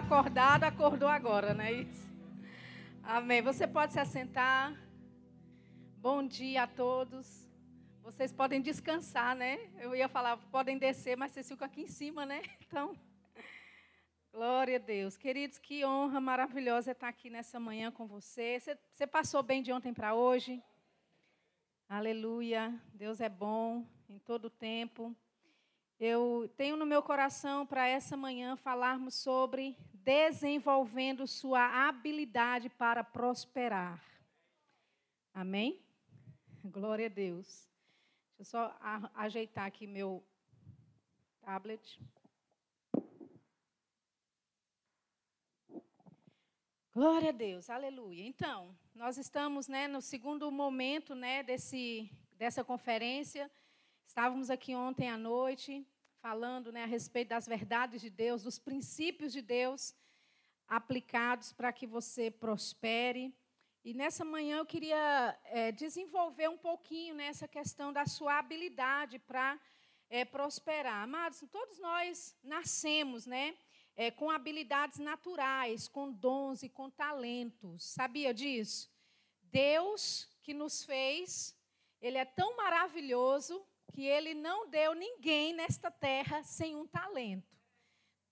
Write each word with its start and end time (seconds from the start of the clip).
acordado, 0.00 0.64
acordou 0.64 1.08
agora, 1.08 1.52
não 1.52 1.62
é 1.62 1.72
isso? 1.72 2.10
Amém. 3.02 3.42
Você 3.42 3.66
pode 3.66 3.92
se 3.92 4.00
assentar. 4.00 4.74
Bom 5.98 6.26
dia 6.26 6.62
a 6.62 6.66
todos. 6.66 7.46
Vocês 8.02 8.32
podem 8.32 8.62
descansar, 8.62 9.36
né? 9.36 9.58
Eu 9.78 9.94
ia 9.94 10.08
falar, 10.08 10.38
podem 10.50 10.78
descer, 10.78 11.18
mas 11.18 11.32
vocês 11.32 11.46
ficam 11.46 11.66
aqui 11.66 11.82
em 11.82 11.86
cima, 11.86 12.24
né? 12.24 12.40
Então, 12.66 12.96
glória 14.32 14.76
a 14.76 14.80
Deus. 14.80 15.18
Queridos, 15.18 15.58
que 15.58 15.84
honra 15.84 16.18
maravilhosa 16.18 16.92
estar 16.92 17.08
aqui 17.08 17.28
nessa 17.28 17.60
manhã 17.60 17.92
com 17.92 18.06
você. 18.06 18.58
Você, 18.58 18.78
você 18.90 19.06
passou 19.06 19.42
bem 19.42 19.62
de 19.62 19.70
ontem 19.70 19.92
para 19.92 20.14
hoje? 20.14 20.62
Aleluia. 21.86 22.74
Deus 22.94 23.20
é 23.20 23.28
bom 23.28 23.84
em 24.08 24.18
todo 24.18 24.46
o 24.46 24.50
tempo. 24.50 25.14
Eu 25.98 26.50
tenho 26.56 26.74
no 26.74 26.86
meu 26.86 27.02
coração 27.02 27.66
para 27.66 27.86
essa 27.86 28.16
manhã 28.16 28.56
falarmos 28.56 29.14
sobre 29.14 29.76
desenvolvendo 30.04 31.26
sua 31.26 31.88
habilidade 31.88 32.68
para 32.68 33.04
prosperar. 33.04 34.02
Amém? 35.32 35.80
Glória 36.64 37.06
a 37.06 37.08
Deus. 37.08 37.68
Deixa 38.36 38.40
eu 38.40 38.44
só 38.44 38.76
ajeitar 39.14 39.66
aqui 39.66 39.86
meu 39.86 40.24
tablet. 41.42 42.00
Glória 46.92 47.28
a 47.28 47.32
Deus, 47.32 47.70
aleluia. 47.70 48.26
Então, 48.26 48.76
nós 48.94 49.16
estamos 49.16 49.68
né, 49.68 49.86
no 49.86 50.00
segundo 50.00 50.50
momento 50.50 51.14
né, 51.14 51.42
desse, 51.42 52.10
dessa 52.32 52.64
conferência. 52.64 53.50
Estávamos 54.06 54.50
aqui 54.50 54.74
ontem 54.74 55.08
à 55.08 55.16
noite 55.16 55.86
falando 56.20 56.70
né, 56.70 56.82
a 56.82 56.86
respeito 56.86 57.28
das 57.28 57.46
verdades 57.46 58.00
de 58.00 58.10
Deus, 58.10 58.42
dos 58.42 58.58
princípios 58.58 59.32
de 59.32 59.40
Deus 59.40 59.94
aplicados 60.68 61.52
para 61.52 61.72
que 61.72 61.86
você 61.86 62.30
prospere. 62.30 63.34
E 63.82 63.94
nessa 63.94 64.24
manhã 64.24 64.58
eu 64.58 64.66
queria 64.66 65.38
é, 65.44 65.72
desenvolver 65.72 66.48
um 66.48 66.58
pouquinho 66.58 67.14
nessa 67.14 67.48
questão 67.48 67.92
da 67.92 68.04
sua 68.04 68.38
habilidade 68.38 69.18
para 69.18 69.58
é, 70.10 70.24
prosperar. 70.24 71.02
Amados, 71.02 71.42
todos 71.50 71.78
nós 71.78 72.36
nascemos, 72.42 73.26
né? 73.26 73.56
É, 73.96 74.10
com 74.10 74.30
habilidades 74.30 74.98
naturais, 74.98 75.88
com 75.88 76.12
dons 76.12 76.62
e 76.62 76.68
com 76.68 76.88
talentos. 76.90 77.84
Sabia 77.84 78.32
disso? 78.32 78.90
Deus 79.42 80.28
que 80.42 80.54
nos 80.54 80.84
fez, 80.84 81.56
Ele 82.00 82.16
é 82.16 82.24
tão 82.24 82.56
maravilhoso 82.56 83.66
que 83.92 84.06
Ele 84.06 84.34
não 84.34 84.68
deu 84.68 84.94
ninguém 84.94 85.52
nesta 85.52 85.90
terra 85.90 86.42
sem 86.42 86.76
um 86.76 86.86
talento. 86.86 87.58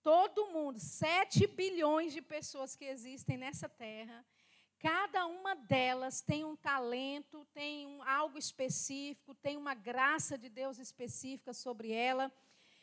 Todo 0.02 0.48
mundo, 0.48 0.78
7 0.78 1.46
bilhões 1.46 2.12
de 2.12 2.22
pessoas 2.22 2.74
que 2.74 2.84
existem 2.84 3.36
nessa 3.36 3.68
terra, 3.68 4.24
cada 4.78 5.26
uma 5.26 5.54
delas 5.54 6.20
tem 6.20 6.44
um 6.44 6.56
talento, 6.56 7.44
tem 7.52 7.86
um, 7.86 8.02
algo 8.02 8.38
específico, 8.38 9.34
tem 9.34 9.56
uma 9.56 9.74
graça 9.74 10.38
de 10.38 10.48
Deus 10.48 10.78
específica 10.78 11.52
sobre 11.52 11.92
ela. 11.92 12.32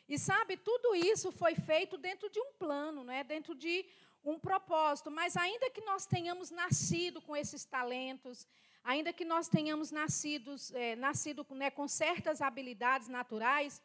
E 0.08 0.18
sabe, 0.18 0.56
tudo 0.56 0.94
isso 0.94 1.32
foi 1.32 1.54
feito 1.54 1.96
dentro 1.96 2.30
de 2.30 2.38
um 2.38 2.52
plano, 2.52 3.02
não 3.02 3.12
é? 3.12 3.24
dentro 3.24 3.54
de 3.54 3.84
um 4.22 4.38
propósito. 4.38 5.10
Mas 5.10 5.36
ainda 5.36 5.70
que 5.70 5.80
nós 5.80 6.06
tenhamos 6.06 6.50
nascido 6.50 7.20
com 7.20 7.34
esses 7.34 7.64
talentos, 7.64 8.46
ainda 8.86 9.12
que 9.12 9.24
nós 9.24 9.48
tenhamos 9.48 9.90
nascidos, 9.90 10.72
é, 10.72 10.94
nascido 10.94 11.44
né, 11.50 11.70
com 11.70 11.88
certas 11.88 12.40
habilidades 12.40 13.08
naturais, 13.08 13.82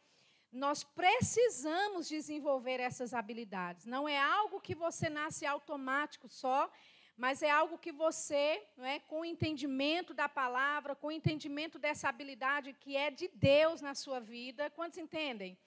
nós 0.52 0.84
precisamos 0.84 2.08
desenvolver 2.08 2.78
essas 2.78 3.12
habilidades. 3.12 3.84
Não 3.84 4.08
é 4.08 4.18
algo 4.18 4.60
que 4.60 4.76
você 4.76 5.10
nasce 5.10 5.44
automático 5.44 6.28
só, 6.28 6.70
mas 7.16 7.42
é 7.42 7.50
algo 7.50 7.76
que 7.78 7.90
você, 7.90 8.62
é, 8.78 9.00
com 9.00 9.20
o 9.20 9.24
entendimento 9.24 10.14
da 10.14 10.28
palavra, 10.28 10.94
com 10.94 11.08
o 11.08 11.12
entendimento 11.20 11.78
dessa 11.80 12.08
habilidade 12.08 12.72
que 12.74 12.96
é 12.96 13.10
de 13.10 13.28
Deus 13.34 13.80
na 13.80 13.94
sua 13.94 14.20
vida. 14.20 14.70
Quantos 14.70 14.98
entendem? 14.98 15.58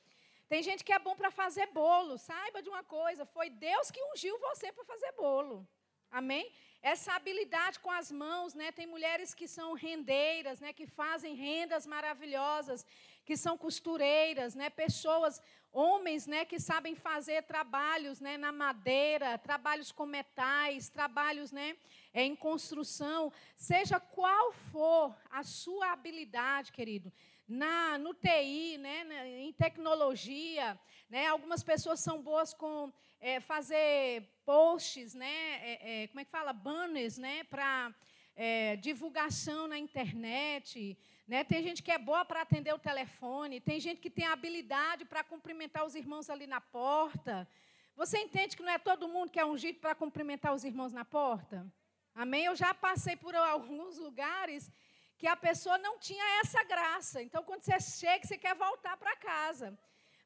Tem 0.48 0.64
gente 0.64 0.84
que 0.84 0.94
é 0.94 1.00
bom 1.00 1.16
para 1.16 1.30
fazer 1.30 1.68
bolo. 1.68 2.18
Saiba 2.18 2.62
de 2.62 2.70
uma 2.70 2.84
coisa: 2.84 3.26
foi 3.26 3.50
Deus 3.50 3.92
que 3.92 4.02
ungiu 4.12 4.40
você 4.40 4.72
para 4.72 4.86
fazer 4.86 5.12
bolo. 5.14 5.68
Amém? 6.16 6.50
Essa 6.82 7.12
habilidade 7.14 7.78
com 7.82 7.92
as 7.92 8.10
mãos, 8.10 8.54
né? 8.54 8.72
Tem 8.72 8.88
mulheres 8.88 9.34
que 9.34 9.50
são 9.50 9.74
rendeiras, 9.74 10.62
né? 10.62 10.72
Que 10.72 10.88
fazem 10.88 11.36
rendas 11.36 11.86
maravilhosas 11.86 12.86
que 13.26 13.36
são 13.36 13.58
costureiras, 13.58 14.56
né? 14.56 14.70
Pessoas, 14.70 15.42
homens, 15.74 16.26
né? 16.26 16.46
Que 16.46 16.58
sabem 16.58 16.96
fazer 16.96 17.44
trabalhos, 17.44 18.22
né? 18.22 18.38
Na 18.38 18.54
madeira, 18.54 19.38
trabalhos 19.38 19.92
com 19.92 20.06
metais, 20.06 20.88
trabalhos, 20.88 21.52
né? 21.52 21.76
É, 22.14 22.24
em 22.24 22.34
construção. 22.34 23.30
Seja 23.58 24.00
qual 24.00 24.54
for 24.72 25.14
a 25.30 25.44
sua 25.44 25.92
habilidade, 25.92 26.72
querido, 26.72 27.12
na 27.46 27.98
no 27.98 28.14
TI, 28.14 28.78
né? 28.78 29.28
Em 29.42 29.52
tecnologia, 29.52 30.80
né? 31.10 31.28
Algumas 31.28 31.62
pessoas 31.62 32.00
são 32.00 32.22
boas 32.22 32.54
com 32.54 32.90
é, 33.20 33.42
fazer 33.42 34.24
posts, 34.46 35.14
né? 35.14 35.36
É, 35.72 36.04
é, 36.04 36.08
como 36.08 36.20
é 36.20 36.26
que 36.26 36.32
fala? 36.32 36.54
Banners, 36.54 37.18
né? 37.18 37.44
Para 37.46 37.94
é, 38.36 38.76
divulgação 38.76 39.68
na 39.68 39.78
internet. 39.78 40.98
Né? 41.28 41.44
Tem 41.44 41.64
gente 41.64 41.82
que 41.82 41.92
é 41.92 41.98
boa 41.98 42.24
para 42.24 42.42
atender 42.42 42.74
o 42.74 42.80
telefone, 42.80 43.60
tem 43.60 43.80
gente 43.80 44.00
que 44.00 44.10
tem 44.10 44.26
habilidade 44.26 45.06
para 45.06 45.24
cumprimentar 45.24 45.86
os 45.86 45.96
irmãos 45.96 46.30
ali 46.30 46.46
na 46.46 46.62
porta. 46.62 47.48
Você 47.96 48.20
entende 48.20 48.56
que 48.56 48.64
não 48.64 48.72
é 48.72 48.78
todo 48.78 49.08
mundo 49.08 49.32
que 49.32 49.40
é 49.40 49.46
ungido 49.46 49.80
para 49.80 49.96
cumprimentar 49.96 50.54
os 50.54 50.64
irmãos 50.64 50.94
na 50.94 51.06
porta? 51.06 51.66
Amém? 52.14 52.46
Eu 52.46 52.56
já 52.56 52.74
passei 52.74 53.16
por 53.16 53.34
alguns 53.36 53.98
lugares 53.98 54.72
que 55.18 55.28
a 55.28 55.36
pessoa 55.36 55.78
não 55.78 55.98
tinha 55.98 56.24
essa 56.42 56.62
graça. 56.64 57.24
Então, 57.24 57.42
quando 57.44 57.64
você 57.64 57.80
chega, 57.80 58.28
você 58.28 58.38
quer 58.38 58.54
voltar 58.54 58.98
para 58.98 59.16
casa. 59.16 59.78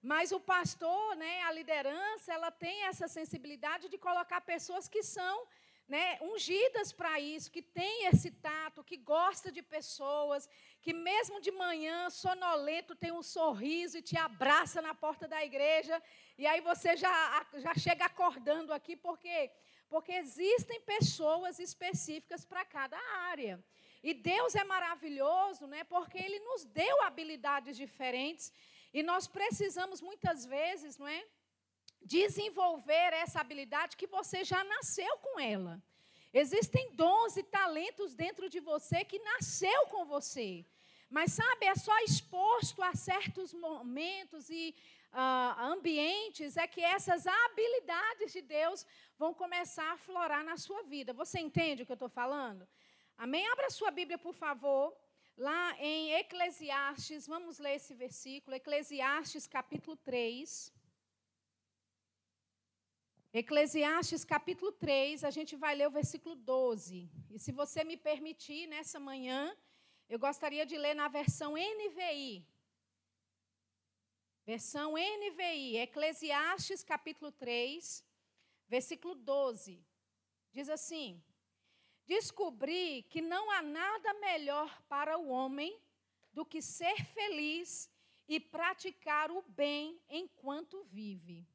Mas 0.01 0.31
o 0.31 0.39
pastor, 0.39 1.15
né, 1.15 1.43
a 1.43 1.51
liderança, 1.51 2.33
ela 2.33 2.51
tem 2.51 2.83
essa 2.83 3.07
sensibilidade 3.07 3.89
de 3.89 3.97
colocar 3.97 4.39
pessoas 4.41 4.87
que 4.87 5.03
são 5.03 5.45
né, 5.89 6.19
ungidas 6.21 6.91
para 6.93 7.19
isso, 7.19 7.51
que 7.51 7.63
tem 7.63 8.05
esse 8.05 8.29
tato, 8.29 8.83
que 8.83 8.95
gosta 8.95 9.51
de 9.51 9.63
pessoas, 9.63 10.47
que 10.83 10.93
mesmo 10.93 11.41
de 11.41 11.51
manhã, 11.51 12.11
sonolento, 12.11 12.95
tem 12.95 13.11
um 13.11 13.23
sorriso 13.23 13.97
e 13.97 14.01
te 14.01 14.15
abraça 14.15 14.83
na 14.83 14.93
porta 14.93 15.27
da 15.27 15.43
igreja, 15.43 16.01
e 16.38 16.45
aí 16.45 16.61
você 16.61 16.95
já, 16.95 17.45
já 17.55 17.73
chega 17.73 18.05
acordando 18.05 18.71
aqui, 18.71 18.95
por 18.95 19.17
quê? 19.17 19.51
Porque 19.89 20.11
existem 20.11 20.79
pessoas 20.81 21.57
específicas 21.57 22.45
para 22.45 22.63
cada 22.63 22.99
área. 23.31 23.61
E 24.03 24.13
Deus 24.13 24.53
é 24.53 24.63
maravilhoso, 24.63 25.65
né, 25.65 25.83
porque 25.83 26.19
Ele 26.19 26.39
nos 26.39 26.65
deu 26.65 27.01
habilidades 27.01 27.75
diferentes, 27.75 28.53
e 28.94 29.03
nós 29.03 29.27
precisamos 29.27 30.01
muitas 30.01 30.45
vezes, 30.45 30.97
não 30.97 31.07
é? 31.07 31.25
desenvolver 32.01 33.13
essa 33.13 33.39
habilidade 33.39 33.97
que 33.97 34.07
você 34.07 34.44
já 34.44 34.63
nasceu 34.63 35.17
com 35.17 35.39
ela. 35.39 35.81
Existem 36.33 36.91
dons 36.94 37.38
e 37.38 37.44
talentos 37.44 38.13
dentro 38.13 38.50
de 38.50 38.59
você 38.59 39.03
que 39.03 39.19
nasceu 39.19 39.88
com 39.88 40.05
você. 40.05 40.66
Mas 41.09 41.33
sabe, 41.33 41.66
é 41.66 41.75
só 41.75 41.97
exposto 42.03 42.83
a 42.83 42.94
certos 42.94 43.51
momentos 43.53 44.50
e 44.50 44.75
uh, 45.11 45.61
ambientes 45.63 46.56
é 46.56 46.67
que 46.67 46.81
essas 46.81 47.25
habilidades 47.25 48.31
de 48.31 48.41
Deus 48.41 48.85
vão 49.17 49.33
começar 49.33 49.91
a 49.91 49.97
florar 49.97 50.44
na 50.44 50.56
sua 50.56 50.83
vida. 50.83 51.11
Você 51.13 51.39
entende 51.39 51.81
o 51.81 51.85
que 51.85 51.91
eu 51.91 51.95
estou 51.95 52.09
falando? 52.09 52.67
Amém? 53.17 53.47
Abra 53.47 53.71
sua 53.71 53.89
Bíblia, 53.89 54.19
por 54.19 54.35
favor. 54.35 54.95
Lá 55.47 55.73
em 55.79 56.11
Eclesiastes, 56.16 57.25
vamos 57.25 57.59
ler 57.59 57.75
esse 57.75 57.94
versículo. 57.94 58.53
Eclesiastes 58.57 59.47
capítulo 59.47 59.95
3. 59.95 60.73
Eclesiastes 63.31 64.25
capítulo 64.25 64.74
3, 64.74 65.24
a 65.24 65.31
gente 65.31 65.56
vai 65.56 65.75
ler 65.75 65.88
o 65.88 65.91
versículo 65.91 66.36
12. 66.36 67.09
E 67.30 67.39
se 67.39 67.53
você 67.53 67.86
me 67.86 67.95
permitir, 67.95 68.68
nessa 68.68 69.00
manhã, 69.00 69.56
eu 70.09 70.19
gostaria 70.19 70.65
de 70.65 70.77
ler 70.77 70.94
na 70.94 71.07
versão 71.07 71.53
NVI. 71.53 72.45
Versão 74.45 74.95
NVI, 74.95 75.77
Eclesiastes 75.77 76.83
capítulo 76.83 77.31
3, 77.31 78.03
versículo 78.68 79.15
12. 79.15 79.81
Diz 80.51 80.68
assim: 80.68 81.24
Descobri 82.09 83.03
que 83.03 83.21
não 83.21 83.51
há 83.51 83.61
nada 83.61 84.15
melhor 84.15 84.81
para 84.89 85.15
o 85.15 85.27
homem 85.27 85.79
do 86.33 86.44
que 86.44 86.59
ser 86.59 87.06
feliz 87.13 87.88
e 88.27 88.39
praticar 88.39 89.29
o 89.29 89.44
bem 89.44 90.01
enquanto 90.09 90.83
vive. 90.85 91.47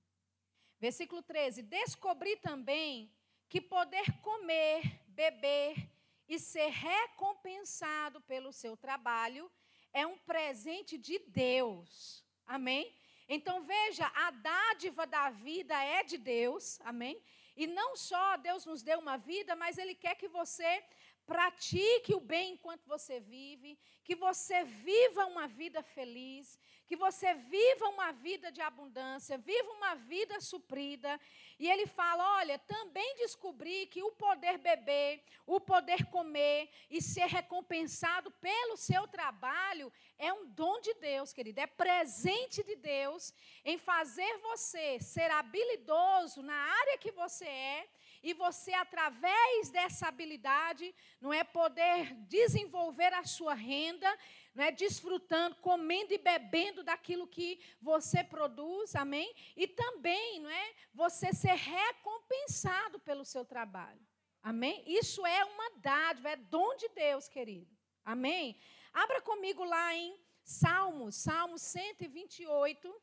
Versículo 0.78 1.22
13: 1.22 1.60
Descobri 1.60 2.36
também 2.36 3.12
que 3.48 3.60
poder 3.60 4.04
comer, 4.22 5.00
beber 5.08 5.90
e 6.28 6.38
ser 6.38 6.68
recompensado 6.68 8.20
pelo 8.20 8.52
seu 8.52 8.76
trabalho 8.76 9.50
é 9.92 10.06
um 10.06 10.16
presente 10.18 10.96
de 10.96 11.18
Deus. 11.18 12.24
Amém? 12.46 12.94
Então 13.28 13.64
veja, 13.64 14.06
a 14.14 14.30
dádiva 14.30 15.04
da 15.04 15.30
vida 15.30 15.74
é 15.82 16.04
de 16.04 16.16
Deus. 16.16 16.80
Amém? 16.82 17.20
E 17.56 17.66
não 17.66 17.96
só 17.96 18.36
Deus 18.36 18.64
nos 18.66 18.82
deu 18.82 18.98
uma 18.98 19.16
vida, 19.16 19.54
mas 19.54 19.78
Ele 19.78 19.94
quer 19.94 20.14
que 20.16 20.28
você 20.28 20.82
pratique 21.26 22.14
o 22.14 22.20
bem 22.20 22.52
enquanto 22.54 22.84
você 22.86 23.18
vive, 23.20 23.78
que 24.02 24.14
você 24.14 24.64
viva 24.64 25.24
uma 25.26 25.46
vida 25.46 25.82
feliz, 25.82 26.58
que 26.86 26.96
você 26.96 27.34
viva 27.34 27.88
uma 27.88 28.12
vida 28.12 28.52
de 28.52 28.60
abundância, 28.60 29.38
viva 29.38 29.70
uma 29.72 29.94
vida 29.94 30.40
suprida. 30.40 31.20
E 31.58 31.68
ele 31.70 31.86
fala: 31.86 32.38
olha, 32.38 32.58
também 32.58 33.16
descobri 33.16 33.86
que 33.86 34.02
o 34.02 34.12
poder 34.12 34.58
beber, 34.58 35.22
o 35.46 35.60
poder 35.60 36.06
comer 36.06 36.70
e 36.90 37.00
ser 37.00 37.26
recompensado 37.26 38.30
pelo 38.32 38.76
seu 38.76 39.06
trabalho 39.08 39.92
é 40.18 40.32
um 40.32 40.46
dom 40.46 40.80
de 40.80 40.94
Deus, 40.94 41.32
querido, 41.32 41.60
é 41.60 41.66
presente 41.66 42.62
de 42.62 42.76
Deus 42.76 43.32
em 43.64 43.78
fazer 43.78 44.38
você 44.38 45.00
ser 45.00 45.30
habilidoso 45.30 46.42
na 46.42 46.54
área 46.54 46.98
que 46.98 47.10
você 47.10 47.46
é 47.46 47.88
e 48.24 48.32
você, 48.32 48.72
através 48.72 49.68
dessa 49.68 50.08
habilidade, 50.08 50.94
não 51.20 51.30
é 51.30 51.44
poder 51.44 52.14
desenvolver 52.26 53.12
a 53.12 53.22
sua 53.22 53.52
renda, 53.52 54.10
não 54.54 54.64
é 54.64 54.70
desfrutando, 54.70 55.56
comendo 55.56 56.14
e 56.14 56.18
bebendo 56.18 56.84
daquilo 56.84 57.26
que 57.26 57.60
você 57.80 58.22
produz, 58.22 58.94
amém? 58.94 59.34
E 59.56 59.66
também, 59.66 60.40
não 60.40 60.48
é, 60.48 60.74
você 60.92 61.32
ser 61.32 61.54
recompensado 61.54 63.00
pelo 63.00 63.24
seu 63.24 63.44
trabalho. 63.44 64.00
Amém? 64.42 64.84
Isso 64.86 65.26
é 65.26 65.44
uma 65.44 65.70
dádiva, 65.78 66.30
é 66.30 66.36
dom 66.36 66.76
de 66.76 66.88
Deus, 66.90 67.28
querido. 67.28 67.74
Amém? 68.04 68.60
Abra 68.92 69.20
comigo 69.20 69.64
lá 69.64 69.94
em 69.94 70.16
Salmos, 70.44 71.16
Salmos 71.16 71.62
128, 71.62 72.94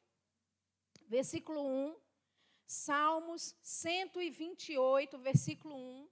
versículo 1.08 1.66
1. 1.68 2.00
Salmos 2.66 3.54
128, 3.62 5.18
versículo 5.18 5.76
1. 5.76 6.10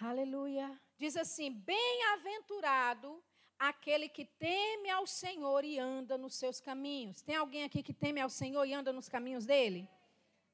Aleluia. 0.00 0.80
Diz 1.02 1.16
assim: 1.16 1.50
Bem-aventurado 1.50 3.20
aquele 3.58 4.08
que 4.08 4.24
teme 4.24 4.88
ao 4.88 5.04
Senhor 5.04 5.64
e 5.64 5.76
anda 5.76 6.16
nos 6.16 6.36
seus 6.36 6.60
caminhos. 6.60 7.22
Tem 7.22 7.34
alguém 7.34 7.64
aqui 7.64 7.82
que 7.82 7.92
teme 7.92 8.20
ao 8.20 8.30
Senhor 8.30 8.64
e 8.64 8.72
anda 8.72 8.92
nos 8.92 9.08
caminhos 9.08 9.44
dele? 9.44 9.88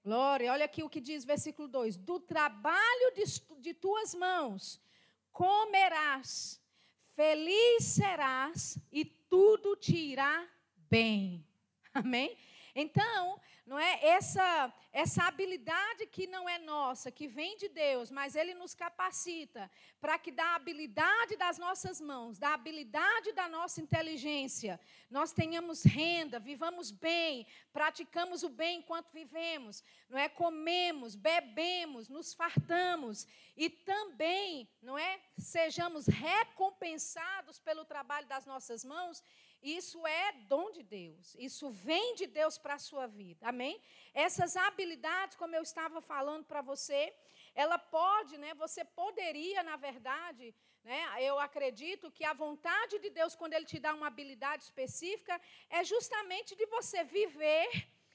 Glória. 0.03 0.51
Olha 0.51 0.65
aqui 0.65 0.83
o 0.83 0.89
que 0.89 1.03
diz 1.03 1.23
versículo 1.23 1.69
2: 1.69 1.99
Do 1.99 2.19
trabalho 2.19 3.13
de, 3.15 3.25
de 3.61 3.75
tuas 3.75 4.15
mãos 4.15 4.81
comerás, 5.33 6.59
feliz 7.15 7.85
serás 7.85 8.79
e 8.91 9.05
tudo 9.05 9.77
te 9.77 9.99
irá 9.99 10.49
bem. 10.89 11.47
Amém? 11.93 12.39
Então, 12.75 13.39
não 13.69 13.79
é? 13.79 14.05
Essa 14.05 14.73
essa 14.91 15.25
habilidade 15.25 16.07
que 16.07 16.27
não 16.27 16.49
é 16.49 16.59
nossa, 16.59 17.11
que 17.11 17.29
vem 17.29 17.57
de 17.57 17.69
Deus, 17.69 18.11
mas 18.11 18.35
ele 18.35 18.55
nos 18.55 18.75
capacita 18.75 19.71
para 20.01 20.19
que 20.19 20.33
da 20.33 20.55
habilidade 20.55 21.37
das 21.37 21.59
nossas 21.59 22.01
mãos, 22.01 22.39
da 22.39 22.55
habilidade 22.55 23.33
da 23.33 23.49
nossa 23.49 23.81
inteligência, 23.81 24.81
nós 25.11 25.31
tenhamos 25.31 25.85
renda, 25.85 26.41
vivamos 26.41 26.91
bem, 26.91 27.47
praticamos 27.73 28.43
o 28.43 28.49
bem 28.49 28.79
enquanto 28.79 29.13
vivemos, 29.13 29.85
não 30.09 30.19
é? 30.19 30.29
Comemos, 30.29 31.15
bebemos, 31.15 32.09
nos 32.09 32.33
fartamos 32.33 33.27
e 33.57 33.69
também, 33.69 34.69
não 34.83 34.97
é, 34.97 35.21
sejamos 35.37 36.07
recompensados 36.07 37.59
pelo 37.59 37.85
trabalho 37.85 38.27
das 38.27 38.47
nossas 38.47 38.85
mãos 38.85 39.23
isso 39.63 40.07
é 40.07 40.33
dom 40.47 40.71
de 40.71 40.83
Deus. 40.83 41.35
Isso 41.39 41.71
vem 41.71 42.15
de 42.15 42.27
Deus 42.27 42.57
para 42.59 42.75
a 42.75 42.79
sua 42.79 43.07
vida. 43.07 43.47
Amém? 43.47 43.81
Essas 44.15 44.57
habilidades, 44.57 45.37
como 45.37 45.55
eu 45.55 45.63
estava 45.63 46.01
falando 46.01 46.45
para 46.45 46.63
você, 46.63 47.13
ela 47.55 47.79
pode, 47.79 48.39
né? 48.39 48.55
Você 48.55 48.85
poderia, 48.85 49.63
na 49.63 49.77
verdade, 49.77 50.55
né? 50.85 51.07
Eu 51.21 51.39
acredito 51.39 52.11
que 52.11 52.25
a 52.25 52.33
vontade 52.33 52.99
de 52.99 53.11
Deus, 53.11 53.35
quando 53.35 53.55
Ele 53.55 53.65
te 53.65 53.79
dá 53.79 53.95
uma 53.95 54.07
habilidade 54.07 54.63
específica, 54.63 55.41
é 55.69 55.83
justamente 55.85 56.55
de 56.55 56.67
você 56.67 57.03
viver 57.05 57.69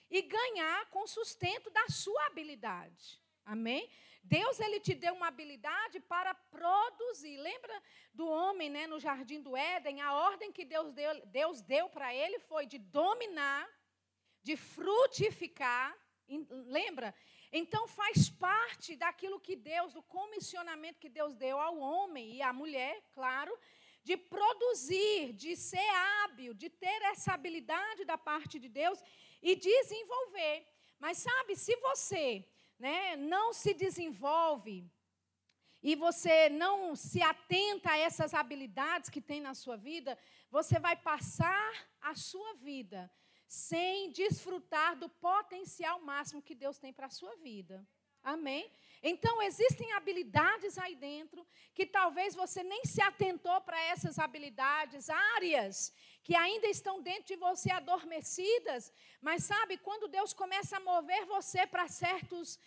e 0.09 0.21
ganhar 0.21 0.89
com 0.89 1.05
sustento 1.05 1.69
da 1.69 1.87
sua 1.89 2.27
habilidade. 2.27 3.21
Amém? 3.45 3.89
Deus 4.23 4.59
ele 4.59 4.79
te 4.79 4.93
deu 4.95 5.13
uma 5.13 5.27
habilidade 5.27 5.99
para 5.99 6.33
produzir. 6.33 7.37
Lembra 7.37 7.83
do 8.13 8.25
homem, 8.27 8.69
né, 8.69 8.87
no 8.87 8.99
jardim 8.99 9.41
do 9.41 9.55
Éden? 9.55 10.01
A 10.01 10.13
ordem 10.13 10.51
que 10.51 10.63
Deus 10.63 10.93
deu, 10.93 11.25
Deus 11.25 11.61
deu 11.61 11.89
para 11.89 12.15
ele 12.15 12.39
foi 12.39 12.65
de 12.65 12.77
dominar, 12.77 13.67
de 14.41 14.55
frutificar. 14.55 15.93
Lembra? 16.49 17.13
Então 17.51 17.85
faz 17.85 18.29
parte 18.29 18.95
daquilo 18.95 19.39
que 19.39 19.55
Deus, 19.55 19.93
do 19.93 20.01
comissionamento 20.01 20.99
que 20.99 21.09
Deus 21.09 21.35
deu 21.35 21.59
ao 21.59 21.77
homem 21.77 22.35
e 22.35 22.41
à 22.41 22.53
mulher, 22.53 23.03
claro, 23.11 23.55
de 24.03 24.15
produzir, 24.17 25.33
de 25.33 25.55
ser 25.55 25.89
hábil, 26.23 26.53
de 26.53 26.69
ter 26.69 27.01
essa 27.03 27.33
habilidade 27.33 28.05
da 28.05 28.17
parte 28.17 28.57
de 28.57 28.69
Deus 28.69 28.99
e 29.41 29.55
desenvolver. 29.55 30.65
Mas 30.97 31.17
sabe, 31.17 31.55
se 31.55 31.75
você 31.77 32.45
né, 32.83 33.15
não 33.15 33.53
se 33.53 33.73
desenvolve 33.73 34.91
e 35.81 35.95
você 35.95 36.49
não 36.49 36.97
se 36.97 37.21
atenta 37.21 37.91
a 37.91 37.97
essas 37.97 38.33
habilidades 38.33 39.09
que 39.09 39.21
tem 39.21 39.39
na 39.39 39.53
sua 39.53 39.77
vida, 39.77 40.19
você 40.51 40.79
vai 40.79 40.97
passar 40.97 41.71
a 42.01 42.13
sua 42.13 42.55
vida 42.55 43.09
sem 43.47 44.11
desfrutar 44.11 44.97
do 44.97 45.07
potencial 45.07 46.01
máximo 46.01 46.41
que 46.41 46.53
Deus 46.53 46.77
tem 46.77 46.91
para 46.91 47.05
a 47.05 47.17
sua 47.21 47.33
vida. 47.37 47.87
Amém? 48.21 48.69
Então, 49.01 49.41
existem 49.41 49.93
habilidades 49.93 50.77
aí 50.77 50.95
dentro 50.95 51.47
que 51.73 51.85
talvez 51.85 52.35
você 52.35 52.63
nem 52.63 52.83
se 52.83 53.01
atentou 53.01 53.61
para 53.61 53.79
essas 53.79 54.19
habilidades, 54.19 55.09
áreas 55.09 55.93
que 56.23 56.35
ainda 56.35 56.67
estão 56.67 57.01
dentro 57.01 57.25
de 57.25 57.35
você 57.35 57.69
adormecidas, 57.71 58.91
mas 59.21 59.43
sabe, 59.43 59.77
quando 59.77 60.07
Deus 60.07 60.31
começa 60.33 60.77
a 60.77 60.85
mover 60.91 61.25
você 61.25 61.67
para 61.67 61.87
certos, 61.87 62.57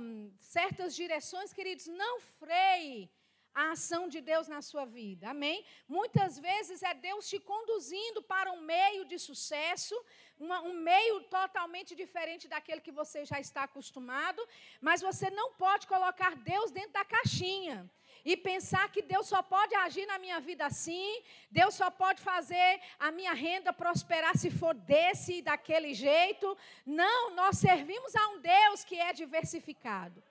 um, 0.00 0.32
certas 0.40 0.94
direções, 0.94 1.52
queridos, 1.52 1.86
não 1.86 2.18
freie 2.40 3.10
a 3.54 3.72
ação 3.72 4.08
de 4.08 4.20
Deus 4.20 4.46
na 4.48 4.62
sua 4.62 4.84
vida. 4.84 5.28
Amém? 5.30 5.64
Muitas 5.86 6.38
vezes 6.38 6.82
é 6.82 6.94
Deus 6.94 7.28
te 7.28 7.38
conduzindo 7.40 8.22
para 8.22 8.52
um 8.52 8.60
meio 8.60 9.04
de 9.04 9.18
sucesso, 9.18 9.94
uma, 10.38 10.60
um 10.62 10.74
meio 10.74 11.24
totalmente 11.24 11.94
diferente 11.94 12.46
daquele 12.48 12.80
que 12.80 12.92
você 12.92 13.24
já 13.24 13.38
está 13.40 13.64
acostumado, 13.64 14.40
mas 14.80 15.00
você 15.00 15.28
não 15.30 15.52
pode 15.54 15.86
colocar 15.86 16.36
Deus 16.36 16.70
dentro 16.70 16.92
da 16.92 17.04
caixinha 17.04 17.90
e 18.24 18.36
pensar 18.36 18.90
que 18.90 19.02
Deus 19.02 19.26
só 19.26 19.42
pode 19.42 19.74
agir 19.74 20.06
na 20.06 20.18
minha 20.18 20.40
vida 20.40 20.66
assim, 20.66 21.22
Deus 21.50 21.74
só 21.74 21.90
pode 21.90 22.20
fazer 22.20 22.80
a 22.98 23.10
minha 23.10 23.32
renda 23.32 23.72
prosperar 23.72 24.36
se 24.36 24.50
for 24.50 24.74
desse 24.74 25.38
e 25.38 25.42
daquele 25.42 25.94
jeito. 25.94 26.56
Não, 26.84 27.34
nós 27.34 27.58
servimos 27.58 28.14
a 28.14 28.28
um 28.28 28.40
Deus 28.40 28.84
que 28.84 28.98
é 28.98 29.12
diversificado. 29.12 30.22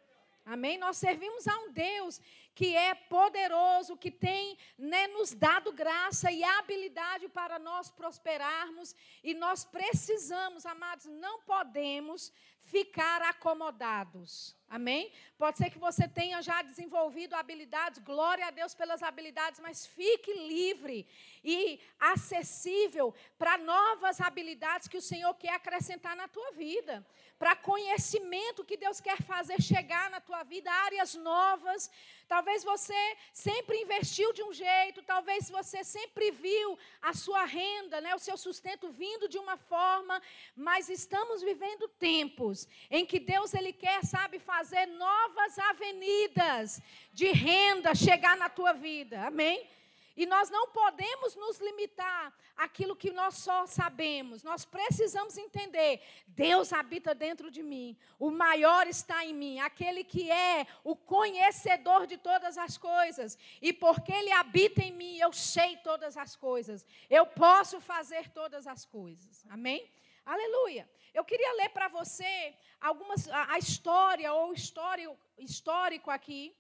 Amém? 0.46 0.78
Nós 0.78 0.96
servimos 0.96 1.46
a 1.46 1.60
um 1.60 1.72
Deus 1.74 2.22
que 2.56 2.74
é 2.74 2.96
poderoso, 2.96 3.98
que 3.98 4.10
tem 4.10 4.58
né, 4.78 5.06
nos 5.08 5.34
dado 5.34 5.74
graça 5.74 6.32
e 6.32 6.44
habilidade 6.44 7.28
para 7.28 7.60
nós 7.60 7.92
prosperarmos. 7.92 8.96
E 9.22 9.34
nós 9.34 9.66
precisamos, 9.66 10.66
amados, 10.66 11.06
não 11.06 11.42
podemos 11.42 12.32
ficar 12.64 13.22
acomodados. 13.22 14.56
Amém? 14.70 15.12
Pode 15.38 15.58
ser 15.58 15.70
que 15.70 15.80
você 15.80 16.08
tenha 16.10 16.42
já 16.42 16.62
desenvolvido 16.62 17.36
habilidades, 17.36 18.02
glória 18.04 18.46
a 18.48 18.52
Deus 18.52 18.74
pelas 18.74 19.02
habilidades, 19.02 19.62
mas 19.62 19.86
fique 19.86 20.34
livre 20.34 21.08
e 21.42 21.80
acessível 21.98 23.14
para 23.38 23.58
novas 23.58 24.20
habilidades 24.20 24.90
que 24.90 24.98
o 24.98 25.02
Senhor 25.02 25.34
quer 25.36 25.54
acrescentar 25.54 26.18
na 26.18 26.28
tua 26.28 26.52
vida, 26.52 27.06
para 27.40 27.56
conhecimento 27.56 28.66
que 28.66 28.76
Deus 28.76 29.00
quer 29.00 29.22
fazer 29.22 29.62
chegar 29.62 30.10
na 30.10 30.20
tua 30.20 30.44
vida, 30.44 30.72
áreas 30.72 31.14
novas. 31.14 31.90
Talvez 32.28 32.64
você 32.64 33.16
sempre 33.32 33.78
investiu 33.78 34.34
de 34.34 34.44
um 34.44 34.52
jeito, 34.52 35.04
talvez 35.04 35.50
você 35.50 35.84
sempre 35.84 36.32
viu 36.32 36.78
a 37.02 37.14
sua 37.14 37.46
renda, 37.46 38.02
né, 38.02 38.14
o 38.16 38.20
seu 38.20 38.36
sustento 38.36 38.90
vindo 38.90 39.30
de 39.30 39.38
uma 39.38 39.56
forma, 39.56 40.20
mas 40.56 40.90
estamos 40.90 41.44
vivendo 41.44 41.88
tempos 41.88 42.68
em 42.90 43.06
que 43.06 43.20
Deus 43.20 43.54
ele 43.54 43.72
quer, 43.72 44.04
sabe, 44.04 44.40
fazer 44.40 44.57
fazer 44.58 44.88
novas 44.88 45.60
avenidas 45.60 46.82
de 47.14 47.32
renda 47.32 47.94
chegar 47.94 48.36
na 48.38 48.50
tua 48.50 48.74
vida. 48.74 49.22
Amém? 49.28 49.68
E 50.16 50.26
nós 50.26 50.50
não 50.50 50.70
podemos 50.70 51.36
nos 51.36 51.60
limitar 51.60 52.34
àquilo 52.58 52.96
que 52.96 53.12
nós 53.12 53.36
só 53.36 53.68
sabemos. 53.68 54.42
Nós 54.42 54.66
precisamos 54.66 55.38
entender: 55.38 56.02
Deus 56.26 56.74
habita 56.74 57.14
dentro 57.14 57.52
de 57.52 57.62
mim. 57.62 57.96
O 58.18 58.32
maior 58.32 58.88
está 58.88 59.24
em 59.24 59.32
mim, 59.32 59.60
aquele 59.60 60.04
que 60.04 60.32
é 60.32 60.66
o 60.84 60.96
conhecedor 60.96 62.08
de 62.08 62.18
todas 62.18 62.58
as 62.58 62.80
coisas. 62.80 63.38
E 63.62 63.72
porque 63.72 64.12
ele 64.12 64.32
habita 64.32 64.82
em 64.82 64.92
mim, 64.92 65.20
eu 65.20 65.32
sei 65.32 65.78
todas 65.78 66.18
as 66.18 66.36
coisas. 66.36 66.84
Eu 67.08 67.28
posso 67.28 67.80
fazer 67.80 68.28
todas 68.30 68.66
as 68.66 68.86
coisas. 68.86 69.46
Amém? 69.52 69.88
Aleluia. 70.28 70.84
Eu 71.14 71.24
queria 71.24 71.54
ler 71.54 71.70
para 71.70 71.88
você 71.88 72.54
algumas 72.82 73.30
a, 73.30 73.54
a 73.54 73.58
história 73.58 74.34
ou 74.34 74.52
histórico, 74.52 75.18
histórico 75.38 76.12
aqui 76.12 76.54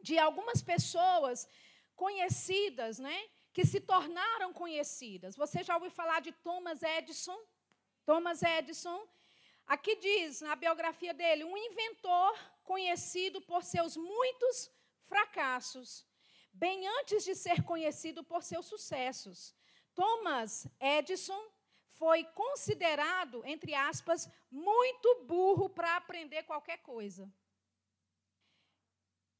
de 0.00 0.16
algumas 0.16 0.62
pessoas 0.62 1.48
conhecidas, 1.96 3.00
né? 3.00 3.18
Que 3.52 3.66
se 3.66 3.80
tornaram 3.80 4.52
conhecidas. 4.52 5.34
Você 5.34 5.64
já 5.64 5.74
ouviu 5.74 5.90
falar 5.90 6.20
de 6.20 6.30
Thomas 6.30 6.84
Edison? 6.84 7.36
Thomas 8.06 8.44
Edison. 8.44 9.08
Aqui 9.66 9.96
diz 9.96 10.40
na 10.40 10.54
biografia 10.54 11.12
dele, 11.12 11.42
um 11.42 11.56
inventor 11.56 12.38
conhecido 12.62 13.40
por 13.40 13.64
seus 13.64 13.96
muitos 13.96 14.70
fracassos, 15.08 16.06
bem 16.52 16.86
antes 17.00 17.24
de 17.24 17.34
ser 17.34 17.64
conhecido 17.64 18.22
por 18.22 18.44
seus 18.44 18.66
sucessos. 18.66 19.52
Thomas 19.96 20.68
Edison 20.78 21.53
foi 21.98 22.24
considerado, 22.24 23.42
entre 23.44 23.74
aspas, 23.74 24.30
muito 24.50 25.24
burro 25.24 25.68
para 25.68 25.96
aprender 25.96 26.42
qualquer 26.44 26.78
coisa. 26.78 27.30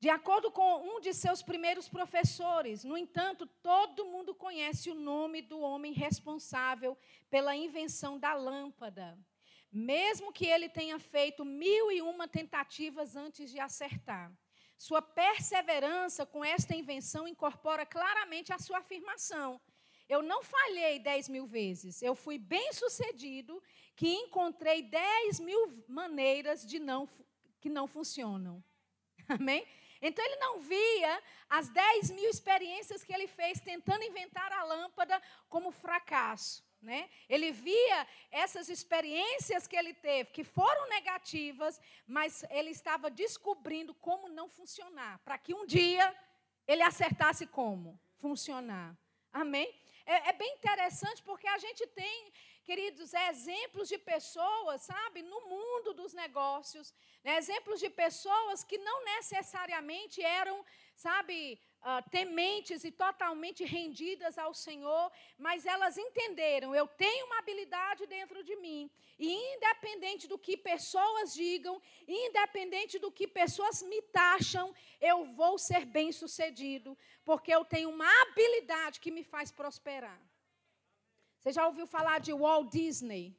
De 0.00 0.10
acordo 0.10 0.50
com 0.50 0.82
um 0.86 1.00
de 1.00 1.14
seus 1.14 1.42
primeiros 1.42 1.88
professores, 1.88 2.84
no 2.84 2.96
entanto, 2.96 3.46
todo 3.62 4.04
mundo 4.04 4.34
conhece 4.34 4.90
o 4.90 4.94
nome 4.94 5.40
do 5.40 5.58
homem 5.60 5.92
responsável 5.94 6.96
pela 7.30 7.56
invenção 7.56 8.18
da 8.18 8.34
lâmpada, 8.34 9.18
mesmo 9.72 10.30
que 10.30 10.46
ele 10.46 10.68
tenha 10.68 10.98
feito 10.98 11.42
mil 11.42 11.90
e 11.90 12.02
uma 12.02 12.28
tentativas 12.28 13.16
antes 13.16 13.50
de 13.50 13.58
acertar. 13.58 14.30
Sua 14.76 15.00
perseverança 15.00 16.26
com 16.26 16.44
esta 16.44 16.74
invenção 16.74 17.26
incorpora 17.26 17.86
claramente 17.86 18.52
a 18.52 18.58
sua 18.58 18.78
afirmação. 18.78 19.58
Eu 20.08 20.22
não 20.22 20.42
falhei 20.42 20.98
dez 20.98 21.28
mil 21.28 21.46
vezes, 21.46 22.02
eu 22.02 22.14
fui 22.14 22.38
bem 22.38 22.72
sucedido 22.72 23.62
que 23.96 24.08
encontrei 24.08 24.82
dez 24.82 25.40
mil 25.40 25.84
maneiras 25.88 26.66
de 26.66 26.78
não, 26.78 27.08
que 27.60 27.68
não 27.68 27.86
funcionam. 27.86 28.62
Amém? 29.28 29.66
Então 30.06 30.22
ele 30.22 30.36
não 30.36 30.60
via 30.60 31.22
as 31.48 31.70
10 31.70 32.10
mil 32.10 32.28
experiências 32.28 33.02
que 33.02 33.14
ele 33.14 33.26
fez 33.26 33.58
tentando 33.58 34.04
inventar 34.04 34.52
a 34.52 34.62
lâmpada 34.62 35.20
como 35.48 35.70
fracasso. 35.70 36.62
Né? 36.82 37.08
Ele 37.26 37.50
via 37.50 38.06
essas 38.30 38.68
experiências 38.68 39.66
que 39.66 39.74
ele 39.74 39.94
teve, 39.94 40.30
que 40.30 40.44
foram 40.44 40.86
negativas, 40.90 41.80
mas 42.06 42.44
ele 42.50 42.68
estava 42.68 43.10
descobrindo 43.10 43.94
como 43.94 44.28
não 44.28 44.46
funcionar, 44.46 45.18
para 45.20 45.38
que 45.38 45.54
um 45.54 45.64
dia 45.64 46.14
ele 46.68 46.82
acertasse 46.82 47.46
como 47.46 47.98
funcionar. 48.18 48.94
Amém? 49.32 49.74
É, 50.06 50.30
é, 50.30 50.32
bem 50.32 50.52
interessante 50.54 51.22
porque 51.22 51.46
a 51.48 51.58
gente 51.58 51.86
tem 51.86 52.32
queridos, 52.62 53.12
exemplos 53.30 53.88
de 53.88 53.98
pessoas, 53.98 54.82
sabe, 54.82 55.22
no 55.22 55.40
mundo 55.52 55.92
dos 55.94 56.12
negócios, 56.14 56.94
né, 57.22 57.36
exemplos 57.36 57.78
de 57.80 57.90
pessoas 57.90 58.64
que 58.64 58.78
não 58.78 59.04
necessariamente 59.04 60.22
eram, 60.22 60.64
sabe, 60.94 61.60
uh, 61.84 62.10
tementes 62.10 62.82
e 62.82 62.90
totalmente 62.90 63.62
rendidas 63.64 64.38
ao 64.38 64.54
Senhor, 64.54 65.12
mas 65.38 65.66
elas 65.66 65.98
entenderam: 65.98 66.74
eu 66.74 66.86
tenho 66.86 67.26
uma 67.26 67.38
habilidade 67.38 68.06
dentro 68.06 68.42
de 68.42 68.56
mim, 68.56 68.90
e 69.18 69.32
independente 69.54 70.26
do 70.26 70.38
que 70.38 70.56
pessoas 70.56 71.34
digam, 71.34 71.80
independente 72.08 72.98
do 72.98 73.12
que 73.12 73.28
pessoas 73.28 73.82
me 73.82 74.00
taxam, 74.02 74.74
eu 75.00 75.26
vou 75.26 75.58
ser 75.58 75.84
bem 75.84 76.10
sucedido, 76.10 76.96
porque 77.24 77.54
eu 77.54 77.64
tenho 77.64 77.90
uma 77.90 78.10
habilidade 78.22 79.00
que 79.00 79.10
me 79.10 79.22
faz 79.22 79.52
prosperar. 79.52 80.20
Você 81.38 81.52
já 81.52 81.66
ouviu 81.66 81.86
falar 81.86 82.20
de 82.20 82.32
Walt 82.32 82.72
Disney? 82.72 83.36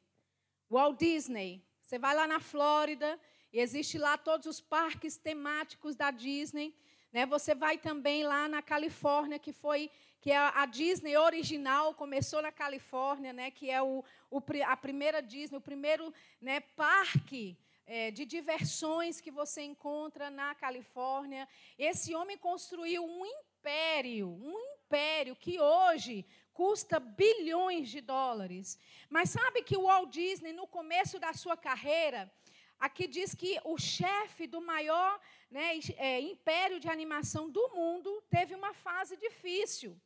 Walt 0.70 0.98
Disney. 0.98 1.64
Você 1.82 1.98
vai 1.98 2.14
lá 2.14 2.26
na 2.26 2.40
Flórida 2.40 3.20
e 3.52 3.58
existe 3.58 3.98
lá 3.98 4.16
todos 4.16 4.46
os 4.46 4.60
parques 4.60 5.16
temáticos 5.16 5.96
da 5.96 6.10
Disney. 6.12 6.72
Né? 7.12 7.24
Você 7.26 7.54
vai 7.54 7.78
também 7.78 8.24
lá 8.24 8.48
na 8.48 8.62
Califórnia, 8.62 9.38
que 9.38 9.52
foi 9.52 9.90
que 10.20 10.32
é 10.32 10.36
a 10.36 10.66
Disney 10.66 11.16
original 11.16 11.94
começou 11.94 12.42
na 12.42 12.50
Califórnia, 12.50 13.32
né? 13.32 13.48
Que 13.52 13.70
é 13.70 13.80
o, 13.80 14.02
o 14.28 14.42
a 14.66 14.76
primeira 14.76 15.22
Disney, 15.22 15.56
o 15.56 15.60
primeiro 15.60 16.12
né, 16.40 16.58
parque 16.74 17.56
é, 17.86 18.10
de 18.10 18.24
diversões 18.24 19.20
que 19.20 19.30
você 19.30 19.62
encontra 19.62 20.28
na 20.28 20.52
Califórnia. 20.56 21.48
Esse 21.78 22.12
homem 22.12 22.36
construiu 22.36 23.04
um 23.04 23.24
império, 23.24 24.28
um 24.28 24.58
império 24.74 25.36
que 25.36 25.60
hoje 25.60 26.26
custa 26.52 26.98
bilhões 26.98 27.88
de 27.88 28.00
dólares. 28.00 28.78
Mas 29.08 29.30
sabe 29.30 29.62
que 29.62 29.76
o 29.76 29.84
Walt 29.84 30.10
Disney, 30.10 30.52
no 30.52 30.66
começo 30.66 31.20
da 31.20 31.32
sua 31.32 31.56
carreira, 31.56 32.32
aqui 32.80 33.06
diz 33.06 33.34
que 33.34 33.60
o 33.64 33.78
chefe 33.78 34.46
do 34.46 34.60
maior 34.60 35.20
né, 35.50 35.78
é, 35.96 36.20
império 36.20 36.80
de 36.80 36.88
animação 36.88 37.48
do 37.50 37.68
mundo 37.74 38.22
teve 38.28 38.54
uma 38.54 38.74
fase 38.74 39.16
difícil. 39.16 40.00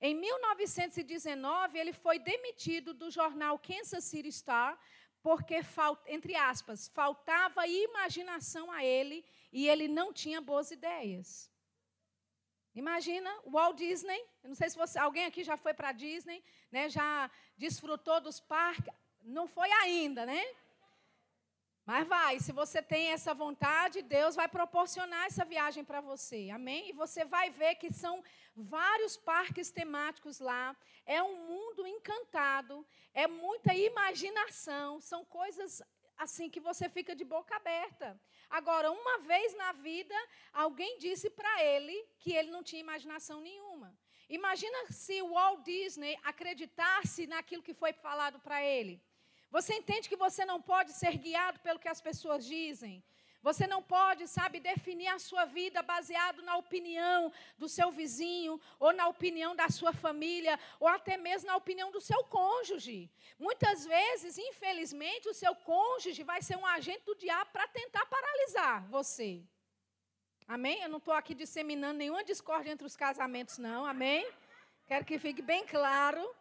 Em 0.00 0.14
1919, 0.14 1.78
ele 1.78 1.92
foi 1.92 2.18
demitido 2.18 2.94
do 2.94 3.10
jornal 3.10 3.58
Kansas 3.58 4.04
City 4.04 4.30
Star, 4.30 4.78
porque, 5.20 5.56
entre 6.06 6.36
aspas, 6.36 6.88
faltava 6.88 7.66
imaginação 7.66 8.70
a 8.70 8.84
ele 8.84 9.24
e 9.52 9.68
ele 9.68 9.88
não 9.88 10.12
tinha 10.12 10.40
boas 10.40 10.70
ideias. 10.70 11.50
Imagina 12.74 13.28
Walt 13.44 13.76
Disney. 13.76 14.24
Não 14.44 14.54
sei 14.54 14.70
se 14.70 14.76
você, 14.76 14.98
alguém 15.00 15.24
aqui 15.24 15.42
já 15.42 15.56
foi 15.56 15.74
para 15.74 15.90
Disney, 15.90 16.42
né? 16.70 16.88
Já 16.88 17.28
desfrutou 17.56 18.20
dos 18.20 18.38
parques. 18.38 18.94
Não 19.20 19.48
foi 19.48 19.70
ainda, 19.72 20.24
né? 20.24 20.40
Mas 21.88 22.06
vai, 22.06 22.38
se 22.38 22.52
você 22.52 22.82
tem 22.82 23.12
essa 23.12 23.32
vontade, 23.32 24.02
Deus 24.02 24.36
vai 24.36 24.46
proporcionar 24.46 25.24
essa 25.24 25.42
viagem 25.42 25.82
para 25.82 26.02
você. 26.02 26.50
Amém? 26.50 26.90
E 26.90 26.92
você 26.92 27.24
vai 27.24 27.48
ver 27.48 27.76
que 27.76 27.90
são 27.90 28.22
vários 28.54 29.16
parques 29.16 29.70
temáticos 29.70 30.38
lá. 30.38 30.76
É 31.06 31.22
um 31.22 31.46
mundo 31.46 31.86
encantado, 31.86 32.86
é 33.14 33.26
muita 33.26 33.72
imaginação, 33.72 35.00
são 35.00 35.24
coisas 35.24 35.82
assim 36.18 36.50
que 36.50 36.60
você 36.60 36.90
fica 36.90 37.16
de 37.16 37.24
boca 37.24 37.56
aberta. 37.56 38.20
Agora, 38.50 38.92
uma 38.92 39.20
vez 39.20 39.56
na 39.56 39.72
vida, 39.72 40.14
alguém 40.52 40.98
disse 40.98 41.30
para 41.30 41.64
ele 41.64 41.96
que 42.18 42.34
ele 42.34 42.50
não 42.50 42.62
tinha 42.62 42.80
imaginação 42.80 43.40
nenhuma. 43.40 43.96
Imagina 44.28 44.78
se 44.90 45.22
o 45.22 45.30
Walt 45.30 45.64
Disney 45.64 46.18
acreditasse 46.22 47.26
naquilo 47.26 47.62
que 47.62 47.72
foi 47.72 47.94
falado 47.94 48.38
para 48.40 48.62
ele. 48.62 49.02
Você 49.50 49.74
entende 49.74 50.08
que 50.08 50.16
você 50.16 50.44
não 50.44 50.60
pode 50.60 50.92
ser 50.92 51.16
guiado 51.16 51.58
pelo 51.60 51.78
que 51.78 51.88
as 51.88 52.00
pessoas 52.00 52.44
dizem? 52.44 53.02
Você 53.40 53.66
não 53.66 53.82
pode, 53.82 54.26
sabe, 54.26 54.58
definir 54.58 55.06
a 55.08 55.18
sua 55.18 55.44
vida 55.44 55.80
baseado 55.80 56.42
na 56.42 56.56
opinião 56.56 57.32
do 57.56 57.68
seu 57.68 57.90
vizinho, 57.90 58.60
ou 58.80 58.92
na 58.92 59.06
opinião 59.08 59.54
da 59.54 59.68
sua 59.68 59.92
família, 59.92 60.58
ou 60.80 60.88
até 60.88 61.16
mesmo 61.16 61.46
na 61.46 61.56
opinião 61.56 61.90
do 61.90 62.00
seu 62.00 62.24
cônjuge. 62.24 63.08
Muitas 63.38 63.86
vezes, 63.86 64.36
infelizmente, 64.38 65.28
o 65.28 65.34
seu 65.34 65.54
cônjuge 65.54 66.22
vai 66.24 66.42
ser 66.42 66.56
um 66.56 66.66
agente 66.66 67.04
do 67.04 67.14
diabo 67.14 67.50
para 67.52 67.68
tentar 67.68 68.04
paralisar 68.06 68.84
você. 68.88 69.42
Amém? 70.46 70.82
Eu 70.82 70.88
não 70.88 70.98
estou 70.98 71.14
aqui 71.14 71.34
disseminando 71.34 71.98
nenhuma 71.98 72.24
discórdia 72.24 72.72
entre 72.72 72.86
os 72.86 72.96
casamentos, 72.96 73.56
não. 73.58 73.86
Amém? 73.86 74.28
Quero 74.86 75.04
que 75.04 75.18
fique 75.18 75.42
bem 75.42 75.64
claro. 75.66 76.34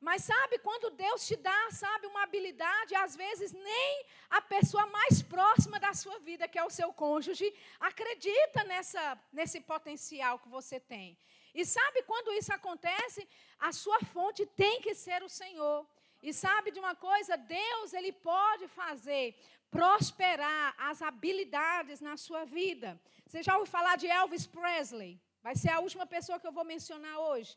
Mas 0.00 0.24
sabe, 0.24 0.58
quando 0.58 0.90
Deus 0.90 1.26
te 1.26 1.36
dá, 1.36 1.70
sabe, 1.70 2.06
uma 2.06 2.22
habilidade, 2.24 2.94
às 2.94 3.16
vezes 3.16 3.52
nem 3.52 4.06
a 4.28 4.40
pessoa 4.40 4.86
mais 4.86 5.22
próxima 5.22 5.80
da 5.80 5.94
sua 5.94 6.18
vida, 6.18 6.46
que 6.48 6.58
é 6.58 6.64
o 6.64 6.70
seu 6.70 6.92
cônjuge, 6.92 7.54
acredita 7.80 8.64
nessa, 8.64 9.18
nesse 9.32 9.60
potencial 9.60 10.38
que 10.38 10.48
você 10.48 10.78
tem. 10.78 11.16
E 11.54 11.64
sabe, 11.64 12.02
quando 12.02 12.32
isso 12.32 12.52
acontece, 12.52 13.26
a 13.58 13.72
sua 13.72 14.00
fonte 14.12 14.44
tem 14.44 14.80
que 14.80 14.94
ser 14.94 15.22
o 15.22 15.28
Senhor. 15.28 15.86
E 16.22 16.32
sabe 16.32 16.70
de 16.70 16.80
uma 16.80 16.94
coisa? 16.94 17.36
Deus, 17.36 17.92
Ele 17.92 18.12
pode 18.12 18.66
fazer 18.68 19.36
prosperar 19.70 20.74
as 20.78 21.02
habilidades 21.02 22.00
na 22.00 22.16
sua 22.16 22.44
vida. 22.44 23.00
Você 23.26 23.42
já 23.42 23.54
ouviu 23.56 23.70
falar 23.70 23.96
de 23.96 24.06
Elvis 24.06 24.46
Presley? 24.46 25.20
Vai 25.42 25.56
ser 25.56 25.70
a 25.70 25.80
última 25.80 26.06
pessoa 26.06 26.38
que 26.40 26.46
eu 26.46 26.52
vou 26.52 26.64
mencionar 26.64 27.18
hoje. 27.18 27.56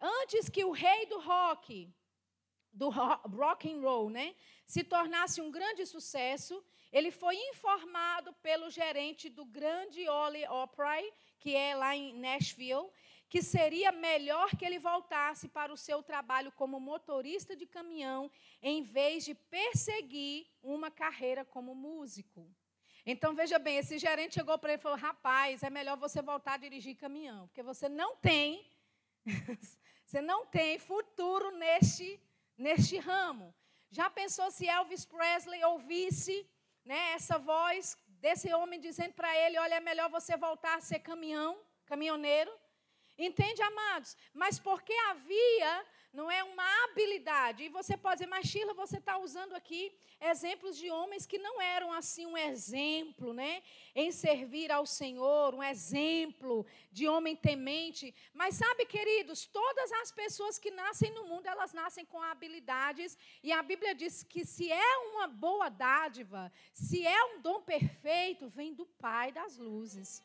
Antes 0.00 0.48
que 0.48 0.64
o 0.64 0.70
rei 0.70 1.06
do 1.06 1.18
rock, 1.20 1.92
do 2.72 2.88
rock 2.88 3.70
and 3.70 3.80
roll, 3.80 4.08
né, 4.08 4.34
se 4.66 4.82
tornasse 4.82 5.40
um 5.40 5.50
grande 5.50 5.84
sucesso, 5.84 6.64
ele 6.92 7.10
foi 7.10 7.36
informado 7.36 8.32
pelo 8.42 8.70
gerente 8.70 9.28
do 9.28 9.44
grande 9.44 10.08
Ole 10.08 10.46
Opry, 10.48 11.12
que 11.38 11.54
é 11.54 11.74
lá 11.74 11.94
em 11.94 12.14
Nashville, 12.14 12.90
que 13.28 13.42
seria 13.42 13.92
melhor 13.92 14.56
que 14.56 14.64
ele 14.64 14.78
voltasse 14.78 15.48
para 15.48 15.72
o 15.72 15.76
seu 15.76 16.02
trabalho 16.02 16.50
como 16.52 16.80
motorista 16.80 17.54
de 17.54 17.64
caminhão, 17.64 18.30
em 18.60 18.82
vez 18.82 19.24
de 19.24 19.34
perseguir 19.34 20.46
uma 20.62 20.90
carreira 20.90 21.44
como 21.44 21.72
músico. 21.72 22.50
Então, 23.06 23.34
veja 23.34 23.58
bem, 23.58 23.76
esse 23.76 23.98
gerente 23.98 24.34
chegou 24.34 24.58
para 24.58 24.72
ele 24.72 24.80
e 24.80 24.82
falou: 24.82 24.98
rapaz, 24.98 25.62
é 25.62 25.70
melhor 25.70 25.96
você 25.96 26.20
voltar 26.20 26.54
a 26.54 26.56
dirigir 26.56 26.96
caminhão, 26.96 27.46
porque 27.46 27.62
você 27.62 27.88
não 27.88 28.16
tem, 28.16 28.66
você 30.06 30.20
não 30.20 30.46
tem 30.46 30.78
futuro 30.78 31.50
neste, 31.52 32.20
neste 32.56 32.98
ramo. 32.98 33.54
Já 33.90 34.08
pensou 34.08 34.50
se 34.50 34.68
Elvis 34.68 35.04
Presley 35.04 35.62
ouvisse 35.64 36.48
né, 36.84 37.12
essa 37.12 37.38
voz 37.38 37.96
desse 38.20 38.52
homem 38.52 38.80
dizendo 38.80 39.14
para 39.14 39.36
ele: 39.36 39.58
olha, 39.58 39.74
é 39.74 39.80
melhor 39.80 40.08
você 40.10 40.36
voltar 40.36 40.76
a 40.76 40.80
ser 40.80 41.00
caminhão, 41.00 41.58
caminhoneiro? 41.86 42.52
Entende, 43.18 43.62
amados? 43.62 44.16
Mas 44.32 44.58
porque 44.58 44.92
havia 45.10 45.86
não 46.12 46.30
é 46.30 46.42
uma 46.42 46.84
habilidade. 46.84 47.64
E 47.64 47.68
você 47.68 47.96
pode 47.96 48.16
dizer, 48.16 48.30
mas 48.30 48.46
Sheila, 48.46 48.74
você 48.74 48.98
está 48.98 49.16
usando 49.18 49.54
aqui 49.54 49.92
exemplos 50.20 50.76
de 50.76 50.90
homens 50.90 51.24
que 51.24 51.38
não 51.38 51.60
eram 51.60 51.92
assim 51.92 52.26
um 52.26 52.36
exemplo, 52.36 53.32
né? 53.32 53.62
Em 53.94 54.10
servir 54.10 54.72
ao 54.72 54.84
Senhor, 54.84 55.54
um 55.54 55.62
exemplo 55.62 56.66
de 56.90 57.06
homem 57.06 57.36
temente. 57.36 58.14
Mas 58.34 58.56
sabe, 58.56 58.84
queridos, 58.86 59.46
todas 59.46 59.92
as 59.92 60.10
pessoas 60.10 60.58
que 60.58 60.70
nascem 60.70 61.12
no 61.12 61.24
mundo, 61.26 61.46
elas 61.46 61.72
nascem 61.72 62.04
com 62.04 62.20
habilidades. 62.20 63.16
E 63.42 63.52
a 63.52 63.62
Bíblia 63.62 63.94
diz 63.94 64.24
que 64.24 64.44
se 64.44 64.70
é 64.70 64.96
uma 65.10 65.28
boa 65.28 65.68
dádiva, 65.68 66.52
se 66.72 67.06
é 67.06 67.24
um 67.26 67.40
dom 67.40 67.62
perfeito, 67.62 68.48
vem 68.48 68.74
do 68.74 68.84
Pai 68.84 69.30
das 69.30 69.56
luzes. 69.56 70.24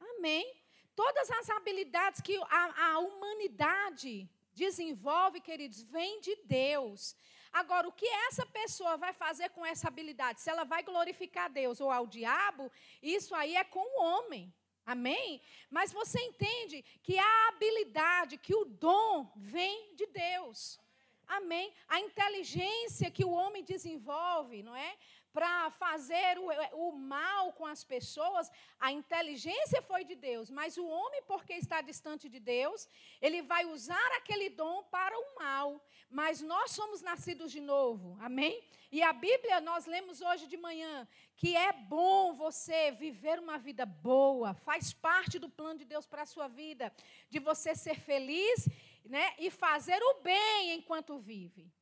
Amém? 0.00 0.56
Todas 0.96 1.30
as 1.30 1.50
habilidades 1.50 2.20
que 2.20 2.36
a, 2.48 2.92
a 2.92 2.98
humanidade 2.98 4.28
desenvolve, 4.54 5.40
queridos, 5.40 5.82
vem 5.82 6.20
de 6.20 6.36
Deus. 6.44 7.16
Agora, 7.52 7.86
o 7.86 7.92
que 7.92 8.06
essa 8.06 8.46
pessoa 8.46 8.96
vai 8.96 9.12
fazer 9.12 9.50
com 9.50 9.64
essa 9.64 9.88
habilidade? 9.88 10.40
Se 10.40 10.50
ela 10.50 10.64
vai 10.64 10.82
glorificar 10.82 11.50
Deus 11.50 11.80
ou 11.80 11.90
ao 11.90 12.06
diabo, 12.06 12.72
isso 13.02 13.34
aí 13.34 13.56
é 13.56 13.64
com 13.64 13.80
o 13.80 14.02
homem. 14.02 14.52
Amém? 14.84 15.40
Mas 15.70 15.92
você 15.92 16.18
entende 16.20 16.82
que 17.02 17.18
a 17.18 17.48
habilidade, 17.48 18.38
que 18.38 18.54
o 18.54 18.64
dom 18.64 19.30
vem 19.36 19.94
de 19.94 20.06
Deus. 20.06 20.80
Amém? 21.26 21.72
A 21.88 22.00
inteligência 22.00 23.10
que 23.10 23.24
o 23.24 23.30
homem 23.30 23.62
desenvolve, 23.62 24.62
não 24.62 24.74
é? 24.74 24.96
Para 25.32 25.70
fazer 25.70 26.38
o, 26.38 26.88
o, 26.88 26.92
mal 26.92 27.52
com 27.52 27.66
as 27.66 27.82
pessoas, 27.82 28.50
a 28.78 28.92
inteligência 28.92 29.80
foi 29.82 30.04
de 30.04 30.14
Deus, 30.14 30.50
mas 30.50 30.76
o 30.76 30.86
homem, 30.86 31.22
porque 31.26 31.54
está 31.54 31.80
distante 31.80 32.28
de 32.28 32.38
Deus, 32.38 32.88
ele 33.20 33.42
vai 33.42 33.64
usar 33.64 34.08
aquele 34.16 34.50
dom 34.50 34.82
para 34.84 35.16
o 35.18 35.34
mal. 35.38 35.82
Mas 36.10 36.42
nós 36.42 36.72
somos 36.72 37.00
nascidos 37.00 37.50
de 37.50 37.60
novo, 37.60 38.18
amém? 38.20 38.62
E 38.90 39.02
a 39.02 39.12
Bíblia, 39.12 39.60
nós 39.62 39.86
lemos 39.86 40.20
hoje 40.20 40.46
de 40.46 40.58
manhã, 40.58 41.08
que 41.34 41.56
é 41.56 41.72
bom 41.72 42.34
você 42.34 42.92
viver 42.92 43.38
uma 43.38 43.56
vida 43.56 43.86
boa, 43.86 44.52
faz 44.52 44.92
parte 44.92 45.38
do 45.38 45.48
plano 45.48 45.78
de 45.78 45.86
Deus 45.86 46.06
para 46.06 46.22
a 46.22 46.26
sua 46.26 46.48
vida, 46.48 46.92
de 47.30 47.38
você 47.38 47.74
ser 47.74 47.98
feliz 47.98 48.68
né, 49.06 49.34
e 49.38 49.50
fazer 49.50 50.00
o 50.02 50.20
bem 50.20 50.74
enquanto 50.74 51.18
vive. 51.18 51.72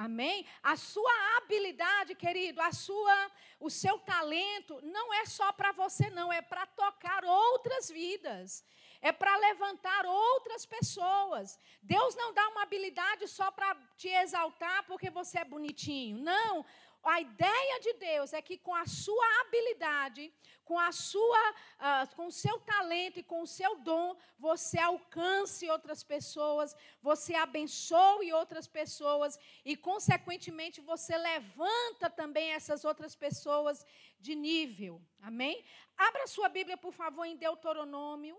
Amém? 0.00 0.46
A 0.62 0.76
sua 0.76 1.12
habilidade, 1.36 2.14
querido, 2.14 2.58
a 2.62 2.72
sua, 2.72 3.30
o 3.60 3.68
seu 3.68 3.98
talento 3.98 4.80
não 4.82 5.12
é 5.12 5.26
só 5.26 5.52
para 5.52 5.72
você 5.72 6.08
não, 6.08 6.32
é 6.32 6.40
para 6.40 6.64
tocar 6.64 7.22
outras 7.22 7.90
vidas. 7.90 8.64
É 9.02 9.12
para 9.12 9.36
levantar 9.36 10.06
outras 10.06 10.64
pessoas. 10.64 11.58
Deus 11.82 12.14
não 12.16 12.32
dá 12.32 12.48
uma 12.48 12.62
habilidade 12.62 13.28
só 13.28 13.50
para 13.50 13.74
te 13.98 14.08
exaltar 14.08 14.86
porque 14.86 15.10
você 15.10 15.38
é 15.40 15.44
bonitinho. 15.44 16.16
Não, 16.18 16.64
a 17.02 17.20
ideia 17.20 17.80
de 17.80 17.94
Deus 17.94 18.32
é 18.32 18.42
que 18.42 18.58
com 18.58 18.74
a 18.74 18.86
sua 18.86 19.40
habilidade, 19.40 20.32
com 20.64 20.78
a 20.78 20.92
sua, 20.92 21.50
uh, 21.50 22.14
com 22.14 22.26
o 22.26 22.32
seu 22.32 22.60
talento 22.60 23.18
e 23.18 23.22
com 23.22 23.42
o 23.42 23.46
seu 23.46 23.76
dom, 23.76 24.16
você 24.38 24.78
alcance 24.78 25.68
outras 25.68 26.02
pessoas, 26.04 26.76
você 27.00 27.34
abençoe 27.34 28.32
outras 28.32 28.66
pessoas 28.66 29.38
e, 29.64 29.76
consequentemente, 29.76 30.80
você 30.80 31.16
levanta 31.16 32.10
também 32.10 32.52
essas 32.52 32.84
outras 32.84 33.16
pessoas 33.16 33.84
de 34.18 34.34
nível. 34.34 35.02
Amém? 35.20 35.64
Abra 35.96 36.26
sua 36.26 36.48
Bíblia, 36.48 36.76
por 36.76 36.92
favor, 36.92 37.24
em 37.24 37.36
Deuteronômio. 37.36 38.38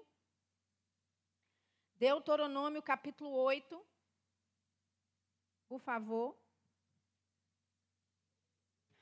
Deuteronômio 1.95 2.81
capítulo 2.81 3.31
8. 3.31 3.85
Por 5.67 5.79
favor. 5.79 6.37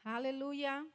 Aleluia. 0.04 0.86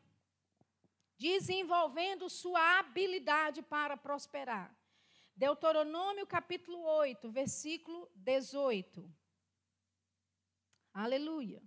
Desenvolvendo 1.16 2.28
sua 2.28 2.78
habilidade 2.78 3.62
para 3.62 3.96
prosperar. 3.96 4.74
Deuteronômio 5.36 6.26
capítulo 6.26 6.80
8, 6.82 7.30
versículo 7.30 8.10
18. 8.14 9.12
Aleluia. 10.92 11.62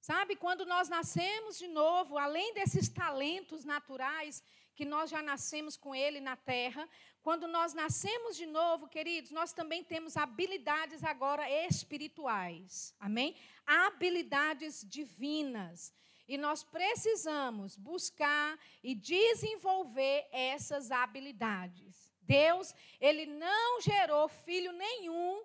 Sabe, 0.00 0.36
quando 0.36 0.66
nós 0.66 0.90
nascemos 0.90 1.56
de 1.56 1.66
novo, 1.66 2.18
além 2.18 2.52
desses 2.52 2.90
talentos 2.90 3.64
naturais 3.64 4.42
que 4.74 4.84
nós 4.84 5.10
já 5.10 5.22
nascemos 5.22 5.76
com 5.76 5.94
ele 5.94 6.20
na 6.20 6.36
terra, 6.36 6.88
quando 7.22 7.46
nós 7.46 7.72
nascemos 7.72 8.36
de 8.36 8.44
novo, 8.44 8.88
queridos, 8.88 9.30
nós 9.30 9.52
também 9.52 9.82
temos 9.82 10.16
habilidades 10.16 11.02
agora 11.02 11.48
espirituais. 11.66 12.94
Amém? 12.98 13.36
Habilidades 13.66 14.84
divinas. 14.86 15.94
E 16.26 16.36
nós 16.36 16.62
precisamos 16.62 17.76
buscar 17.76 18.58
e 18.82 18.94
desenvolver 18.94 20.26
essas 20.32 20.90
habilidades. 20.90 22.12
Deus, 22.20 22.74
ele 23.00 23.26
não 23.26 23.80
gerou 23.80 24.28
filho 24.28 24.72
nenhum 24.72 25.44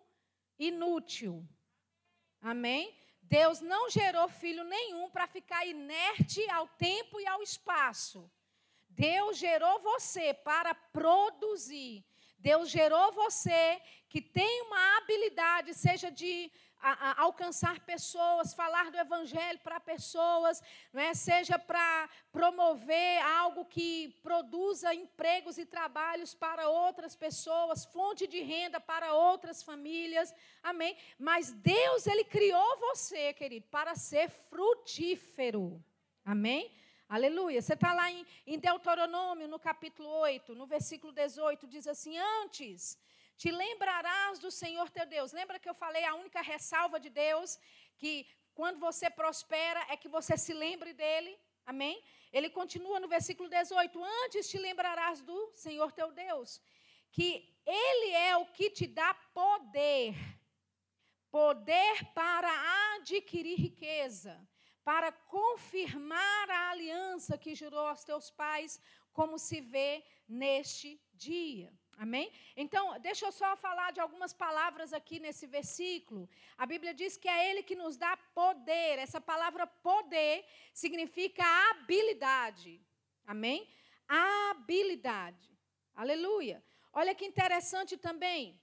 inútil. 0.57 1.47
Amém? 2.41 2.97
Deus 3.21 3.61
não 3.61 3.89
gerou 3.89 4.27
filho 4.27 4.63
nenhum 4.63 5.09
para 5.09 5.27
ficar 5.27 5.65
inerte 5.67 6.49
ao 6.49 6.67
tempo 6.67 7.19
e 7.19 7.27
ao 7.27 7.43
espaço. 7.43 8.31
Deus 8.99 9.37
gerou 9.37 9.79
você 9.79 10.33
para 10.33 10.75
produzir. 10.75 12.03
Deus 12.37 12.69
gerou 12.69 13.13
você 13.13 13.81
que 14.09 14.21
tem 14.21 14.63
uma 14.63 14.97
habilidade, 14.97 15.73
seja 15.73 16.11
de 16.11 16.51
a, 16.81 16.91
a 17.11 17.21
alcançar 17.21 17.79
pessoas, 17.81 18.53
falar 18.53 18.91
do 18.91 18.97
evangelho 18.97 19.59
para 19.59 19.79
pessoas, 19.79 20.61
é? 20.93 21.13
seja 21.13 21.57
para 21.57 22.09
promover 22.31 23.21
algo 23.21 23.63
que 23.65 24.19
produza 24.21 24.93
empregos 24.93 25.57
e 25.57 25.65
trabalhos 25.65 26.33
para 26.33 26.69
outras 26.69 27.15
pessoas, 27.15 27.85
fonte 27.85 28.27
de 28.27 28.41
renda 28.41 28.81
para 28.81 29.13
outras 29.13 29.63
famílias. 29.63 30.33
Amém? 30.61 30.97
Mas 31.17 31.53
Deus 31.53 32.05
ele 32.05 32.25
criou 32.25 32.77
você, 32.79 33.33
querido, 33.33 33.67
para 33.69 33.95
ser 33.95 34.29
frutífero. 34.29 35.81
Amém? 36.25 36.69
Aleluia. 37.09 37.59
Você 37.59 37.73
está 37.73 37.91
lá 37.91 38.11
em, 38.11 38.23
em, 38.45 38.59
Deuteronômio, 38.59 39.47
no 39.47 39.57
capítulo 39.57 40.07
8, 40.07 40.53
no 40.53 40.67
versículo 40.67 41.11
18, 41.11 41.65
diz 41.65 41.87
assim: 41.87 42.15
Antes 42.41 42.99
te 43.35 43.49
lembrarás 43.49 44.37
do 44.37 44.51
Senhor 44.51 44.87
teu 44.91 45.07
Deus. 45.07 45.31
Lembra 45.31 45.57
que 45.57 45.67
eu 45.67 45.73
falei 45.73 46.03
a 46.05 46.13
única 46.13 46.39
ressalva 46.39 46.99
de 46.99 47.09
Deus, 47.09 47.57
que 47.97 48.27
quando 48.53 48.77
você 48.77 49.09
prospera 49.09 49.83
é 49.89 49.97
que 49.97 50.07
você 50.07 50.37
se 50.37 50.53
lembre 50.53 50.93
dele? 50.93 51.35
Amém? 51.65 51.99
Ele 52.31 52.47
continua 52.47 52.99
no 52.99 53.07
versículo 53.07 53.49
18: 53.49 54.03
Antes 54.23 54.47
te 54.47 54.59
lembrarás 54.59 55.19
do 55.19 55.51
Senhor 55.55 55.91
teu 55.91 56.11
Deus, 56.11 56.61
que 57.11 57.51
Ele 57.65 58.11
é 58.11 58.37
o 58.37 58.45
que 58.45 58.69
te 58.69 58.85
dá 58.85 59.15
poder, 59.33 60.13
poder 61.31 62.05
para 62.13 62.51
adquirir 62.93 63.55
riqueza 63.55 64.39
para 64.83 65.11
confirmar 65.11 66.49
a 66.49 66.69
aliança 66.71 67.37
que 67.37 67.55
jurou 67.55 67.87
aos 67.87 68.03
teus 68.03 68.29
pais, 68.29 68.79
como 69.13 69.37
se 69.37 69.61
vê 69.61 70.03
neste 70.27 71.01
dia. 71.13 71.71
Amém? 71.97 72.31
Então, 72.55 72.97
deixa 72.99 73.25
eu 73.25 73.31
só 73.31 73.57
falar 73.57 73.91
de 73.91 73.99
algumas 73.99 74.31
palavras 74.31 74.93
aqui 74.93 75.19
nesse 75.19 75.45
versículo. 75.45 76.29
A 76.57 76.65
Bíblia 76.65 76.93
diz 76.93 77.17
que 77.17 77.27
é 77.27 77.49
Ele 77.49 77.61
que 77.61 77.75
nos 77.75 77.97
dá 77.97 78.15
poder. 78.33 78.97
Essa 78.99 79.19
palavra 79.19 79.67
poder 79.67 80.45
significa 80.73 81.43
habilidade. 81.71 82.81
Amém? 83.27 83.67
Habilidade. 84.07 85.49
Aleluia. 85.93 86.63
Olha 86.93 87.13
que 87.13 87.25
interessante 87.25 87.97
também. 87.97 88.57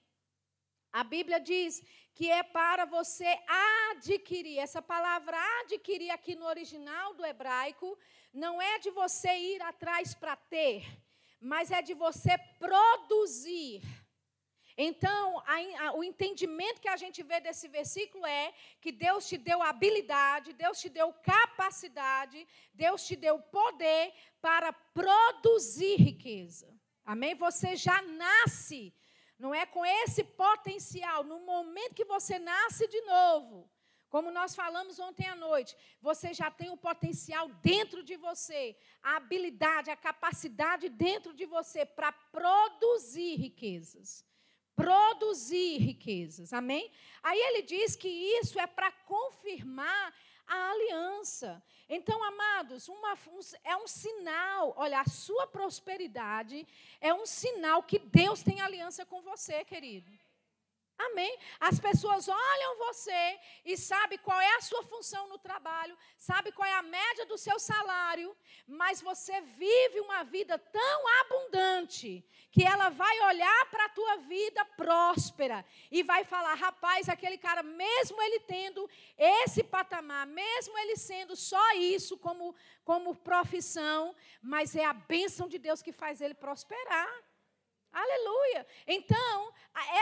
A 0.91 1.03
Bíblia 1.03 1.39
diz 1.39 1.83
que 2.13 2.29
é 2.31 2.43
para 2.43 2.85
você 2.85 3.27
adquirir. 3.91 4.57
Essa 4.59 4.81
palavra 4.81 5.37
adquirir 5.61 6.09
aqui 6.11 6.35
no 6.35 6.45
original 6.45 7.13
do 7.13 7.25
hebraico 7.25 7.97
não 8.33 8.61
é 8.61 8.79
de 8.79 8.89
você 8.89 9.35
ir 9.37 9.61
atrás 9.61 10.13
para 10.13 10.35
ter, 10.35 10.85
mas 11.39 11.71
é 11.71 11.81
de 11.81 11.93
você 11.93 12.37
produzir. 12.59 13.81
Então, 14.77 15.39
a, 15.39 15.87
a, 15.87 15.93
o 15.93 16.03
entendimento 16.03 16.79
que 16.79 16.87
a 16.87 16.97
gente 16.97 17.23
vê 17.23 17.39
desse 17.39 17.67
versículo 17.67 18.23
é 18.27 18.53
que 18.79 18.91
Deus 18.91 19.27
te 19.27 19.35
deu 19.35 19.59
habilidade, 19.63 20.53
Deus 20.53 20.79
te 20.79 20.87
deu 20.87 21.11
capacidade, 21.13 22.47
Deus 22.73 23.03
te 23.07 23.15
deu 23.15 23.39
poder 23.39 24.13
para 24.39 24.71
produzir 24.71 25.95
riqueza. 25.95 26.71
Amém? 27.03 27.33
Você 27.33 27.75
já 27.75 27.99
nasce, 28.03 28.93
não 29.37 29.53
é 29.53 29.65
com 29.65 29.85
esse 29.85 30.23
potencial. 30.23 31.23
No 31.23 31.39
momento 31.39 31.95
que 31.95 32.05
você 32.05 32.39
nasce 32.39 32.87
de 32.87 33.01
novo, 33.01 33.69
como 34.09 34.31
nós 34.31 34.55
falamos 34.55 34.99
ontem 34.99 35.27
à 35.27 35.35
noite, 35.35 35.75
você 36.01 36.33
já 36.33 36.49
tem 36.49 36.69
o 36.69 36.77
potencial 36.77 37.49
dentro 37.61 38.01
de 38.03 38.15
você, 38.15 38.77
a 39.03 39.17
habilidade, 39.17 39.89
a 39.89 39.95
capacidade 39.95 40.89
dentro 40.89 41.33
de 41.33 41.45
você 41.45 41.85
para 41.85 42.11
produzir 42.11 43.35
riquezas 43.35 44.25
produzir 44.77 45.79
riquezas. 45.79 46.53
Amém? 46.53 46.91
Aí 47.23 47.39
ele 47.39 47.63
diz 47.63 47.95
que 47.95 48.07
isso 48.07 48.59
é 48.59 48.67
para 48.67 48.91
confirmar 48.91 50.13
a 50.47 50.71
aliança. 50.71 51.61
Então, 51.89 52.23
amados, 52.23 52.87
uma, 52.87 53.13
um, 53.13 53.39
é 53.63 53.75
um 53.75 53.87
sinal, 53.87 54.73
olha, 54.77 54.99
a 55.01 55.05
sua 55.05 55.47
prosperidade 55.47 56.67
é 56.99 57.13
um 57.13 57.25
sinal 57.25 57.83
que 57.83 57.99
Deus 57.99 58.41
tem 58.41 58.61
aliança 58.61 59.05
com 59.05 59.21
você, 59.21 59.63
querido. 59.63 60.11
Amém? 60.97 61.37
As 61.59 61.79
pessoas 61.79 62.27
olham 62.27 62.77
você 62.79 63.39
e 63.63 63.77
sabem 63.77 64.17
qual 64.17 64.41
é 64.41 64.55
a 64.55 64.61
sua 64.61 64.81
função 64.83 65.29
no 65.29 65.37
trabalho, 65.37 65.95
sabe 66.17 66.51
qual 66.51 66.67
é 66.67 66.73
a 66.73 66.81
média 66.81 67.23
do 67.27 67.37
seu 67.37 67.59
salário, 67.59 68.35
mas 68.67 68.99
você 68.99 69.39
vive 69.41 69.99
uma 69.99 70.23
vida 70.23 70.57
tão 70.57 71.07
abundante 71.21 72.25
que 72.51 72.63
ela 72.63 72.89
vai 72.89 73.19
olhar 73.27 73.69
para 73.69 73.85
a 73.85 73.89
tua 73.89 74.15
vida 74.17 74.65
próspera 74.65 75.63
e 75.91 76.01
vai 76.01 76.23
falar: 76.23 76.55
rapaz, 76.55 77.07
aquele 77.07 77.37
cara, 77.37 77.61
mesmo 77.61 78.19
ele 78.19 78.39
tendo 78.39 78.89
esse 79.15 79.63
patamar, 79.63 80.25
mesmo 80.25 80.75
ele 80.79 80.95
sendo 80.95 81.35
só 81.35 81.73
isso 81.75 82.17
como, 82.17 82.55
como 82.83 83.15
profissão, 83.15 84.15
mas 84.41 84.75
é 84.75 84.83
a 84.83 84.93
bênção 84.93 85.47
de 85.47 85.59
Deus 85.59 85.83
que 85.83 85.91
faz 85.91 86.21
ele 86.21 86.33
prosperar. 86.33 87.26
Aleluia. 88.01 88.61
Então, 88.85 89.51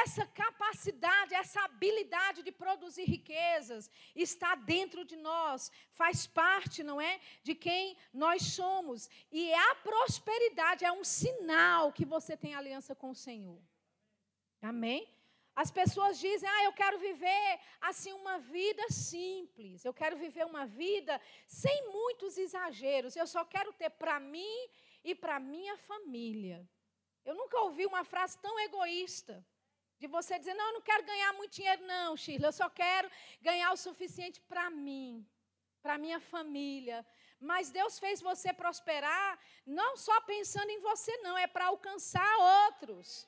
essa 0.04 0.26
capacidade, 0.26 1.34
essa 1.34 1.62
habilidade 1.62 2.44
de 2.44 2.52
produzir 2.52 3.06
riquezas 3.06 3.90
está 4.14 4.54
dentro 4.54 5.06
de 5.06 5.16
nós, 5.16 5.72
faz 5.92 6.28
parte, 6.28 6.84
não 6.84 7.00
é? 7.00 7.22
De 7.42 7.56
quem 7.56 7.96
nós 8.14 8.42
somos. 8.60 9.10
E 9.32 9.54
a 9.54 9.76
prosperidade 9.76 10.84
é 10.84 10.92
um 10.92 11.06
sinal 11.06 11.94
que 11.94 12.04
você 12.04 12.36
tem 12.36 12.54
aliança 12.54 12.94
com 12.94 13.12
o 13.12 13.22
Senhor. 13.28 13.62
Amém? 14.62 15.08
As 15.56 15.72
pessoas 15.72 16.20
dizem: 16.20 16.50
"Ah, 16.50 16.64
eu 16.66 16.74
quero 16.74 16.98
viver 17.00 17.60
assim 17.80 18.12
uma 18.12 18.38
vida 18.40 18.86
simples. 18.90 19.86
Eu 19.86 19.94
quero 19.94 20.18
viver 20.18 20.46
uma 20.46 20.66
vida 20.66 21.14
sem 21.48 21.78
muitos 21.98 22.38
exageros. 22.38 23.16
Eu 23.16 23.28
só 23.36 23.46
quero 23.46 23.72
ter 23.72 23.92
para 23.92 24.20
mim 24.20 24.58
e 25.02 25.16
para 25.16 25.40
minha 25.40 25.78
família." 25.78 26.60
Eu 27.26 27.36
nunca 27.36 27.60
ouvi 27.62 27.86
uma 27.86 28.04
frase 28.04 28.38
tão 28.38 28.60
egoísta. 28.60 29.46
De 29.98 30.08
você 30.08 30.38
dizer, 30.38 30.54
não, 30.54 30.68
eu 30.68 30.74
não 30.74 30.82
quero 30.82 31.04
ganhar 31.06 31.32
muito 31.34 31.54
dinheiro, 31.54 31.84
não, 31.86 32.18
Shirley. 32.18 32.46
Eu 32.46 32.52
só 32.52 32.70
quero 32.70 33.10
ganhar 33.42 33.72
o 33.72 33.78
suficiente 33.78 34.42
para 34.42 34.70
mim, 34.70 35.26
para 35.82 35.98
minha 35.98 36.20
família. 36.20 37.06
Mas 37.40 37.72
Deus 37.72 37.98
fez 37.98 38.22
você 38.22 38.52
prosperar, 38.54 39.40
não 39.66 39.96
só 39.96 40.20
pensando 40.22 40.70
em 40.70 40.80
você, 40.80 41.16
não, 41.18 41.38
é 41.38 41.48
para 41.48 41.68
alcançar 41.68 42.32
outros. 42.66 43.28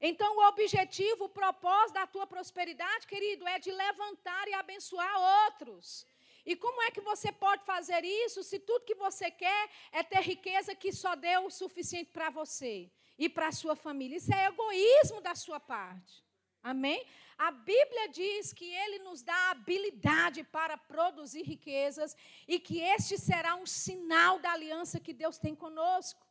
Então, 0.00 0.36
o 0.36 0.48
objetivo, 0.48 1.24
o 1.24 1.28
propósito 1.28 1.94
da 1.94 2.06
tua 2.06 2.26
prosperidade, 2.26 3.06
querido, 3.06 3.46
é 3.46 3.58
de 3.58 3.70
levantar 3.70 4.48
e 4.48 4.54
abençoar 4.54 5.14
outros. 5.44 6.06
E 6.44 6.54
como 6.56 6.82
é 6.82 6.90
que 6.90 7.00
você 7.00 7.32
pode 7.32 7.64
fazer 7.64 8.04
isso 8.04 8.42
se 8.42 8.58
tudo 8.58 8.84
que 8.84 8.94
você 8.94 9.30
quer 9.30 9.70
é 9.92 10.02
ter 10.02 10.20
riqueza 10.20 10.74
que 10.74 10.92
só 10.92 11.14
deu 11.14 11.46
o 11.46 11.50
suficiente 11.50 12.10
para 12.10 12.28
você? 12.28 12.90
E 13.18 13.28
para 13.28 13.48
a 13.48 13.52
sua 13.52 13.76
família. 13.76 14.16
Isso 14.16 14.32
é 14.32 14.46
egoísmo 14.46 15.20
da 15.20 15.34
sua 15.34 15.60
parte. 15.60 16.24
Amém? 16.62 17.06
A 17.36 17.50
Bíblia 17.50 18.08
diz 18.08 18.52
que 18.52 18.64
Ele 18.64 19.00
nos 19.00 19.22
dá 19.22 19.50
habilidade 19.50 20.42
para 20.44 20.78
produzir 20.78 21.42
riquezas 21.42 22.16
e 22.48 22.58
que 22.58 22.80
este 22.80 23.18
será 23.18 23.54
um 23.56 23.66
sinal 23.66 24.38
da 24.38 24.52
aliança 24.52 25.00
que 25.00 25.12
Deus 25.12 25.36
tem 25.36 25.54
conosco. 25.54 26.24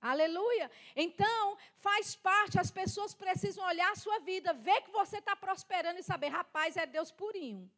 Aleluia. 0.00 0.70
Então, 0.94 1.56
faz 1.76 2.14
parte, 2.14 2.60
as 2.60 2.70
pessoas 2.70 3.14
precisam 3.14 3.64
olhar 3.64 3.90
a 3.90 3.96
sua 3.96 4.18
vida, 4.20 4.52
ver 4.52 4.82
que 4.82 4.90
você 4.90 5.18
está 5.18 5.34
prosperando 5.34 5.98
e 5.98 6.04
saber, 6.04 6.28
rapaz, 6.28 6.76
é 6.76 6.86
Deus 6.86 7.10
purinho 7.10 7.68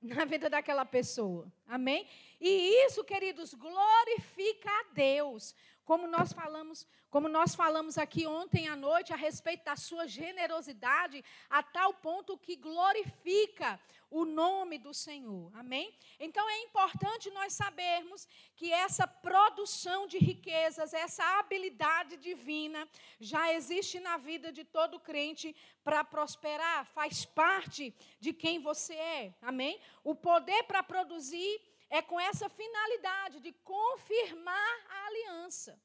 na 0.00 0.24
vida 0.24 0.48
daquela 0.48 0.84
pessoa. 0.84 1.52
Amém? 1.66 2.08
E 2.40 2.86
isso, 2.86 3.04
queridos, 3.04 3.54
glorifica 3.54 4.70
a 4.70 4.84
Deus. 4.94 5.54
Como 5.92 6.06
nós 6.06 6.32
falamos, 6.32 6.88
como 7.10 7.28
nós 7.28 7.54
falamos 7.54 7.98
aqui 7.98 8.26
ontem 8.26 8.66
à 8.66 8.74
noite 8.74 9.12
a 9.12 9.16
respeito 9.16 9.62
da 9.62 9.76
sua 9.76 10.06
generosidade, 10.06 11.22
a 11.50 11.62
tal 11.62 11.92
ponto 11.92 12.38
que 12.38 12.56
glorifica 12.56 13.78
o 14.10 14.24
nome 14.24 14.78
do 14.78 14.94
Senhor. 14.94 15.50
Amém? 15.54 15.94
Então 16.18 16.48
é 16.48 16.62
importante 16.62 17.30
nós 17.32 17.52
sabermos 17.52 18.26
que 18.56 18.72
essa 18.72 19.06
produção 19.06 20.06
de 20.06 20.16
riquezas, 20.16 20.94
essa 20.94 21.22
habilidade 21.38 22.16
divina 22.16 22.88
já 23.20 23.52
existe 23.52 24.00
na 24.00 24.16
vida 24.16 24.50
de 24.50 24.64
todo 24.64 24.98
crente 24.98 25.54
para 25.84 26.02
prosperar, 26.02 26.86
faz 26.86 27.26
parte 27.26 27.94
de 28.18 28.32
quem 28.32 28.60
você 28.60 28.94
é. 28.94 29.34
Amém? 29.42 29.78
O 30.02 30.14
poder 30.14 30.62
para 30.62 30.82
produzir 30.82 31.60
é 31.98 32.00
com 32.00 32.18
essa 32.18 32.48
finalidade 32.48 33.38
de 33.38 33.52
confirmar 33.52 34.74
a 34.88 35.06
aliança. 35.08 35.78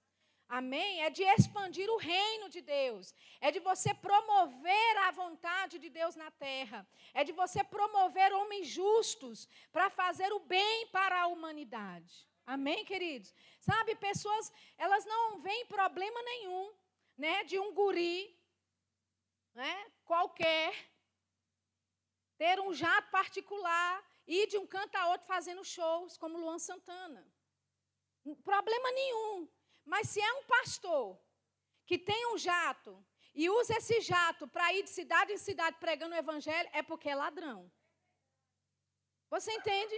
Amém? 0.47 1.03
É 1.03 1.09
de 1.09 1.21
expandir 1.21 1.89
o 1.89 1.97
reino 1.97 2.47
de 2.49 2.61
Deus. 2.61 3.13
É 3.41 3.51
de 3.51 3.59
você 3.59 3.93
promover 3.93 4.97
a 4.99 5.11
vontade 5.11 5.77
de 5.77 5.89
Deus 5.89 6.15
na 6.15 6.31
terra. 6.31 6.87
É 7.13 7.25
de 7.25 7.33
você 7.33 7.61
promover 7.61 8.31
homens 8.31 8.67
justos 8.67 9.49
para 9.73 9.89
fazer 9.89 10.31
o 10.31 10.39
bem 10.39 10.87
para 10.87 11.23
a 11.23 11.27
humanidade. 11.27 12.25
Amém, 12.45 12.85
queridos? 12.85 13.35
Sabe, 13.59 13.93
pessoas, 13.95 14.49
elas 14.77 15.05
não 15.05 15.41
veem 15.41 15.65
problema 15.65 16.23
nenhum, 16.23 16.73
né, 17.17 17.43
de 17.43 17.59
um 17.59 17.73
guri, 17.73 18.33
né, 19.53 19.91
qualquer, 20.05 20.73
ter 22.37 22.61
um 22.61 22.73
jato 22.73 23.11
particular 23.11 24.01
ir 24.27 24.47
de 24.47 24.57
um 24.57 24.67
canto 24.67 24.95
a 24.95 25.09
outro 25.09 25.25
fazendo 25.25 25.63
shows, 25.63 26.17
como 26.17 26.37
Luan 26.37 26.59
Santana. 26.59 27.25
Problema 28.43 28.91
nenhum. 28.91 29.49
Mas 29.85 30.09
se 30.09 30.21
é 30.21 30.33
um 30.33 30.43
pastor 30.43 31.17
que 31.85 31.97
tem 31.97 32.33
um 32.33 32.37
jato 32.37 33.03
e 33.33 33.49
usa 33.49 33.77
esse 33.77 34.01
jato 34.01 34.47
para 34.47 34.73
ir 34.73 34.83
de 34.83 34.89
cidade 34.89 35.31
em 35.31 35.37
cidade 35.37 35.77
pregando 35.79 36.13
o 36.13 36.17
evangelho, 36.17 36.69
é 36.73 36.83
porque 36.83 37.09
é 37.09 37.15
ladrão. 37.15 37.71
Você 39.29 39.51
entende? 39.53 39.95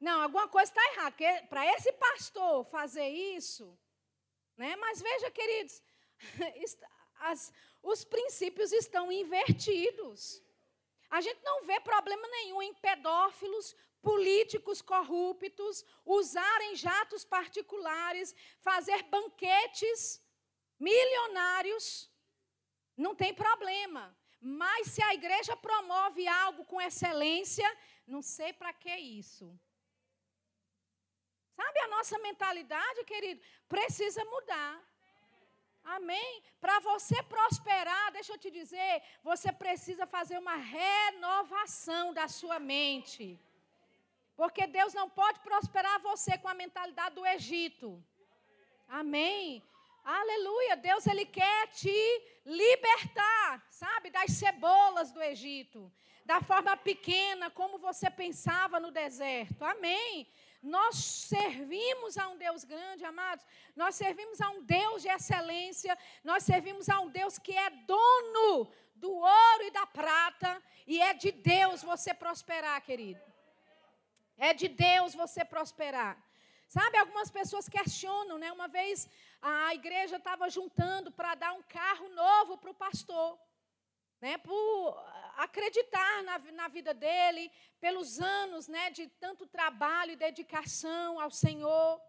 Não, 0.00 0.22
alguma 0.22 0.48
coisa 0.48 0.70
está 0.70 0.82
errada. 0.92 1.46
Para 1.48 1.66
esse 1.74 1.92
pastor 1.92 2.64
fazer 2.64 3.08
isso, 3.08 3.78
né? 4.56 4.74
Mas 4.76 5.00
veja, 5.00 5.30
queridos, 5.30 5.82
as, 7.20 7.52
os 7.82 8.04
princípios 8.04 8.72
estão 8.72 9.12
invertidos. 9.12 10.42
A 11.16 11.20
gente 11.20 11.42
não 11.44 11.62
vê 11.66 11.78
problema 11.78 12.26
nenhum 12.28 12.62
em 12.62 12.72
pedófilos, 12.72 13.76
políticos 14.00 14.80
corruptos 14.80 15.84
usarem 16.06 16.74
jatos 16.74 17.22
particulares, 17.22 18.34
fazer 18.60 19.02
banquetes 19.16 20.24
milionários. 20.80 22.10
Não 22.96 23.14
tem 23.14 23.34
problema. 23.34 24.16
Mas 24.40 24.88
se 24.92 25.02
a 25.02 25.12
igreja 25.12 25.54
promove 25.54 26.26
algo 26.26 26.64
com 26.64 26.80
excelência, 26.80 27.68
não 28.06 28.22
sei 28.22 28.54
para 28.54 28.72
que 28.72 28.96
isso. 28.96 29.46
Sabe 31.54 31.78
a 31.80 31.88
nossa 31.88 32.18
mentalidade, 32.20 33.04
querido? 33.04 33.44
Precisa 33.68 34.24
mudar. 34.24 34.82
Amém? 35.84 36.42
Para 36.60 36.78
você 36.80 37.22
prosperar, 37.22 38.12
deixa 38.12 38.32
eu 38.32 38.38
te 38.38 38.50
dizer, 38.50 39.02
você 39.22 39.52
precisa 39.52 40.06
fazer 40.06 40.38
uma 40.38 40.54
renovação 40.54 42.14
da 42.14 42.28
sua 42.28 42.58
mente. 42.58 43.38
Porque 44.36 44.66
Deus 44.66 44.94
não 44.94 45.08
pode 45.10 45.40
prosperar 45.40 46.00
você 46.00 46.38
com 46.38 46.48
a 46.48 46.54
mentalidade 46.54 47.14
do 47.14 47.26
Egito. 47.26 48.02
Amém? 48.88 49.62
Aleluia. 50.04 50.76
Deus 50.76 51.06
ele 51.06 51.24
quer 51.24 51.68
te 51.68 51.96
libertar. 52.44 53.64
sabe, 53.70 54.10
das 54.10 54.32
cebolas 54.32 55.12
do 55.12 55.22
Egito, 55.22 55.92
da 56.24 56.40
forma 56.40 56.76
pequena 56.76 57.50
como 57.50 57.78
você 57.78 58.10
pensava 58.10 58.80
no 58.80 58.90
deserto. 58.90 59.64
Amém. 59.64 60.26
Nós 60.62 60.96
servimos 60.96 62.16
a 62.16 62.28
um 62.28 62.36
Deus 62.38 62.62
grande, 62.62 63.04
amados. 63.04 63.44
Nós 63.74 63.96
servimos 63.96 64.40
a 64.40 64.50
um 64.50 64.62
Deus 64.62 65.02
de 65.02 65.08
excelência. 65.08 65.98
Nós 66.22 66.44
servimos 66.44 66.88
a 66.88 67.00
um 67.00 67.10
Deus 67.10 67.38
que 67.38 67.52
é 67.52 67.68
dono 67.70 68.70
do 68.94 69.12
ouro 69.12 69.64
e 69.64 69.70
da 69.72 69.86
prata. 69.86 70.62
E 70.86 71.00
é 71.00 71.12
de 71.14 71.32
Deus 71.32 71.82
você 71.82 72.14
prosperar, 72.14 72.80
querido. 72.82 73.20
É 74.36 74.54
de 74.54 74.68
Deus 74.68 75.14
você 75.14 75.44
prosperar. 75.44 76.16
Sabe, 76.68 76.96
algumas 76.96 77.30
pessoas 77.30 77.68
questionam, 77.68 78.38
né? 78.38 78.52
Uma 78.52 78.68
vez 78.68 79.08
a 79.42 79.74
igreja 79.74 80.16
estava 80.16 80.48
juntando 80.48 81.10
para 81.10 81.34
dar 81.34 81.52
um 81.52 81.62
carro 81.62 82.08
novo 82.10 82.56
para 82.56 82.70
o 82.70 82.74
pastor 82.74 83.38
né, 84.22 84.38
por 84.38 85.04
acreditar 85.36 86.22
na, 86.22 86.38
na 86.52 86.68
vida 86.68 86.92
dele, 86.94 87.50
pelos 87.80 88.20
anos 88.20 88.68
né, 88.68 88.90
de 88.90 89.08
tanto 89.08 89.46
trabalho 89.46 90.12
e 90.12 90.16
dedicação 90.16 91.20
ao 91.20 91.30
Senhor. 91.30 92.00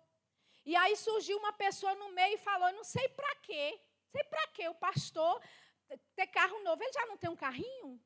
E 0.66 0.76
aí 0.76 0.96
surgiu 0.96 1.38
uma 1.38 1.54
pessoa 1.54 1.94
no 1.96 2.10
meio 2.12 2.36
e 2.36 2.40
falou: 2.40 2.72
não 2.74 2.84
sei 2.84 3.08
para 3.10 3.36
quê, 3.38 3.80
sei 4.12 4.24
para 4.26 4.48
quê 4.48 4.68
o 4.70 4.76
pastor 4.76 5.42
ter 6.16 6.28
carro 6.28 6.64
novo. 6.64 6.82
Ele 6.82 6.94
já 6.94 7.06
não 7.06 7.18
tem 7.18 7.30
um 7.30 7.36
carrinho? 7.36 8.02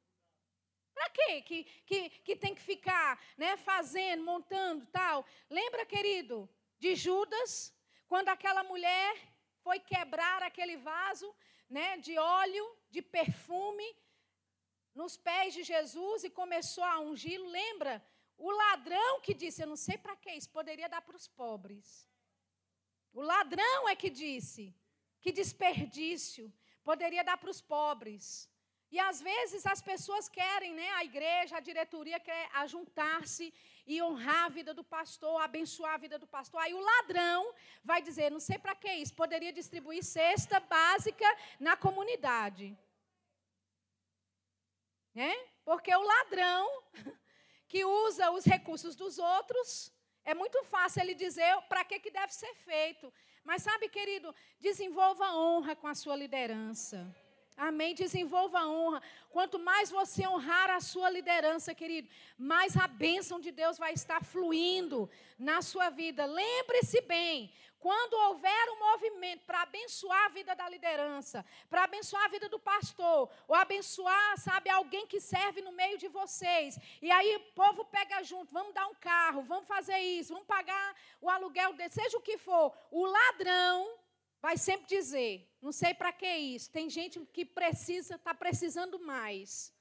Para 0.93 1.09
quê 1.11 1.41
que, 1.43 1.63
que, 1.85 2.09
que 2.09 2.35
tem 2.35 2.55
que 2.55 2.61
ficar 2.61 3.21
né, 3.37 3.55
fazendo, 3.57 4.23
montando 4.23 4.85
tal? 4.87 5.25
Lembra, 5.49 5.85
querido, 5.85 6.49
de 6.79 6.95
Judas, 6.95 7.73
quando 8.07 8.29
aquela 8.29 8.63
mulher 8.63 9.15
foi 9.61 9.79
quebrar 9.79 10.41
aquele 10.41 10.77
vaso 10.77 11.35
né, 11.69 11.97
de 11.97 12.17
óleo, 12.17 12.65
de 12.89 13.01
perfume, 13.01 13.85
nos 15.01 15.15
pés 15.29 15.53
de 15.57 15.63
Jesus 15.71 16.23
e 16.23 16.29
começou 16.41 16.83
a 16.83 16.99
ungí-lo. 17.07 17.47
Lembra? 17.61 17.93
O 18.47 18.49
ladrão 18.63 19.13
que 19.25 19.33
disse: 19.41 19.61
Eu 19.61 19.69
não 19.73 19.79
sei 19.87 19.97
para 20.05 20.15
que 20.15 20.31
isso, 20.39 20.49
poderia 20.59 20.89
dar 20.93 21.01
para 21.07 21.19
os 21.21 21.27
pobres. 21.43 21.87
O 23.19 23.21
ladrão 23.21 23.79
é 23.93 23.95
que 24.01 24.09
disse: 24.23 24.63
Que 25.21 25.31
desperdício, 25.41 26.45
poderia 26.89 27.23
dar 27.29 27.37
para 27.37 27.53
os 27.55 27.61
pobres. 27.75 28.25
E 28.95 28.97
às 28.99 29.19
vezes 29.29 29.65
as 29.65 29.81
pessoas 29.81 30.29
querem, 30.29 30.73
né, 30.73 30.89
a 30.91 31.03
igreja, 31.03 31.57
a 31.57 31.65
diretoria 31.69 32.19
quer 32.27 32.43
ajuntar-se 32.63 33.53
e 33.85 34.01
honrar 34.01 34.45
a 34.45 34.53
vida 34.57 34.73
do 34.73 34.83
pastor, 34.83 35.41
abençoar 35.41 35.95
a 35.95 36.03
vida 36.05 36.17
do 36.17 36.27
pastor. 36.35 36.61
Aí 36.61 36.73
o 36.73 36.85
ladrão 36.91 37.53
vai 37.83 38.01
dizer: 38.01 38.31
não 38.31 38.39
sei 38.49 38.57
para 38.57 38.75
que 38.75 38.91
isso, 39.03 39.13
poderia 39.23 39.53
distribuir 39.61 40.03
cesta 40.03 40.59
básica 40.59 41.29
na 41.59 41.75
comunidade. 41.85 42.77
Porque 45.63 45.93
o 45.95 46.01
ladrão 46.01 46.83
que 47.67 47.83
usa 47.83 48.31
os 48.31 48.45
recursos 48.45 48.95
dos 48.95 49.17
outros, 49.19 49.91
é 50.23 50.33
muito 50.33 50.63
fácil 50.63 51.01
ele 51.01 51.13
dizer 51.13 51.61
para 51.69 51.83
que, 51.83 51.99
que 51.99 52.11
deve 52.11 52.33
ser 52.33 52.53
feito. 52.55 53.13
Mas 53.43 53.63
sabe, 53.63 53.87
querido, 53.87 54.33
desenvolva 54.59 55.33
honra 55.33 55.75
com 55.75 55.87
a 55.87 55.95
sua 55.95 56.15
liderança. 56.15 57.15
Amém? 57.55 57.95
Desenvolva 57.95 58.59
a 58.59 58.69
honra. 58.69 59.01
Quanto 59.29 59.57
mais 59.57 59.89
você 59.89 60.27
honrar 60.27 60.69
a 60.69 60.79
sua 60.79 61.09
liderança, 61.09 61.73
querido, 61.73 62.07
mais 62.37 62.77
a 62.77 62.87
bênção 62.87 63.39
de 63.39 63.51
Deus 63.51 63.79
vai 63.79 63.93
estar 63.93 64.23
fluindo 64.23 65.09
na 65.39 65.63
sua 65.63 65.89
vida. 65.89 66.25
Lembre-se 66.25 67.01
bem, 67.01 67.51
quando 67.79 68.13
houver 68.13 68.69
um 68.71 68.79
movimento 68.79 69.45
para 69.45 69.61
abençoar 69.61 70.25
a 70.25 70.29
vida 70.29 70.55
da 70.55 70.67
liderança, 70.69 71.45
para 71.69 71.83
abençoar 71.83 72.25
a 72.25 72.29
vida 72.29 72.49
do 72.49 72.59
pastor, 72.59 73.29
ou 73.47 73.55
abençoar, 73.55 74.37
sabe, 74.39 74.69
alguém 74.69 75.05
que 75.05 75.19
serve 75.19 75.61
no 75.61 75.71
meio 75.71 75.97
de 75.97 76.07
vocês, 76.07 76.77
e 77.01 77.11
aí 77.11 77.35
o 77.35 77.39
povo 77.53 77.85
pega 77.85 78.23
junto, 78.23 78.53
vamos 78.53 78.73
dar 78.73 78.87
um 78.87 78.95
carro, 78.95 79.43
vamos 79.43 79.67
fazer 79.67 79.97
isso, 79.97 80.33
vamos 80.33 80.47
pagar 80.47 80.95
o 81.21 81.29
aluguel, 81.29 81.75
seja 81.89 82.17
o 82.17 82.21
que 82.21 82.37
for, 82.37 82.73
o 82.91 83.05
ladrão 83.05 83.97
vai 84.41 84.57
sempre 84.57 84.87
dizer: 84.87 85.47
não 85.61 85.71
sei 85.71 85.93
para 85.93 86.11
que 86.11 86.27
isso. 86.27 86.71
Tem 86.71 86.89
gente 86.89 87.19
que 87.33 87.45
precisa, 87.45 88.15
está 88.15 88.33
precisando 88.33 88.99
mais. 88.99 89.73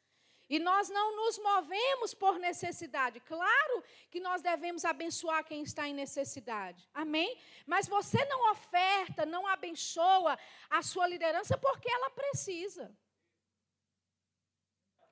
E 0.48 0.58
nós 0.60 0.88
não 0.88 1.16
nos 1.16 1.38
movemos 1.38 2.14
por 2.14 2.38
necessidade. 2.38 3.18
Claro 3.20 3.82
que 4.10 4.20
nós 4.20 4.42
devemos 4.42 4.84
abençoar 4.84 5.44
quem 5.44 5.62
está 5.62 5.88
em 5.88 5.94
necessidade. 5.94 6.88
Amém? 6.94 7.36
Mas 7.66 7.88
você 7.88 8.24
não 8.26 8.52
oferta, 8.52 9.26
não 9.26 9.44
abençoa 9.46 10.38
a 10.70 10.82
sua 10.82 11.06
liderança 11.08 11.58
porque 11.58 11.90
ela 11.90 12.10
precisa. 12.10 12.96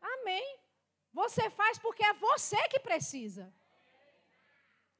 Amém? 0.01 0.59
Você 1.13 1.51
faz 1.51 1.79
porque 1.79 2.05
é 2.05 2.13
você 2.13 2.61
que 2.69 2.79
precisa. 2.79 3.53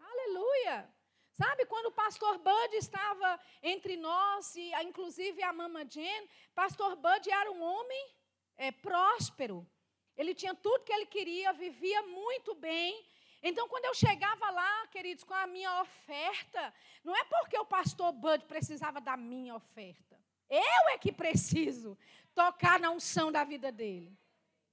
Aleluia. 0.01 0.93
Sabe, 1.33 1.67
quando 1.67 1.87
o 1.87 1.93
pastor 1.93 2.39
Bud 2.39 2.77
estava 2.77 3.41
entre 3.61 3.97
nós, 3.97 4.55
e 4.55 4.73
inclusive 4.83 5.43
a 5.43 5.53
mama 5.53 5.85
Jen, 5.85 6.29
pastor 6.55 6.95
Bud 6.95 7.29
era 7.29 7.51
um 7.51 7.61
homem 7.61 8.15
é, 8.57 8.71
próspero. 8.71 9.69
Ele 10.17 10.35
tinha 10.35 10.55
tudo 10.55 10.85
que 10.85 10.93
ele 10.93 11.07
queria, 11.07 11.53
vivia 11.53 12.03
muito 12.03 12.55
bem. 12.55 13.05
Então, 13.43 13.69
quando 13.69 13.85
eu 13.85 13.95
chegava 13.95 14.51
lá, 14.51 14.87
queridos, 14.87 15.23
com 15.25 15.35
a 15.35 15.47
minha 15.47 15.83
oferta, 15.83 16.73
não 17.03 17.15
é 17.15 17.25
porque 17.25 17.59
o 17.59 17.67
pastor 17.67 18.13
Bud 18.13 18.45
precisava 18.47 19.01
da 19.01 19.17
minha 19.17 19.55
oferta. 19.55 20.19
Eu 20.49 20.89
é 20.91 20.99
que 20.99 21.13
preciso 21.13 21.99
tocar 22.35 22.81
na 22.81 22.91
unção 22.91 23.31
da 23.31 23.45
vida 23.45 23.71
dele. 23.71 24.17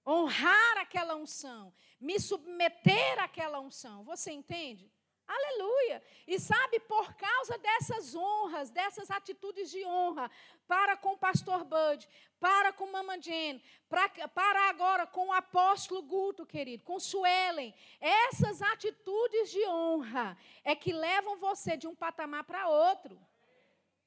Honrar 0.05 0.77
aquela 0.77 1.15
unção. 1.15 1.73
Me 1.99 2.19
submeter 2.19 3.19
àquela 3.19 3.59
unção. 3.59 4.03
Você 4.03 4.31
entende? 4.31 4.91
Aleluia. 5.33 6.03
E 6.27 6.37
sabe, 6.37 6.79
por 6.81 7.13
causa 7.13 7.57
dessas 7.57 8.13
honras, 8.13 8.69
dessas 8.69 9.09
atitudes 9.09 9.71
de 9.71 9.85
honra, 9.85 10.29
para 10.67 10.97
com 10.97 11.13
o 11.13 11.17
pastor 11.17 11.63
Bud, 11.63 12.07
para 12.37 12.73
com 12.73 12.91
Mama 12.91 13.17
Jane, 13.21 13.63
para, 13.87 14.09
para 14.27 14.67
agora 14.67 15.07
com 15.07 15.27
o 15.27 15.33
apóstolo 15.33 16.01
Guto, 16.01 16.45
querido, 16.45 16.83
com 16.83 16.99
Suelen, 16.99 17.73
essas 18.01 18.61
atitudes 18.61 19.49
de 19.51 19.65
honra 19.67 20.37
é 20.65 20.75
que 20.75 20.91
levam 20.91 21.37
você 21.37 21.77
de 21.77 21.87
um 21.87 21.95
patamar 21.95 22.43
para 22.43 22.67
outro. 22.67 23.17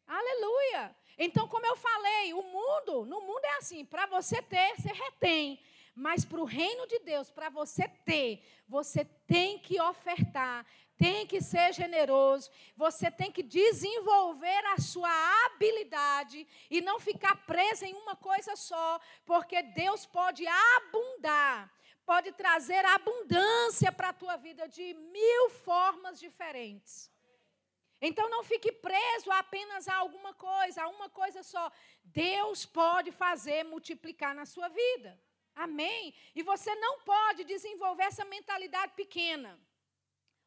Aleluia. 0.06 0.94
Então, 1.16 1.48
como 1.48 1.64
eu 1.64 1.76
falei, 1.76 2.34
o 2.34 2.42
mundo, 2.42 3.06
no 3.06 3.22
mundo 3.22 3.44
é 3.44 3.56
assim, 3.56 3.82
para 3.84 4.04
você 4.04 4.42
ter, 4.42 4.74
você 4.76 4.92
retém. 4.92 5.58
Mas 5.94 6.24
para 6.24 6.40
o 6.40 6.44
reino 6.44 6.88
de 6.88 6.98
Deus, 6.98 7.30
para 7.30 7.48
você 7.48 7.86
ter, 8.04 8.42
você 8.68 9.04
tem 9.04 9.60
que 9.60 9.80
ofertar, 9.80 10.66
tem 10.96 11.26
que 11.26 11.40
ser 11.40 11.72
generoso, 11.72 12.50
você 12.76 13.10
tem 13.10 13.30
que 13.30 13.42
desenvolver 13.42 14.64
a 14.66 14.78
sua 14.78 15.10
habilidade 15.46 16.46
e 16.70 16.80
não 16.80 17.00
ficar 17.00 17.34
preso 17.46 17.84
em 17.84 17.94
uma 17.94 18.14
coisa 18.14 18.54
só, 18.56 19.00
porque 19.24 19.62
Deus 19.62 20.06
pode 20.06 20.46
abundar, 20.46 21.72
pode 22.06 22.32
trazer 22.32 22.84
abundância 22.84 23.90
para 23.90 24.10
a 24.10 24.12
tua 24.12 24.36
vida 24.36 24.68
de 24.68 24.94
mil 24.94 25.50
formas 25.50 26.20
diferentes. 26.20 27.10
Então 28.00 28.28
não 28.28 28.44
fique 28.44 28.70
preso 28.70 29.30
apenas 29.32 29.88
a 29.88 29.96
alguma 29.96 30.34
coisa, 30.34 30.82
a 30.82 30.88
uma 30.88 31.08
coisa 31.08 31.42
só. 31.42 31.72
Deus 32.04 32.66
pode 32.66 33.10
fazer 33.10 33.64
multiplicar 33.64 34.34
na 34.34 34.44
sua 34.44 34.68
vida. 34.68 35.18
Amém? 35.54 36.12
E 36.34 36.42
você 36.42 36.74
não 36.74 37.00
pode 37.00 37.44
desenvolver 37.44 38.04
essa 38.04 38.24
mentalidade 38.24 38.92
pequena. 38.94 39.58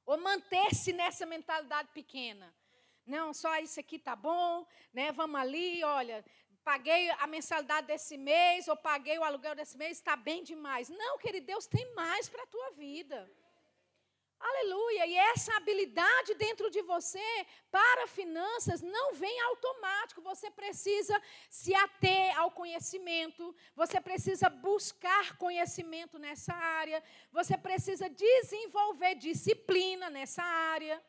Ou 0.08 0.18
manter-se 0.18 0.92
nessa 0.94 1.26
mentalidade 1.26 1.90
pequena. 1.94 2.56
Não, 3.06 3.34
só 3.34 3.58
isso 3.60 3.80
aqui 3.80 4.00
tá 4.00 4.16
bom, 4.16 4.66
né? 4.94 5.12
Vamos 5.12 5.40
ali, 5.40 5.84
olha, 5.84 6.26
paguei 6.64 7.10
a 7.12 7.28
mensalidade 7.28 7.88
desse 7.88 8.18
mês, 8.18 8.68
ou 8.70 8.76
paguei 8.76 9.20
o 9.20 9.24
aluguel 9.24 9.54
desse 9.54 9.78
mês, 9.78 9.98
está 9.98 10.16
bem 10.16 10.44
demais. 10.44 10.90
Não, 10.90 11.18
querido, 11.18 11.46
Deus 11.46 11.68
tem 11.68 11.94
mais 11.94 12.28
para 12.30 12.44
a 12.44 12.48
tua 12.48 12.72
vida. 12.72 13.30
Aleluia. 14.40 15.06
E 15.08 15.16
essa 15.16 15.56
habilidade 15.56 16.36
dentro 16.36 16.70
de 16.70 16.82
você 16.82 17.46
para 17.72 18.08
finanças 18.08 18.82
não 18.82 19.14
vem 19.14 19.40
automático. 19.42 20.22
Você 20.22 20.52
precisa 20.52 21.20
se 21.50 21.74
ater 21.74 22.38
ao 22.40 22.52
conhecimento, 22.52 23.56
você 23.76 24.00
precisa 24.00 24.50
buscar 24.50 25.38
conhecimento 25.38 26.20
nessa 26.20 26.54
área, 26.54 27.04
você 27.32 27.58
precisa 27.58 28.10
desenvolver 28.10 29.16
disciplina 29.16 30.10
nessa 30.10 30.44
área. 30.44 31.04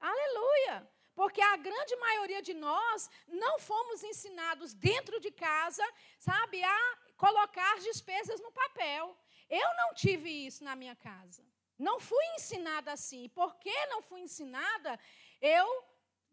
Aleluia. 0.00 0.90
Porque 1.14 1.40
a 1.40 1.56
grande 1.56 1.96
maioria 1.96 2.42
de 2.42 2.52
nós 2.52 3.08
não 3.26 3.58
fomos 3.58 4.02
ensinados 4.02 4.74
dentro 4.74 5.18
de 5.18 5.30
casa, 5.30 5.82
sabe, 6.18 6.62
a 6.62 6.98
colocar 7.16 7.78
despesas 7.78 8.38
no 8.40 8.52
papel. 8.52 9.16
Eu 9.48 9.68
não 9.76 9.94
tive 9.94 10.28
isso 10.28 10.62
na 10.62 10.76
minha 10.76 10.94
casa. 10.94 11.42
Não 11.78 12.00
fui 12.00 12.24
ensinada 12.34 12.92
assim. 12.92 13.24
E 13.24 13.28
porque 13.28 13.74
não 13.86 14.02
fui 14.02 14.20
ensinada, 14.20 14.98
eu 15.40 15.84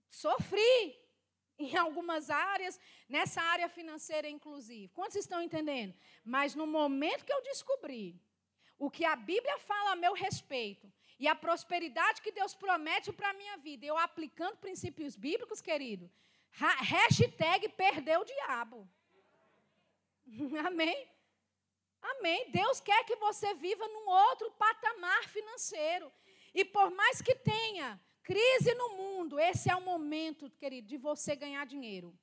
sofri. 0.09 1.01
em 1.59 1.75
algumas 1.77 2.29
áreas, 2.29 2.79
nessa 3.07 3.41
área 3.41 3.69
financeira 3.69 4.27
inclusive. 4.27 4.89
Quantos 4.89 5.17
estão 5.17 5.41
entendendo? 5.41 5.93
Mas 6.23 6.55
no 6.55 6.65
momento 6.65 7.25
que 7.25 7.33
eu 7.33 7.43
descobri 7.43 8.19
o 8.77 8.89
que 8.89 9.05
a 9.05 9.15
Bíblia 9.15 9.57
fala 9.59 9.91
a 9.91 9.95
meu 9.95 10.13
respeito 10.13 10.91
e 11.19 11.27
a 11.27 11.35
prosperidade 11.35 12.21
que 12.21 12.31
Deus 12.31 12.53
promete 12.55 13.13
para 13.13 13.29
a 13.29 13.33
minha 13.33 13.57
vida, 13.57 13.85
eu 13.85 13.97
aplicando 13.97 14.57
princípios 14.57 15.15
bíblicos, 15.15 15.61
querido, 15.61 16.09
hashtag 16.51 17.69
perdeu 17.69 18.21
o 18.21 18.25
diabo. 18.25 18.89
Amém? 20.67 21.07
Amém. 22.03 22.51
Deus 22.51 22.81
quer 22.81 23.03
que 23.05 23.15
você 23.15 23.53
viva 23.53 23.87
num 23.87 24.07
outro 24.09 24.51
patamar 24.51 25.23
financeiro. 25.29 26.11
E 26.53 26.65
por 26.65 26.91
mais 26.91 27.21
que 27.21 27.33
tenha 27.33 27.99
crise 28.21 28.73
no 28.75 28.89
mundo, 28.89 29.39
esse 29.39 29.69
é 29.69 29.75
o 29.75 29.81
momento, 29.81 30.49
querido, 30.49 30.87
de 30.87 30.97
você 30.97 31.35
ganhar 31.35 31.65
dinheiro. 31.65 32.13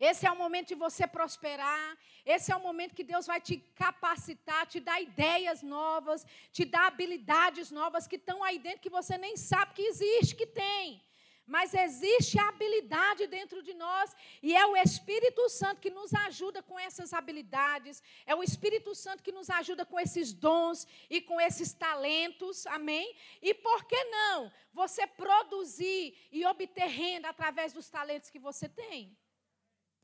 Esse 0.00 0.26
é 0.26 0.32
o 0.32 0.36
momento 0.36 0.68
de 0.68 0.74
você 0.74 1.06
prosperar. 1.06 1.96
Esse 2.24 2.50
é 2.50 2.56
o 2.56 2.60
momento 2.60 2.94
que 2.94 3.04
Deus 3.04 3.26
vai 3.26 3.40
te 3.40 3.56
capacitar, 3.82 4.66
te 4.66 4.80
dar 4.80 5.00
ideias 5.00 5.62
novas, 5.62 6.26
te 6.50 6.64
dar 6.64 6.86
habilidades 6.86 7.70
novas 7.70 8.06
que 8.06 8.16
estão 8.16 8.42
aí 8.42 8.58
dentro 8.58 8.80
que 8.80 8.90
você 8.90 9.16
nem 9.16 9.36
sabe 9.36 9.74
que 9.74 9.82
existe, 9.82 10.34
que 10.34 10.46
tem. 10.46 11.00
Mas 11.46 11.74
existe 11.74 12.38
habilidade 12.38 13.26
dentro 13.26 13.62
de 13.62 13.74
nós 13.74 14.14
e 14.42 14.54
é 14.54 14.64
o 14.64 14.76
Espírito 14.76 15.48
Santo 15.48 15.80
que 15.80 15.90
nos 15.90 16.14
ajuda 16.14 16.62
com 16.62 16.78
essas 16.78 17.12
habilidades, 17.12 18.02
é 18.24 18.34
o 18.34 18.42
Espírito 18.42 18.94
Santo 18.94 19.22
que 19.22 19.32
nos 19.32 19.50
ajuda 19.50 19.84
com 19.84 19.98
esses 19.98 20.32
dons 20.32 20.86
e 21.10 21.20
com 21.20 21.40
esses 21.40 21.72
talentos, 21.72 22.64
amém? 22.66 23.16
E 23.40 23.52
por 23.52 23.84
que 23.84 24.04
não 24.04 24.52
você 24.72 25.06
produzir 25.06 26.16
e 26.30 26.46
obter 26.46 26.86
renda 26.86 27.28
através 27.28 27.72
dos 27.72 27.90
talentos 27.90 28.30
que 28.30 28.38
você 28.38 28.68
tem? 28.68 29.16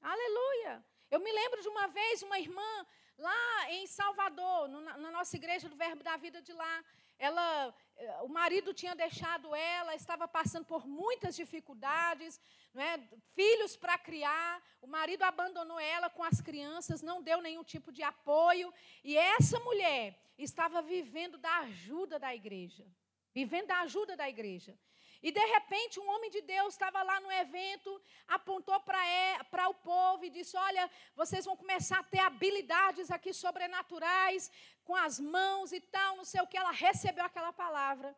Aleluia! 0.02 0.84
Eu 1.10 1.20
me 1.20 1.32
lembro 1.32 1.62
de 1.62 1.68
uma 1.68 1.86
vez 1.86 2.22
uma 2.22 2.38
irmã 2.38 2.86
lá 3.16 3.70
em 3.70 3.86
Salvador, 3.86 4.68
na 4.68 5.10
nossa 5.10 5.36
igreja 5.36 5.68
do 5.68 5.76
Verbo 5.76 6.02
da 6.02 6.16
Vida 6.16 6.40
de 6.42 6.52
lá, 6.52 6.84
ela, 7.18 7.74
o 8.22 8.28
marido 8.28 8.72
tinha 8.72 8.94
deixado 8.94 9.54
ela, 9.54 9.94
estava 9.94 10.28
passando 10.28 10.64
por 10.64 10.86
muitas 10.86 11.34
dificuldades, 11.34 12.40
é? 12.74 12.98
filhos 13.34 13.76
para 13.76 13.98
criar, 13.98 14.62
o 14.80 14.86
marido 14.86 15.22
abandonou 15.22 15.80
ela 15.80 16.08
com 16.08 16.22
as 16.22 16.40
crianças, 16.40 17.02
não 17.02 17.22
deu 17.22 17.40
nenhum 17.40 17.64
tipo 17.64 17.90
de 17.90 18.02
apoio, 18.02 18.72
e 19.02 19.16
essa 19.16 19.58
mulher 19.60 20.18
estava 20.38 20.80
vivendo 20.80 21.36
da 21.38 21.58
ajuda 21.58 22.18
da 22.18 22.34
igreja, 22.34 22.86
vivendo 23.34 23.66
da 23.66 23.80
ajuda 23.80 24.16
da 24.16 24.28
igreja. 24.28 24.78
E 25.20 25.32
de 25.32 25.40
repente 25.40 25.98
um 25.98 26.08
homem 26.08 26.30
de 26.30 26.40
Deus 26.42 26.74
estava 26.74 27.02
lá 27.02 27.20
no 27.20 27.32
evento, 27.32 28.00
apontou 28.28 28.78
para 28.80 29.68
o 29.68 29.74
povo 29.74 30.24
e 30.24 30.30
disse: 30.30 30.56
Olha, 30.56 30.88
vocês 31.16 31.44
vão 31.44 31.56
começar 31.56 31.98
a 31.98 32.04
ter 32.04 32.20
habilidades 32.20 33.10
aqui 33.10 33.32
sobrenaturais, 33.32 34.48
com 34.88 34.96
as 34.96 35.16
mãos 35.20 35.70
e 35.78 35.80
tal, 35.96 36.16
não 36.16 36.24
sei 36.24 36.40
o 36.40 36.46
que. 36.46 36.56
Ela 36.56 36.70
recebeu 36.86 37.24
aquela 37.26 37.52
palavra. 37.52 38.16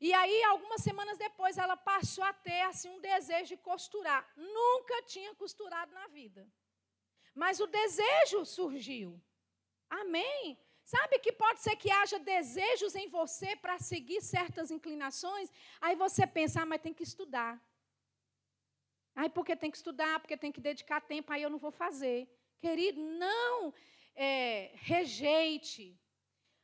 E 0.00 0.10
aí, 0.18 0.36
algumas 0.44 0.80
semanas 0.80 1.18
depois, 1.18 1.58
ela 1.58 1.76
passou 1.76 2.22
a 2.22 2.32
ter 2.32 2.60
assim, 2.62 2.88
um 2.88 3.00
desejo 3.00 3.48
de 3.54 3.56
costurar. 3.56 4.22
Nunca 4.36 5.02
tinha 5.02 5.34
costurado 5.34 5.92
na 5.92 6.06
vida. 6.18 6.42
Mas 7.34 7.58
o 7.58 7.66
desejo 7.66 8.44
surgiu. 8.44 9.20
Amém? 9.90 10.56
Sabe 10.84 11.18
que 11.18 11.32
pode 11.32 11.60
ser 11.60 11.74
que 11.74 11.90
haja 11.90 12.18
desejos 12.20 12.94
em 12.94 13.08
você 13.08 13.56
para 13.56 13.78
seguir 13.78 14.20
certas 14.20 14.70
inclinações, 14.70 15.50
aí 15.80 15.94
você 15.96 16.24
pensa, 16.24 16.62
ah, 16.62 16.66
mas 16.66 16.82
tem 16.82 16.94
que 16.94 17.02
estudar. 17.02 17.60
Aí 19.14 19.28
porque 19.28 19.56
tem 19.56 19.70
que 19.72 19.76
estudar, 19.76 20.20
porque 20.20 20.36
tem 20.36 20.52
que 20.52 20.60
dedicar 20.60 21.00
tempo, 21.00 21.32
aí 21.32 21.42
eu 21.42 21.50
não 21.50 21.58
vou 21.58 21.72
fazer. 21.84 22.28
Querido, 22.60 23.00
não 23.24 23.74
é, 24.14 24.72
rejeite. 24.74 25.98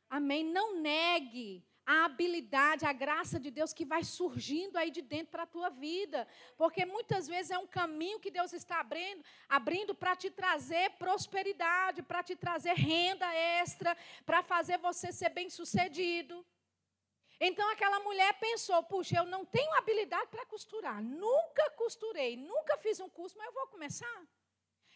Amém? 0.09 0.43
Não 0.43 0.79
negue 0.79 1.63
a 1.85 2.05
habilidade, 2.05 2.85
a 2.85 2.93
graça 2.93 3.39
de 3.39 3.49
Deus 3.49 3.73
que 3.73 3.83
vai 3.83 4.03
surgindo 4.03 4.77
aí 4.77 4.91
de 4.91 5.01
dentro 5.01 5.31
para 5.31 5.41
a 5.41 5.47
tua 5.47 5.69
vida. 5.69 6.27
Porque 6.55 6.85
muitas 6.85 7.27
vezes 7.27 7.49
é 7.49 7.57
um 7.57 7.65
caminho 7.65 8.19
que 8.19 8.29
Deus 8.29 8.53
está 8.53 8.79
abrindo, 8.79 9.23
abrindo 9.47 9.95
para 9.95 10.15
te 10.15 10.29
trazer 10.29 10.91
prosperidade, 10.99 12.03
para 12.03 12.21
te 12.21 12.35
trazer 12.35 12.73
renda 12.73 13.25
extra, 13.33 13.97
para 14.23 14.43
fazer 14.43 14.77
você 14.77 15.11
ser 15.11 15.29
bem-sucedido. 15.29 16.45
Então 17.39 17.67
aquela 17.71 17.99
mulher 18.01 18.33
pensou: 18.39 18.83
puxa, 18.83 19.17
eu 19.17 19.25
não 19.25 19.43
tenho 19.43 19.73
habilidade 19.73 20.27
para 20.27 20.45
costurar, 20.45 21.01
nunca 21.01 21.71
costurei, 21.71 22.37
nunca 22.37 22.77
fiz 22.77 22.99
um 22.99 23.09
curso, 23.09 23.35
mas 23.37 23.47
eu 23.47 23.53
vou 23.53 23.67
começar. 23.67 24.27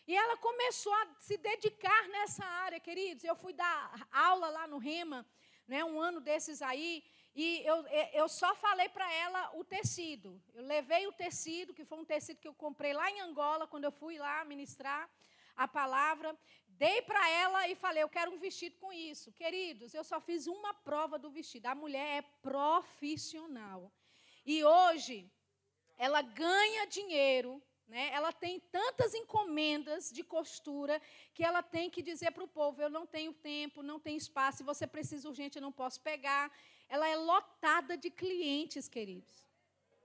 E 0.06 0.16
ela 0.16 0.38
começou 0.38 0.94
a 0.94 1.16
se 1.20 1.38
dedicar 1.38 2.08
nessa 2.10 2.46
área, 2.46 2.80
queridos. 2.80 3.24
Eu 3.24 3.36
fui 3.36 3.54
dar 3.54 4.08
aula 4.12 4.50
lá 4.50 4.68
no 4.68 4.78
Rema 4.78 5.26
né, 5.68 5.84
um 5.84 6.00
ano 6.00 6.20
desses 6.20 6.62
aí, 6.62 7.04
e 7.36 7.62
eu, 7.66 7.84
eu 8.14 8.30
só 8.30 8.54
falei 8.56 8.90
para 8.90 9.12
ela 9.12 9.52
o 9.56 9.64
tecido. 9.64 10.42
Eu 10.54 10.64
levei 10.64 11.08
o 11.08 11.12
tecido, 11.12 11.74
que 11.74 11.86
foi 11.86 11.98
um 11.98 12.06
tecido 12.06 12.40
que 12.40 12.48
eu 12.48 12.54
comprei 12.54 12.94
lá 12.94 13.10
em 13.10 13.22
Angola, 13.22 13.66
quando 13.66 13.86
eu 13.86 13.92
fui 13.92 14.18
lá 14.20 14.46
ministrar 14.46 15.10
a 15.56 15.68
palavra. 15.68 16.38
Dei 16.68 17.02
para 17.02 17.28
ela 17.30 17.68
e 17.68 17.76
falei: 17.76 18.04
Eu 18.04 18.10
quero 18.10 18.32
um 18.32 18.38
vestido 18.38 18.78
com 18.78 18.94
isso. 18.94 19.32
Queridos, 19.32 19.94
eu 19.94 20.04
só 20.04 20.22
fiz 20.22 20.46
uma 20.46 20.74
prova 20.74 21.18
do 21.18 21.32
vestido. 21.32 21.66
A 21.66 21.76
mulher 21.76 22.20
é 22.20 22.22
profissional. 22.22 23.92
E 24.46 24.64
hoje, 24.64 25.32
ela 25.98 26.22
ganha 26.22 26.86
dinheiro 26.86 27.64
né? 27.88 28.10
Ela 28.14 28.32
tem 28.32 28.60
tantas 28.72 29.14
encomendas 29.14 30.12
de 30.12 30.24
costura 30.24 31.02
que 31.34 31.44
ela 31.44 31.62
tem 31.62 31.90
que 31.90 32.02
dizer 32.02 32.32
para 32.32 32.44
o 32.44 32.48
povo: 32.48 32.82
eu 32.82 32.90
não 32.90 33.06
tenho 33.06 33.34
tempo, 33.34 33.84
não 33.84 34.00
tenho 34.00 34.18
espaço, 34.18 34.60
se 34.60 34.64
você 34.64 34.88
precisa 34.88 35.28
urgente, 35.28 35.58
eu 35.58 35.62
não 35.62 35.72
posso 35.72 36.02
pegar. 36.02 36.52
Ela 36.90 37.08
é 37.08 37.16
lotada 37.16 37.98
de 37.98 38.10
clientes, 38.10 38.88
queridos. 38.88 39.43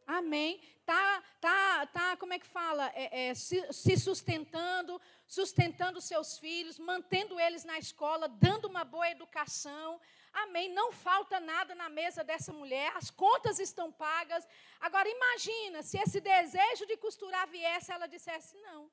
Amém. 0.09 0.59
Tá, 0.87 1.23
tá, 1.39 1.87
tá. 1.87 2.17
Como 2.17 2.33
é 2.33 2.39
que 2.39 2.47
fala? 2.47 2.91
É, 2.95 3.29
é, 3.29 3.35
se, 3.35 3.71
se 3.71 3.95
sustentando, 3.99 4.99
sustentando 5.27 6.01
seus 6.01 6.39
filhos, 6.39 6.79
mantendo 6.79 7.39
eles 7.39 7.63
na 7.63 7.79
escola, 7.79 8.27
dando 8.27 8.69
uma 8.69 8.85
boa 8.85 9.11
educação. 9.11 10.01
Amém. 10.33 10.73
Não 10.73 10.91
falta 10.93 11.39
nada 11.39 11.75
na 11.75 11.91
mesa 11.91 12.25
dessa 12.25 12.55
mulher, 12.55 12.91
as 12.97 13.11
contas 13.11 13.59
estão 13.59 13.93
pagas. 13.93 14.49
Agora 14.81 15.07
imagina 15.11 15.83
se 15.83 15.99
esse 15.99 16.23
desejo 16.23 16.87
de 16.87 16.97
costurar 16.97 17.47
viesse, 17.47 17.93
ela 17.93 18.07
dissesse 18.07 18.57
não. 18.57 18.91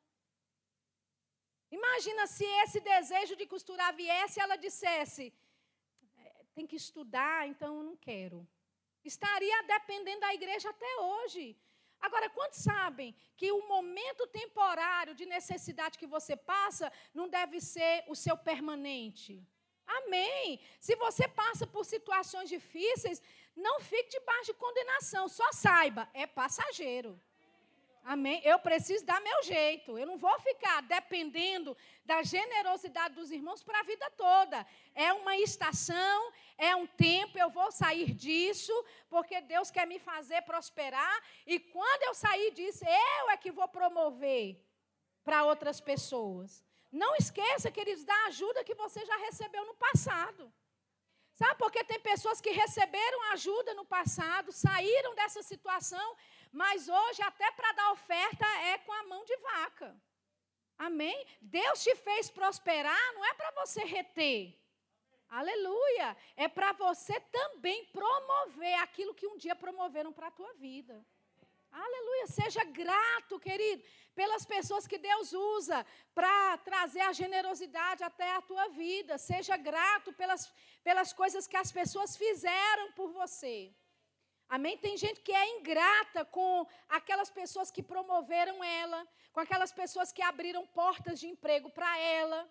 Imagina 1.71 2.27
se 2.27 2.43
esse 2.63 2.81
desejo 2.81 3.37
de 3.37 3.45
costurar 3.45 3.95
viesse, 3.95 4.41
ela 4.41 4.57
dissesse 4.57 5.33
é, 6.17 6.43
tem 6.53 6.67
que 6.67 6.75
estudar, 6.75 7.47
então 7.47 7.77
eu 7.77 7.83
não 7.83 7.95
quero. 7.95 8.45
Estaria 9.13 9.63
dependendo 9.63 10.21
da 10.21 10.33
igreja 10.33 10.69
até 10.69 10.91
hoje. 11.09 11.43
Agora, 12.01 12.29
quantos 12.29 12.59
sabem 12.59 13.15
que 13.37 13.51
o 13.51 13.67
momento 13.67 14.27
temporário 14.27 15.15
de 15.15 15.25
necessidade 15.25 15.97
que 15.97 16.07
você 16.15 16.35
passa 16.35 16.91
não 17.13 17.27
deve 17.27 17.59
ser 17.61 18.03
o 18.07 18.15
seu 18.15 18.37
permanente? 18.37 19.31
Amém. 19.99 20.59
Se 20.79 20.95
você 20.95 21.27
passa 21.27 21.65
por 21.67 21.85
situações 21.85 22.49
difíceis, 22.49 23.21
não 23.55 23.79
fique 23.79 24.09
debaixo 24.17 24.51
de 24.51 24.59
condenação. 24.65 25.27
Só 25.27 25.51
saiba, 25.51 26.09
é 26.13 26.25
passageiro. 26.25 27.19
Amém? 28.03 28.39
Eu 28.43 28.59
preciso 28.59 29.03
dar 29.03 29.19
meu 29.19 29.41
jeito. 29.41 29.97
Eu 29.97 30.05
não 30.05 30.15
vou 30.15 30.39
ficar 30.39 30.81
dependendo 30.83 31.75
da 32.05 32.21
generosidade 32.21 33.15
dos 33.15 33.31
irmãos 33.31 33.63
para 33.63 33.79
a 33.79 33.83
vida 33.83 34.07
toda. 34.11 34.65
É 34.93 35.11
uma 35.11 35.35
estação, 35.37 36.31
é 36.57 36.75
um 36.75 36.87
tempo, 36.87 37.37
eu 37.37 37.49
vou 37.49 37.71
sair 37.71 38.13
disso, 38.13 38.73
porque 39.09 39.41
Deus 39.41 39.69
quer 39.69 39.85
me 39.85 39.99
fazer 39.99 40.41
prosperar. 40.43 41.21
E 41.45 41.59
quando 41.59 42.03
eu 42.03 42.13
sair 42.13 42.51
disso, 42.51 42.83
eu 42.85 43.29
é 43.29 43.37
que 43.37 43.51
vou 43.51 43.67
promover 43.67 44.63
para 45.23 45.43
outras 45.43 45.81
pessoas. 45.81 46.63
Não 46.91 47.15
esqueça, 47.15 47.69
queridos, 47.69 48.05
da 48.05 48.25
ajuda 48.25 48.63
que 48.63 48.73
você 48.73 49.05
já 49.05 49.17
recebeu 49.17 49.65
no 49.65 49.75
passado. 49.75 50.51
Sabe, 51.33 51.55
porque 51.55 51.83
tem 51.83 51.99
pessoas 51.99 52.39
que 52.39 52.51
receberam 52.51 53.31
ajuda 53.33 53.73
no 53.73 53.83
passado, 53.83 54.53
saíram 54.53 55.13
dessa 55.15 55.43
situação, 55.43 56.15
mas 56.49 56.87
hoje, 56.87 57.21
até 57.21 57.51
para 57.51 57.73
dar 57.73 57.91
oferta, 57.91 58.45
é 58.71 58.77
com 58.77 58.93
a 58.93 59.03
mão 59.03 59.25
de 59.25 59.35
vaca. 59.37 60.01
Amém? 60.77 61.25
Deus 61.41 61.83
te 61.83 61.93
fez 61.95 62.29
prosperar, 62.29 63.13
não 63.13 63.25
é 63.25 63.33
para 63.33 63.51
você 63.51 63.83
reter. 63.83 64.57
Aleluia! 65.41 66.15
É 66.37 66.47
para 66.47 66.71
você 66.71 67.19
também 67.39 67.79
promover 67.97 68.75
aquilo 68.75 69.13
que 69.13 69.27
um 69.27 69.37
dia 69.37 69.55
promoveram 69.63 70.13
para 70.13 70.27
a 70.27 70.37
tua 70.39 70.53
vida. 70.53 70.95
Aleluia. 71.85 72.27
Seja 72.27 72.63
grato, 72.63 73.37
querido, 73.47 73.83
pelas 74.19 74.45
pessoas 74.45 74.87
que 74.87 74.97
Deus 74.97 75.33
usa 75.33 75.85
para 76.13 76.57
trazer 76.69 77.01
a 77.01 77.11
generosidade 77.11 78.01
até 78.01 78.31
a 78.33 78.41
tua 78.41 78.69
vida. 78.69 79.17
Seja 79.17 79.57
grato 79.57 80.13
pelas, 80.13 80.53
pelas 80.85 81.11
coisas 81.11 81.45
que 81.47 81.57
as 81.57 81.69
pessoas 81.69 82.15
fizeram 82.15 82.93
por 82.93 83.11
você. 83.11 83.73
Amém? 84.47 84.77
Tem 84.77 84.95
gente 84.95 85.19
que 85.19 85.33
é 85.33 85.57
ingrata 85.57 86.23
com 86.23 86.65
aquelas 86.87 87.29
pessoas 87.29 87.69
que 87.69 87.83
promoveram 87.83 88.63
ela, 88.63 89.05
com 89.33 89.41
aquelas 89.41 89.73
pessoas 89.73 90.13
que 90.13 90.21
abriram 90.21 90.65
portas 90.67 91.19
de 91.19 91.27
emprego 91.27 91.69
para 91.69 91.97
ela. 91.97 92.49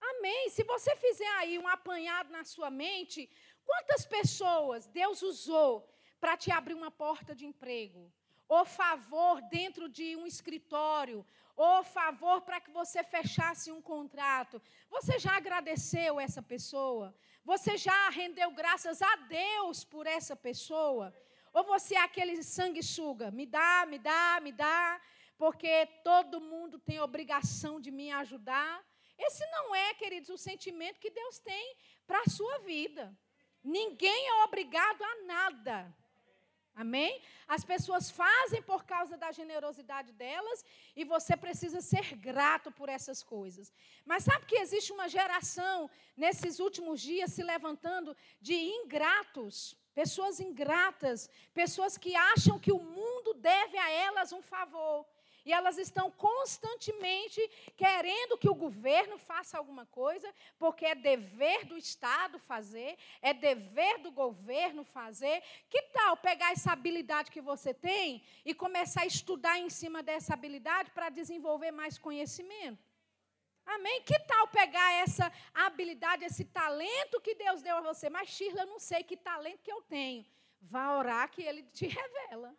Amém? 0.00 0.50
Se 0.50 0.62
você 0.64 0.94
fizer 0.96 1.28
aí 1.38 1.58
um 1.58 1.68
apanhado 1.68 2.30
na 2.30 2.44
sua 2.44 2.70
mente, 2.70 3.30
quantas 3.64 4.04
pessoas 4.04 4.86
Deus 4.86 5.22
usou 5.22 5.88
para 6.20 6.36
te 6.36 6.50
abrir 6.50 6.74
uma 6.74 6.90
porta 6.90 7.34
de 7.34 7.46
emprego? 7.46 8.12
Ou 8.48 8.64
favor 8.64 9.42
dentro 9.42 9.88
de 9.88 10.16
um 10.16 10.26
escritório? 10.26 11.26
Ou 11.56 11.82
favor 11.82 12.42
para 12.42 12.60
que 12.60 12.70
você 12.70 13.02
fechasse 13.02 13.70
um 13.72 13.82
contrato? 13.82 14.62
Você 14.88 15.18
já 15.18 15.36
agradeceu 15.36 16.20
essa 16.20 16.40
pessoa? 16.40 17.14
Você 17.44 17.76
já 17.76 18.10
rendeu 18.10 18.50
graças 18.52 19.02
a 19.02 19.16
Deus 19.16 19.84
por 19.84 20.06
essa 20.06 20.36
pessoa? 20.36 21.12
Ou 21.52 21.64
você 21.64 21.96
é 21.96 22.00
aquele 22.00 22.42
sanguessuga? 22.42 23.30
Me 23.30 23.44
dá, 23.44 23.84
me 23.86 23.98
dá, 23.98 24.38
me 24.40 24.52
dá, 24.52 25.00
porque 25.36 25.86
todo 26.04 26.40
mundo 26.40 26.78
tem 26.78 27.00
obrigação 27.00 27.80
de 27.80 27.90
me 27.90 28.12
ajudar. 28.12 28.84
Esse 29.18 29.44
não 29.50 29.74
é, 29.74 29.94
queridos, 29.94 30.30
o 30.30 30.38
sentimento 30.38 31.00
que 31.00 31.10
Deus 31.10 31.38
tem 31.38 31.76
para 32.06 32.20
a 32.20 32.30
sua 32.30 32.58
vida. 32.58 33.16
Ninguém 33.62 34.28
é 34.28 34.44
obrigado 34.44 35.02
a 35.02 35.14
nada. 35.24 35.94
Amém? 36.78 37.20
As 37.48 37.64
pessoas 37.64 38.08
fazem 38.08 38.62
por 38.62 38.84
causa 38.84 39.16
da 39.16 39.32
generosidade 39.32 40.12
delas 40.12 40.64
e 40.94 41.02
você 41.04 41.36
precisa 41.36 41.80
ser 41.80 42.14
grato 42.14 42.70
por 42.70 42.88
essas 42.88 43.20
coisas. 43.20 43.72
Mas 44.04 44.22
sabe 44.22 44.46
que 44.46 44.60
existe 44.60 44.92
uma 44.92 45.08
geração 45.08 45.90
nesses 46.16 46.60
últimos 46.60 47.00
dias 47.00 47.32
se 47.32 47.42
levantando 47.42 48.16
de 48.40 48.54
ingratos, 48.54 49.76
pessoas 49.92 50.38
ingratas, 50.38 51.28
pessoas 51.52 51.98
que 51.98 52.14
acham 52.14 52.60
que 52.60 52.70
o 52.70 52.78
mundo 52.78 53.34
deve 53.34 53.76
a 53.76 53.90
elas 53.90 54.30
um 54.32 54.40
favor. 54.40 55.04
E 55.48 55.52
elas 55.58 55.78
estão 55.78 56.10
constantemente 56.10 57.40
querendo 57.74 58.36
que 58.36 58.50
o 58.50 58.54
governo 58.54 59.16
faça 59.16 59.56
alguma 59.56 59.86
coisa, 59.86 60.30
porque 60.58 60.84
é 60.84 60.94
dever 60.94 61.64
do 61.64 61.74
Estado 61.74 62.38
fazer, 62.38 62.98
é 63.22 63.32
dever 63.32 63.96
do 64.00 64.10
governo 64.10 64.84
fazer. 64.84 65.42
Que 65.70 65.80
tal 65.84 66.18
pegar 66.18 66.52
essa 66.52 66.70
habilidade 66.72 67.30
que 67.30 67.40
você 67.40 67.72
tem 67.72 68.22
e 68.44 68.52
começar 68.52 69.04
a 69.04 69.06
estudar 69.06 69.58
em 69.58 69.70
cima 69.70 70.02
dessa 70.02 70.34
habilidade 70.34 70.90
para 70.90 71.08
desenvolver 71.08 71.70
mais 71.70 71.96
conhecimento? 71.96 72.84
Amém? 73.64 74.02
Que 74.02 74.18
tal 74.18 74.48
pegar 74.48 74.92
essa 75.04 75.32
habilidade, 75.54 76.26
esse 76.26 76.44
talento 76.44 77.22
que 77.22 77.34
Deus 77.34 77.62
deu 77.62 77.78
a 77.78 77.80
você? 77.80 78.10
Mas, 78.10 78.28
Shirla, 78.28 78.64
eu 78.64 78.66
não 78.66 78.78
sei 78.78 79.02
que 79.02 79.16
talento 79.16 79.62
que 79.62 79.72
eu 79.72 79.80
tenho. 79.80 80.26
Vá 80.60 80.98
orar 80.98 81.30
que 81.30 81.42
ele 81.42 81.62
te 81.62 81.86
revela. 81.88 82.54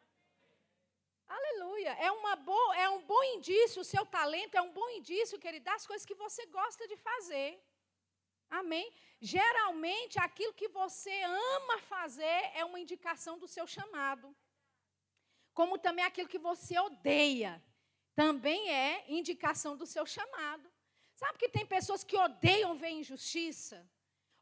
Aleluia. 1.38 1.92
É, 1.94 2.12
uma 2.12 2.36
boa, 2.36 2.76
é 2.76 2.90
um 2.90 3.02
bom 3.04 3.24
indício, 3.36 3.82
o 3.82 3.90
seu 3.94 4.04
talento 4.06 4.56
é 4.56 4.62
um 4.62 4.74
bom 4.74 4.90
indício, 4.90 5.40
querido, 5.40 5.66
das 5.66 5.86
coisas 5.86 6.06
que 6.06 6.16
você 6.16 6.46
gosta 6.48 6.88
de 6.88 6.98
fazer. 6.98 7.64
Amém? 8.50 8.92
Geralmente, 9.22 10.20
aquilo 10.20 10.54
que 10.54 10.68
você 10.68 11.16
ama 11.24 11.78
fazer 11.94 12.42
é 12.56 12.66
uma 12.66 12.80
indicação 12.80 13.38
do 13.38 13.48
seu 13.48 13.68
chamado. 13.68 14.36
Como 15.54 15.78
também 15.78 16.04
aquilo 16.04 16.28
que 16.28 16.40
você 16.40 16.80
odeia, 16.80 17.64
também 18.16 18.72
é 18.72 19.06
indicação 19.08 19.78
do 19.78 19.86
seu 19.86 20.06
chamado. 20.06 20.68
Sabe 21.14 21.38
que 21.38 21.50
tem 21.50 21.66
pessoas 21.66 22.04
que 22.04 22.18
odeiam 22.18 22.76
ver 22.76 22.90
injustiça? 22.90 23.88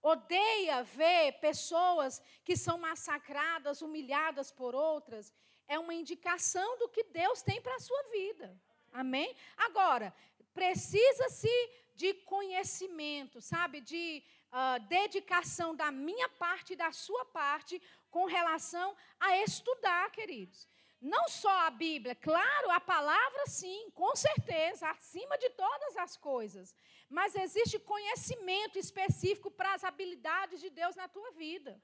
Odeia 0.01 0.83
ver 0.83 1.33
pessoas 1.39 2.21
que 2.45 2.55
são 2.55 2.77
massacradas, 2.77 3.81
humilhadas 3.81 4.51
por 4.51 4.73
outras 4.73 5.33
é 5.67 5.77
uma 5.77 5.93
indicação 5.93 6.77
do 6.77 6.89
que 6.89 7.03
Deus 7.03 7.41
tem 7.41 7.61
para 7.61 7.75
a 7.75 7.79
sua 7.79 8.03
vida. 8.11 8.59
Amém? 8.91 9.35
Agora, 9.57 10.13
precisa-se 10.53 11.49
de 11.95 12.13
conhecimento, 12.13 13.41
sabe? 13.41 13.81
De 13.81 14.23
uh, 14.51 14.79
dedicação 14.87 15.75
da 15.75 15.91
minha 15.91 16.29
parte 16.29 16.73
e 16.73 16.75
da 16.75 16.91
sua 16.91 17.25
parte 17.25 17.81
com 18.09 18.25
relação 18.25 18.95
a 19.19 19.37
estudar, 19.39 20.11
queridos. 20.11 20.67
Não 20.99 21.27
só 21.27 21.55
a 21.67 21.69
Bíblia, 21.69 22.15
claro, 22.15 22.71
a 22.71 22.79
palavra 22.79 23.45
sim, 23.45 23.91
com 23.91 24.15
certeza, 24.15 24.89
acima 24.89 25.37
de 25.37 25.49
todas 25.51 25.95
as 25.97 26.17
coisas. 26.17 26.73
Mas 27.07 27.35
existe 27.35 27.77
conhecimento 27.77 28.79
específico 28.79 29.51
para 29.51 29.73
as 29.73 29.83
habilidades 29.83 30.59
de 30.59 30.69
Deus 30.69 30.95
na 30.95 31.07
tua 31.07 31.31
vida. 31.31 31.79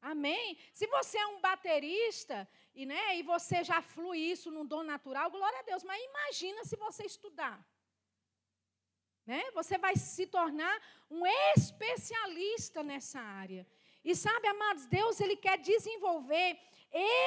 Amém? 0.00 0.58
Se 0.72 0.86
você 0.86 1.18
é 1.18 1.26
um 1.26 1.40
baterista 1.40 2.48
e, 2.74 2.86
né, 2.86 3.18
e 3.18 3.22
você 3.22 3.64
já 3.64 3.80
flui 3.82 4.18
isso 4.18 4.50
num 4.50 4.66
dom 4.66 4.82
natural, 4.82 5.30
glória 5.30 5.58
a 5.58 5.62
Deus. 5.62 5.82
Mas 5.82 6.02
imagina 6.02 6.64
se 6.64 6.76
você 6.76 7.04
estudar. 7.04 7.64
Né? 9.26 9.42
Você 9.52 9.76
vai 9.76 9.96
se 9.96 10.26
tornar 10.26 10.80
um 11.10 11.26
especialista 11.56 12.82
nessa 12.82 13.20
área. 13.20 13.66
E 14.04 14.14
sabe, 14.14 14.46
amados, 14.46 14.86
Deus 14.86 15.20
ele 15.20 15.36
quer 15.36 15.58
desenvolver 15.58 16.58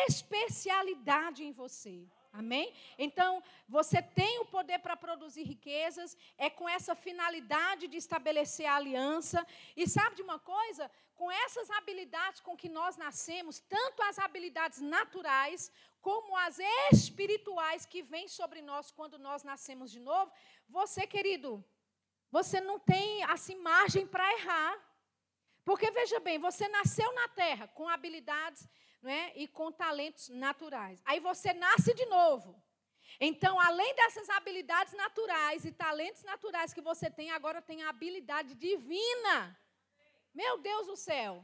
especialidade 0.08 1.44
em 1.44 1.52
você. 1.52 2.08
Amém? 2.32 2.72
Então, 2.98 3.44
você 3.68 4.02
tem 4.02 4.40
o 4.40 4.46
poder 4.46 4.80
para 4.80 4.96
produzir 4.96 5.44
riquezas, 5.44 6.16
é 6.38 6.50
com 6.50 6.70
essa 6.70 6.96
finalidade 6.96 7.88
de 7.88 7.98
estabelecer 7.98 8.68
a 8.68 8.76
aliança. 8.76 9.46
E 9.76 9.88
sabe 9.88 10.16
de 10.16 10.22
uma 10.22 10.40
coisa? 10.40 10.90
Com 11.20 11.30
essas 11.46 11.70
habilidades 11.78 12.40
com 12.40 12.56
que 12.62 12.70
nós 12.80 12.96
nascemos, 13.06 13.60
tanto 13.76 14.02
as 14.04 14.18
habilidades 14.26 14.80
naturais, 14.80 15.62
como 16.08 16.38
as 16.48 16.58
espirituais 16.94 17.86
que 17.86 18.02
vêm 18.02 18.28
sobre 18.40 18.62
nós 18.70 18.90
quando 18.98 19.18
nós 19.28 19.44
nascemos 19.44 19.92
de 19.92 20.00
novo, 20.00 20.32
você, 20.78 21.06
querido, 21.16 21.52
você 22.32 22.62
não 22.62 22.78
tem 22.80 23.22
assim 23.26 23.58
margem 23.72 24.08
para 24.08 24.32
errar. 24.38 24.74
Porque 25.66 25.92
veja 25.92 26.22
bem, 26.22 26.40
você 26.40 26.70
nasceu 26.70 27.14
na 27.14 27.28
terra 27.28 27.68
com 27.68 27.90
habilidades 27.90 28.62
é? 29.04 29.38
e 29.42 29.46
com 29.46 29.74
talentos 29.74 30.30
naturais. 30.30 31.02
Aí 31.04 31.20
você 31.20 31.52
nasce 31.52 31.94
de 31.94 32.06
novo. 32.06 32.50
Então, 33.20 33.60
além 33.60 33.94
dessas 33.94 34.30
habilidades 34.30 34.94
naturais 34.94 35.66
e 35.66 35.72
talentos 35.74 36.24
naturais 36.24 36.74
que 36.74 36.88
você 36.90 37.10
tem, 37.10 37.30
agora 37.32 37.62
tem 37.62 37.84
a 37.84 37.90
habilidade 37.90 38.54
divina. 38.56 39.60
Meu 40.34 40.60
Deus 40.60 40.88
do 40.88 40.96
céu. 40.96 41.44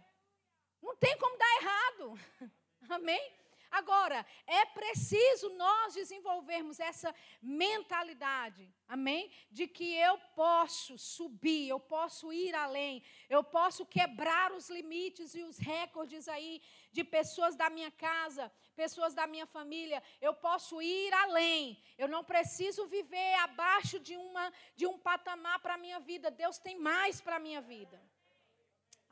Não 0.81 0.95
tem 0.95 1.17
como 1.17 1.37
dar 1.37 1.55
errado. 1.61 2.19
Amém? 2.89 3.35
Agora, 3.75 4.25
é 4.47 4.63
preciso 4.67 5.49
nós 5.49 5.93
desenvolvermos 5.93 6.79
essa 6.79 7.13
mentalidade, 7.41 8.73
amém? 8.87 9.29
De 9.51 9.67
que 9.67 9.93
eu 9.95 10.17
posso 10.33 10.97
subir, 10.97 11.67
eu 11.67 11.77
posso 11.77 12.31
ir 12.31 12.55
além, 12.55 13.03
eu 13.29 13.43
posso 13.43 13.85
quebrar 13.85 14.53
os 14.53 14.69
limites 14.69 15.35
e 15.35 15.43
os 15.43 15.57
recordes 15.57 16.29
aí 16.29 16.61
de 16.89 17.03
pessoas 17.03 17.57
da 17.57 17.69
minha 17.69 17.91
casa, 17.91 18.49
pessoas 18.77 19.13
da 19.13 19.27
minha 19.27 19.45
família, 19.45 20.01
eu 20.21 20.33
posso 20.33 20.81
ir 20.81 21.13
além. 21.13 21.77
Eu 21.97 22.07
não 22.07 22.23
preciso 22.23 22.87
viver 22.87 23.33
abaixo 23.39 23.99
de 23.99 24.15
uma 24.15 24.53
de 24.73 24.87
um 24.87 24.97
patamar 24.97 25.59
para 25.59 25.73
a 25.73 25.77
minha 25.77 25.99
vida. 25.99 26.31
Deus 26.31 26.57
tem 26.57 26.79
mais 26.79 27.19
para 27.19 27.35
a 27.35 27.39
minha 27.39 27.59
vida. 27.59 28.01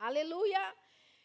Aleluia. 0.08 0.62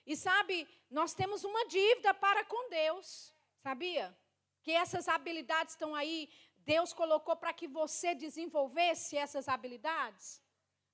E 0.05 0.15
sabe, 0.15 0.65
nós 0.89 1.13
temos 1.13 1.43
uma 1.43 1.65
dívida 1.67 2.13
para 2.13 2.45
com 2.45 2.69
Deus, 2.69 3.35
sabia? 3.57 4.17
Que 4.63 4.71
essas 4.71 5.09
habilidades 5.09 5.73
estão 5.73 5.93
aí, 5.93 6.29
Deus 6.59 6.93
colocou 6.93 7.35
para 7.35 7.51
que 7.51 7.67
você 7.67 8.15
desenvolvesse 8.15 9.17
essas 9.17 9.49
habilidades. 9.49 10.41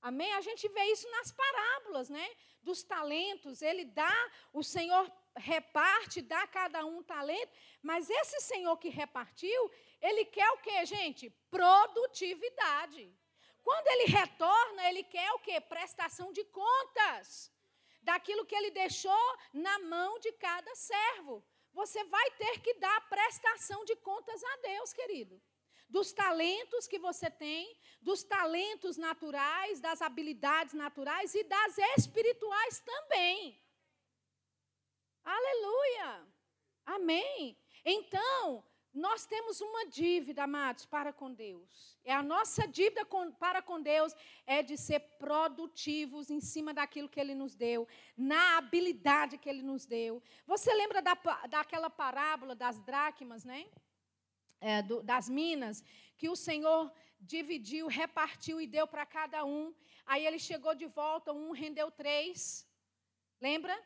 Amém? 0.02 0.34
A 0.34 0.42
gente 0.42 0.68
vê 0.70 0.84
isso 0.86 1.08
nas 1.12 1.32
parábolas, 1.32 2.10
né? 2.10 2.28
Dos 2.64 2.82
talentos. 2.82 3.62
Ele 3.62 3.86
dá, 3.86 4.16
o 4.52 4.64
Senhor 4.64 5.06
reparte, 5.38 6.24
dá 6.24 6.42
a 6.42 6.48
cada 6.48 6.84
um 6.88 7.04
talento, 7.04 7.52
mas 7.84 8.10
esse 8.10 8.40
Senhor 8.42 8.76
que 8.78 8.90
repartiu, 8.90 9.72
ele 10.02 10.26
quer 10.26 10.50
o 10.54 10.58
quê, 10.58 10.84
gente? 10.88 11.30
Produtividade. 11.52 13.16
Quando 13.62 13.88
ele 13.90 14.06
retorna, 14.06 14.90
ele 14.90 15.04
quer 15.04 15.32
o 15.34 15.40
quê? 15.40 15.62
Prestação 15.62 16.34
de 16.34 16.44
contas 16.46 17.54
daquilo 18.10 18.46
que 18.46 18.56
ele 18.56 18.72
deixou 18.72 19.28
na 19.52 19.80
mão 19.80 20.20
de 20.20 20.32
cada 20.34 20.74
servo. 20.76 21.44
Você 21.74 22.04
vai 22.06 22.32
ter 22.32 22.62
que 22.62 22.74
dar 22.76 23.10
prestação 23.10 23.84
de 23.84 23.96
contas 23.98 24.42
a 24.44 24.56
Deus, 24.58 24.94
querido. 24.94 25.42
Dos 25.90 26.14
talentos 26.14 26.88
que 26.88 27.00
você 27.00 27.30
tem, 27.30 27.78
dos 28.02 28.24
talentos 28.24 28.96
naturais, 28.98 29.82
das 29.82 30.02
habilidades 30.02 30.74
naturais 30.74 31.36
e 31.36 31.44
das 31.44 31.78
espirituais 31.98 32.80
também. 32.80 33.62
Aleluia! 35.24 36.28
Amém! 36.86 37.58
Então, 37.84 38.64
nós 38.96 39.26
temos 39.26 39.60
uma 39.60 39.86
dívida, 39.88 40.44
amados, 40.44 40.86
para 40.86 41.12
com 41.12 41.32
Deus. 41.34 41.98
É 42.04 42.14
a 42.14 42.24
nossa 42.24 42.66
dívida 42.66 43.04
com, 43.04 43.30
para 43.32 43.62
com 43.62 43.82
Deus 43.82 44.16
é 44.48 44.64
de 44.64 44.78
ser 44.78 45.02
produtivos 45.20 46.30
em 46.30 46.40
cima 46.40 46.74
daquilo 46.74 47.10
que 47.10 47.20
Ele 47.20 47.36
nos 47.36 47.56
deu, 47.56 47.88
na 48.16 48.58
habilidade 48.58 49.38
que 49.38 49.50
Ele 49.50 49.62
nos 49.62 49.86
deu. 49.86 50.24
Você 50.48 50.74
lembra 50.74 51.02
da, 51.02 51.14
daquela 51.50 51.90
parábola 51.90 52.56
das 52.56 52.80
dracmas, 52.80 53.44
né? 53.44 53.68
É, 54.62 54.82
do, 54.82 55.04
das 55.04 55.28
minas, 55.28 55.84
que 56.18 56.30
o 56.30 56.36
Senhor 56.36 56.92
dividiu, 57.20 57.88
repartiu 57.88 58.62
e 58.62 58.66
deu 58.66 58.88
para 58.88 59.06
cada 59.06 59.44
um. 59.44 59.76
Aí 60.06 60.26
ele 60.26 60.40
chegou 60.40 60.74
de 60.74 60.86
volta, 60.86 61.34
um 61.34 61.52
rendeu 61.52 61.92
três. 61.92 62.66
Lembra? 63.42 63.78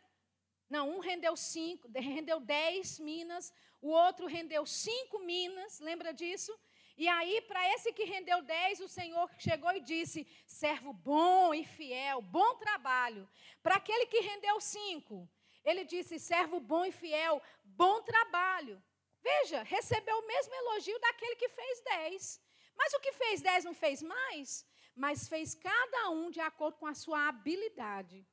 Não, 0.70 0.88
um 0.90 1.00
rendeu 1.00 1.36
cinco, 1.36 1.90
rendeu 1.96 2.40
dez 2.40 3.00
minas, 3.00 3.52
o 3.82 3.90
outro 3.90 4.26
rendeu 4.28 4.66
cinco 4.66 5.20
minas, 5.20 5.80
lembra 5.80 6.14
disso? 6.14 6.58
E 6.98 7.08
aí, 7.08 7.42
para 7.42 7.66
esse 7.74 7.94
que 7.94 8.04
rendeu 8.04 8.42
dez, 8.42 8.82
o 8.82 8.88
Senhor 8.88 9.30
chegou 9.38 9.72
e 9.72 9.80
disse: 9.80 10.28
servo 10.46 10.92
bom 10.92 11.54
e 11.54 11.64
fiel, 11.64 12.22
bom 12.22 12.56
trabalho. 12.56 13.28
Para 13.64 13.76
aquele 13.76 14.06
que 14.06 14.20
rendeu 14.20 14.60
cinco, 14.60 15.30
ele 15.64 15.86
disse: 15.86 16.20
servo 16.20 16.60
bom 16.60 16.84
e 16.84 16.92
fiel, 16.92 17.42
bom 17.64 18.02
trabalho. 18.02 18.84
Veja, 19.22 19.64
recebeu 19.64 20.18
o 20.18 20.28
mesmo 20.28 20.54
elogio 20.54 21.00
daquele 21.00 21.36
que 21.38 21.50
fez 21.50 21.82
dez. 21.82 22.42
Mas 22.78 22.94
o 22.94 23.00
que 23.00 23.14
fez 23.14 23.42
dez 23.42 23.64
não 23.64 23.74
fez 23.74 24.02
mais, 24.02 24.66
mas 24.96 25.28
fez 25.28 25.56
cada 25.56 26.10
um 26.10 26.30
de 26.30 26.42
acordo 26.42 26.78
com 26.78 26.88
a 26.88 26.94
sua 26.94 27.28
habilidade. 27.30 28.26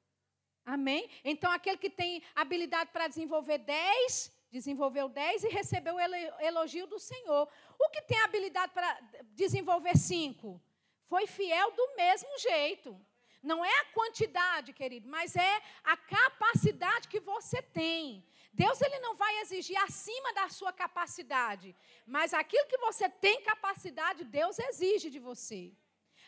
Amém? 0.65 1.09
Então, 1.25 1.51
aquele 1.53 1.77
que 1.77 1.91
tem 1.91 2.21
habilidade 2.35 2.91
para 2.91 3.07
desenvolver 3.07 3.59
10, 3.59 4.33
desenvolveu 4.51 5.09
10 5.09 5.45
e 5.45 5.49
recebeu 5.49 5.95
o 5.97 6.01
elogio 6.41 6.87
do 6.87 6.99
Senhor. 6.99 7.49
O 7.79 7.91
que 7.91 8.03
tem 8.03 8.21
habilidade 8.21 8.73
para 8.73 9.01
desenvolver 9.35 9.97
5? 9.97 10.61
Foi 11.07 11.27
fiel 11.27 11.71
do 11.73 11.97
mesmo 11.97 12.39
jeito. 12.39 12.99
Não 13.43 13.65
é 13.65 13.81
a 13.81 13.85
quantidade, 13.87 14.73
querido, 14.73 15.09
mas 15.09 15.37
é 15.37 15.63
a 15.85 15.97
capacidade 15.97 17.09
que 17.09 17.21
você 17.21 17.63
tem. 17.63 18.27
Deus 18.53 18.81
ele 18.81 18.99
não 19.01 19.15
vai 19.15 19.41
exigir 19.41 19.77
acima 19.83 20.33
da 20.33 20.49
sua 20.49 20.73
capacidade, 20.73 21.77
mas 22.07 22.33
aquilo 22.33 22.67
que 22.67 22.79
você 22.79 23.09
tem 23.09 23.43
capacidade, 23.43 24.25
Deus 24.25 24.59
exige 24.59 25.11
de 25.11 25.19
você. 25.19 25.73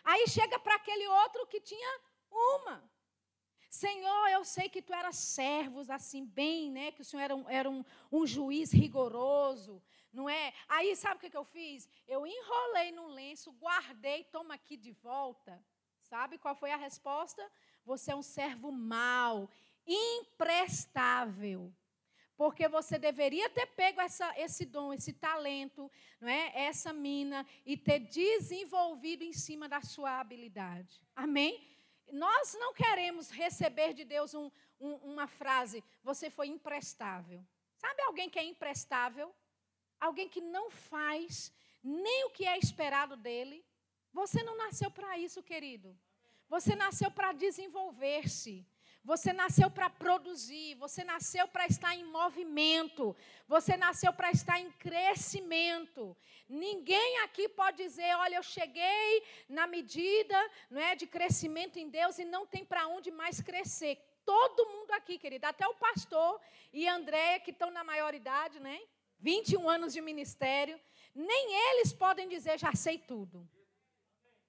Aí 0.05 0.29
chega 0.29 0.59
para 0.59 0.75
aquele 0.75 1.07
outro 1.09 1.47
que 1.47 1.61
tinha 1.61 2.01
uma. 2.31 2.77
Senhor, 3.69 4.29
eu 4.29 4.45
sei 4.45 4.69
que 4.69 4.81
tu 4.81 4.95
eras 4.95 5.17
servos 5.17 5.91
assim, 5.91 6.25
bem, 6.25 6.71
né? 6.71 6.91
Que 6.93 7.03
o 7.03 7.05
Senhor 7.05 7.23
era 7.23 7.37
um, 7.37 7.49
era 7.49 7.71
um, 7.71 7.85
um 8.11 8.27
juiz 8.27 8.73
rigoroso, 8.73 9.83
não 10.13 10.29
é? 10.29 10.55
Aí 10.69 10.97
sabe 10.97 11.17
o 11.17 11.31
que, 11.31 11.37
eu 11.37 11.45
fiz? 11.45 11.89
Eu 12.07 12.27
enrolei 12.27 12.93
no 12.93 13.09
lenço, 13.09 13.53
guardei, 13.53 14.25
toma 14.25 14.55
aqui 14.55 14.77
de 14.77 14.93
volta. 14.93 15.63
Sabe 16.01 16.39
qual 16.39 16.55
foi 16.55 16.71
a 16.71 16.77
resposta? 16.77 17.47
Você 17.85 18.11
é 18.13 18.17
um 18.17 18.23
servo 18.23 18.73
mau, 18.73 19.51
imprestável. 19.87 21.73
Porque 22.39 22.69
você 22.69 22.99
deveria 22.99 23.51
ter 23.51 23.67
pego 23.67 24.01
essa, 24.01 24.33
esse 24.39 24.65
dom, 24.65 24.93
esse 24.93 25.13
talento, 25.13 25.91
não 26.21 26.29
é? 26.29 26.53
essa 26.55 26.93
mina, 26.93 27.45
e 27.67 27.77
ter 27.77 27.99
desenvolvido 27.99 29.25
em 29.25 29.33
cima 29.33 29.69
da 29.69 29.83
sua 29.83 30.21
habilidade. 30.21 31.03
Amém? 31.17 31.78
Nós 32.11 32.55
não 32.55 32.73
queremos 32.73 33.31
receber 33.31 33.93
de 33.93 34.05
Deus 34.05 34.35
um, 34.35 34.51
um, 34.81 34.95
uma 34.97 35.27
frase, 35.27 35.85
você 36.03 36.31
foi 36.31 36.49
imprestável. 36.49 37.45
Sabe 37.77 38.03
alguém 38.03 38.29
que 38.29 38.39
é 38.39 38.45
imprestável? 38.45 39.35
Alguém 40.01 40.29
que 40.29 40.41
não 40.41 40.71
faz 40.71 41.53
nem 41.83 42.25
o 42.25 42.31
que 42.31 42.47
é 42.47 42.59
esperado 42.59 43.17
dele? 43.17 43.65
Você 44.13 44.43
não 44.43 44.57
nasceu 44.57 44.91
para 44.91 45.19
isso, 45.19 45.43
querido. 45.43 45.97
Você 46.49 46.75
nasceu 46.75 47.11
para 47.11 47.33
desenvolver-se. 47.33 48.67
Você 49.11 49.33
nasceu 49.33 49.71
para 49.71 49.89
produzir, 49.89 50.75
você 50.75 51.03
nasceu 51.03 51.49
para 51.49 51.65
estar 51.67 51.95
em 51.95 52.05
movimento, 52.05 53.17
você 53.55 53.75
nasceu 53.75 54.13
para 54.13 54.31
estar 54.31 54.61
em 54.61 54.71
crescimento. 54.73 56.15
Ninguém 56.47 57.21
aqui 57.21 57.49
pode 57.49 57.79
dizer, 57.79 58.15
olha, 58.17 58.37
eu 58.37 58.43
cheguei 58.43 59.23
na 59.49 59.67
medida 59.67 60.39
não 60.69 60.79
é, 60.79 60.95
de 60.95 61.07
crescimento 61.07 61.79
em 61.79 61.89
Deus 61.89 62.19
e 62.19 62.25
não 62.27 62.45
tem 62.47 62.67
para 62.67 62.87
onde 62.87 63.11
mais 63.11 63.41
crescer. 63.41 63.97
Todo 64.27 64.69
mundo 64.73 64.91
aqui, 64.91 65.17
querida, 65.17 65.49
até 65.49 65.67
o 65.67 65.79
pastor 65.87 66.39
e 66.71 66.87
a 66.87 66.95
Andréia, 66.95 67.41
que 67.41 67.51
estão 67.51 67.71
na 67.71 67.83
maioridade, 67.83 68.61
né? 68.61 68.79
21 69.21 69.67
anos 69.71 69.95
de 69.95 70.03
ministério, 70.03 70.79
nem 71.15 71.55
eles 71.71 71.95
podem 71.95 72.29
dizer, 72.29 72.59
já 72.59 72.75
sei 72.75 72.99
tudo 72.99 73.49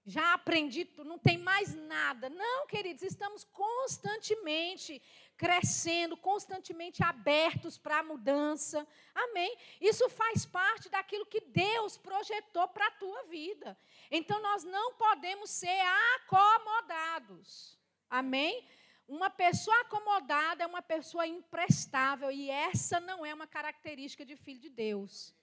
já 0.10 0.34
aprendi 0.34 0.89
não 1.05 1.20
tem 1.20 1.38
mais 1.38 1.76
nada. 1.76 2.30
Não, 2.30 2.66
queridos, 2.66 3.03
estamos 3.03 3.43
constantemente 3.43 4.99
crescendo, 5.38 6.18
constantemente 6.18 7.03
abertos 7.03 7.78
para 7.78 7.99
a 7.99 8.03
mudança. 8.03 8.88
Amém? 9.14 9.55
Isso 9.80 10.10
faz 10.10 10.47
parte 10.47 10.89
daquilo 10.89 11.28
que 11.28 11.41
Deus 11.41 11.95
projetou 11.95 12.68
para 12.70 12.88
a 12.88 12.91
tua 12.91 13.24
vida. 13.26 13.78
Então 14.10 14.41
nós 14.41 14.64
não 14.64 14.95
podemos 14.95 15.51
ser 15.51 15.80
acomodados. 16.16 17.78
Amém? 18.10 18.68
Uma 19.07 19.30
pessoa 19.30 19.80
acomodada 19.82 20.64
é 20.64 20.68
uma 20.68 20.82
pessoa 20.82 21.28
imprestável 21.28 22.32
e 22.32 22.49
essa 22.49 22.99
não 22.99 23.24
é 23.24 23.32
uma 23.34 23.47
característica 23.47 24.26
de 24.26 24.36
filho 24.36 24.60
de 24.60 24.70
Deus. 24.70 25.36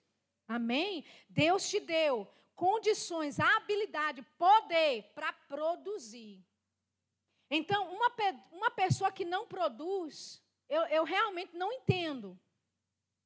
Amém? 0.48 1.04
Deus 1.28 1.68
te 1.68 1.78
deu 1.78 2.28
condições, 2.56 3.38
habilidade, 3.38 4.22
poder 4.36 5.12
para 5.14 5.32
produzir. 5.32 6.44
Então, 7.50 7.94
uma, 7.94 8.10
uma 8.50 8.70
pessoa 8.70 9.12
que 9.12 9.24
não 9.24 9.46
produz, 9.46 10.42
eu, 10.68 10.82
eu 10.86 11.04
realmente 11.04 11.54
não 11.54 11.72
entendo. 11.72 12.38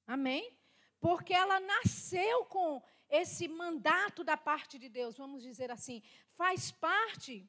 Amém? 0.06 0.54
Porque 1.00 1.32
ela 1.32 1.58
nasceu 1.60 2.44
com 2.46 2.82
esse 3.08 3.48
mandato 3.48 4.22
da 4.22 4.36
parte 4.36 4.78
de 4.78 4.88
Deus, 4.88 5.16
vamos 5.16 5.42
dizer 5.42 5.70
assim, 5.70 6.02
faz 6.36 6.70
parte 6.70 7.48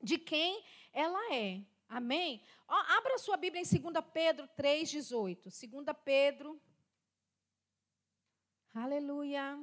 de 0.00 0.18
quem 0.18 0.64
ela 0.92 1.34
é. 1.34 1.60
Amém? 1.88 2.42
Ó, 2.68 2.74
abra 2.74 3.18
sua 3.18 3.36
Bíblia 3.36 3.62
em 3.62 3.80
2 3.80 4.04
Pedro 4.12 4.46
3,18. 4.56 5.68
2 5.68 5.96
Pedro. 6.04 6.60
Aleluia. 8.74 9.58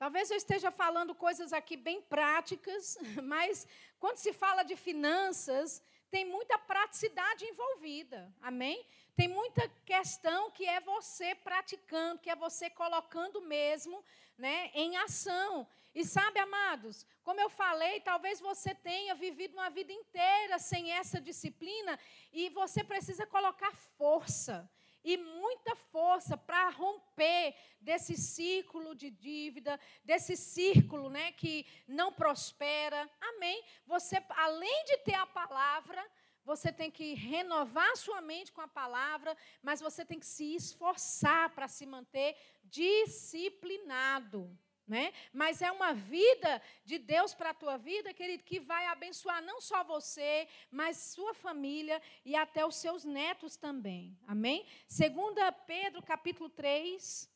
Talvez 0.00 0.30
eu 0.30 0.38
esteja 0.38 0.70
falando 0.70 1.14
coisas 1.14 1.52
aqui 1.52 1.76
bem 1.76 2.00
práticas, 2.00 2.96
mas 3.22 3.68
quando 3.98 4.16
se 4.16 4.32
fala 4.32 4.62
de 4.62 4.74
finanças, 4.74 5.82
tem 6.10 6.24
muita 6.24 6.58
praticidade 6.58 7.44
envolvida. 7.44 8.34
Amém? 8.40 8.82
Tem 9.14 9.28
muita 9.28 9.68
questão 9.84 10.50
que 10.52 10.66
é 10.66 10.80
você 10.80 11.34
praticando, 11.34 12.18
que 12.18 12.30
é 12.30 12.34
você 12.34 12.70
colocando 12.70 13.42
mesmo 13.42 14.02
né, 14.38 14.70
em 14.72 14.96
ação. 14.96 15.68
E 15.94 16.02
sabe, 16.02 16.38
amados, 16.38 17.04
como 17.22 17.38
eu 17.38 17.50
falei, 17.50 18.00
talvez 18.00 18.40
você 18.40 18.74
tenha 18.74 19.14
vivido 19.14 19.52
uma 19.52 19.68
vida 19.68 19.92
inteira 19.92 20.58
sem 20.58 20.92
essa 20.92 21.20
disciplina 21.20 21.98
e 22.32 22.48
você 22.48 22.82
precisa 22.82 23.26
colocar 23.26 23.74
força 23.98 24.66
e 25.04 25.16
muita 25.16 25.74
força 25.76 26.36
para 26.36 26.68
romper 26.70 27.54
desse 27.80 28.16
círculo 28.16 28.94
de 28.94 29.10
dívida, 29.10 29.78
desse 30.04 30.36
círculo, 30.36 31.08
né, 31.08 31.32
que 31.32 31.66
não 31.86 32.12
prospera. 32.12 33.08
Amém. 33.20 33.62
Você 33.86 34.22
além 34.30 34.84
de 34.84 34.98
ter 34.98 35.14
a 35.14 35.26
palavra, 35.26 36.04
você 36.44 36.72
tem 36.72 36.90
que 36.90 37.14
renovar 37.14 37.96
sua 37.96 38.20
mente 38.20 38.52
com 38.52 38.60
a 38.60 38.68
palavra, 38.68 39.36
mas 39.62 39.80
você 39.80 40.04
tem 40.04 40.18
que 40.18 40.26
se 40.26 40.54
esforçar 40.54 41.50
para 41.54 41.68
se 41.68 41.86
manter 41.86 42.36
disciplinado. 42.64 44.50
Né? 44.90 45.12
Mas 45.32 45.62
é 45.62 45.70
uma 45.70 45.92
vida 45.94 46.60
de 46.84 46.98
Deus 46.98 47.32
para 47.32 47.50
a 47.50 47.54
tua 47.54 47.76
vida, 47.76 48.12
querido, 48.12 48.42
que 48.42 48.58
vai 48.58 48.86
abençoar 48.86 49.40
não 49.40 49.60
só 49.60 49.84
você, 49.84 50.48
mas 50.68 50.96
sua 50.96 51.32
família 51.32 52.02
e 52.24 52.34
até 52.34 52.66
os 52.66 52.74
seus 52.74 53.04
netos 53.04 53.56
também. 53.56 54.18
Amém? 54.26 54.66
Segunda 54.88 55.52
Pedro, 55.52 56.02
capítulo 56.02 56.50
3, 56.50 57.30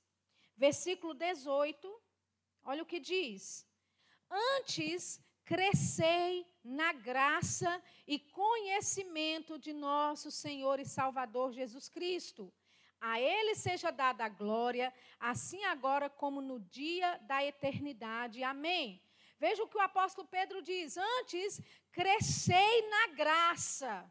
versículo 0.56 1.14
18. 1.14 2.02
Olha 2.64 2.82
o 2.82 2.86
que 2.86 2.98
diz: 2.98 3.64
Antes 4.58 5.22
crescei 5.44 6.44
na 6.64 6.92
graça 6.92 7.80
e 8.04 8.18
conhecimento 8.18 9.60
de 9.60 9.72
nosso 9.72 10.28
Senhor 10.28 10.80
e 10.80 10.84
Salvador 10.84 11.52
Jesus 11.52 11.88
Cristo. 11.88 12.52
A 13.06 13.20
Ele 13.20 13.54
seja 13.54 13.90
dada 13.90 14.24
a 14.24 14.30
glória, 14.30 14.90
assim 15.20 15.62
agora 15.64 16.08
como 16.08 16.40
no 16.40 16.58
dia 16.58 17.18
da 17.18 17.44
eternidade. 17.44 18.42
Amém. 18.42 18.98
Veja 19.38 19.62
o 19.62 19.68
que 19.68 19.76
o 19.76 19.86
apóstolo 19.88 20.26
Pedro 20.26 20.62
diz: 20.62 20.96
Antes 20.96 21.60
crescei 21.92 22.88
na 22.88 23.08
graça 23.08 24.10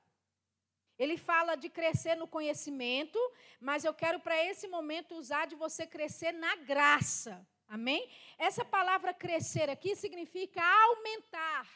Ele 0.95 1.17
fala 1.17 1.55
de 1.55 1.69
crescer 1.69 2.15
no 2.15 2.27
conhecimento, 2.27 3.19
mas 3.59 3.83
eu 3.83 3.95
quero 3.95 4.19
para 4.19 4.37
esse 4.45 4.67
momento 4.67 5.15
usar 5.15 5.47
de 5.47 5.55
você 5.55 5.87
crescer 5.87 6.31
na 6.31 6.55
graça. 6.57 7.33
Amém? 7.67 8.07
Essa 8.37 8.63
palavra 8.63 9.11
crescer 9.11 9.71
aqui 9.71 9.95
significa 9.95 10.61
aumentar, 10.61 11.67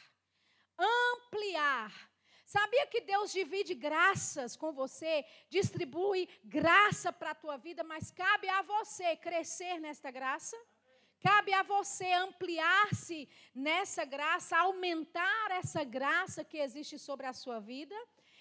ampliar. 0.78 1.92
Sabia 2.48 2.86
que 2.86 3.02
Deus 3.02 3.30
divide 3.30 3.74
graças 3.74 4.56
com 4.56 4.72
você, 4.72 5.22
distribui 5.50 6.26
graça 6.42 7.12
para 7.12 7.32
a 7.32 7.34
tua 7.34 7.58
vida, 7.58 7.84
mas 7.84 8.10
cabe 8.10 8.48
a 8.48 8.62
você 8.62 9.14
crescer 9.16 9.78
nesta 9.78 10.10
graça? 10.10 10.56
Cabe 11.20 11.52
a 11.52 11.62
você 11.62 12.10
ampliar-se 12.12 13.28
nessa 13.54 14.02
graça, 14.06 14.56
aumentar 14.56 15.50
essa 15.50 15.84
graça 15.84 16.42
que 16.42 16.56
existe 16.56 16.98
sobre 16.98 17.26
a 17.26 17.34
sua 17.34 17.60
vida. 17.60 17.94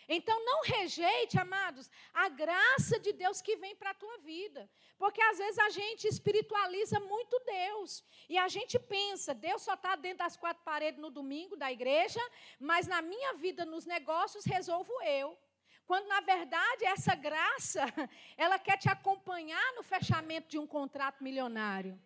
Então 0.07 0.43
não 0.45 0.61
rejeite, 0.61 1.37
amados, 1.37 1.89
a 2.13 2.29
graça 2.29 2.97
de 2.99 3.11
Deus 3.11 3.41
que 3.41 3.57
vem 3.57 3.75
para 3.75 3.89
a 3.89 3.93
tua 3.93 4.17
vida. 4.19 4.69
Porque 4.97 5.21
às 5.21 5.37
vezes 5.37 5.59
a 5.59 5.69
gente 5.69 6.07
espiritualiza 6.07 6.99
muito 6.99 7.39
Deus. 7.45 8.03
E 8.29 8.37
a 8.37 8.47
gente 8.47 8.79
pensa, 8.79 9.33
Deus 9.33 9.61
só 9.61 9.73
está 9.73 9.95
dentro 9.95 10.19
das 10.19 10.37
quatro 10.37 10.63
paredes 10.63 10.99
no 10.99 11.09
domingo 11.09 11.57
da 11.57 11.71
igreja, 11.71 12.21
mas 12.59 12.87
na 12.87 13.01
minha 13.01 13.33
vida, 13.33 13.65
nos 13.65 13.85
negócios, 13.85 14.45
resolvo 14.45 14.93
eu. 15.03 15.37
Quando 15.85 16.07
na 16.07 16.19
verdade 16.19 16.85
essa 16.85 17.15
graça, 17.15 17.85
ela 18.37 18.57
quer 18.57 18.77
te 18.77 18.89
acompanhar 18.89 19.73
no 19.73 19.83
fechamento 19.83 20.49
de 20.49 20.57
um 20.57 20.67
contrato 20.67 21.23
milionário. 21.23 21.99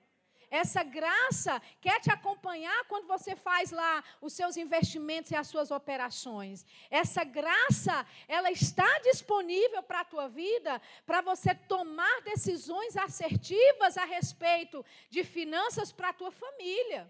Essa 0.52 0.84
graça 0.84 1.62
quer 1.80 2.02
te 2.02 2.12
acompanhar 2.12 2.84
quando 2.90 3.08
você 3.08 3.38
faz 3.38 3.72
lá 3.72 4.04
os 4.20 4.34
seus 4.34 4.58
investimentos 4.58 5.32
e 5.32 5.36
as 5.36 5.48
suas 5.48 5.72
operações. 5.72 6.66
Essa 6.90 7.24
graça, 7.24 8.06
ela 8.28 8.52
está 8.52 9.00
disponível 9.00 9.82
para 9.82 10.02
a 10.02 10.06
tua 10.06 10.28
vida, 10.28 10.82
para 11.06 11.22
você 11.22 11.56
tomar 11.56 12.22
decisões 12.24 12.98
assertivas 12.98 13.98
a 13.98 14.04
respeito 14.04 14.86
de 15.10 15.24
finanças 15.24 15.94
para 15.94 16.10
a 16.10 16.14
tua 16.14 16.32
família. 16.32 17.10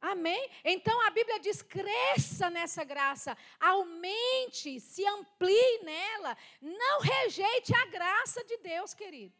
Amém? 0.00 0.48
Então 0.64 1.06
a 1.06 1.10
Bíblia 1.10 1.40
diz: 1.40 1.60
cresça 1.60 2.48
nessa 2.50 2.84
graça, 2.84 3.36
aumente, 3.58 4.78
se 4.78 5.04
amplie 5.04 5.80
nela, 5.82 6.36
não 6.62 7.00
rejeite 7.00 7.74
a 7.74 7.86
graça 7.86 8.44
de 8.44 8.58
Deus, 8.58 8.94
querido. 8.94 9.34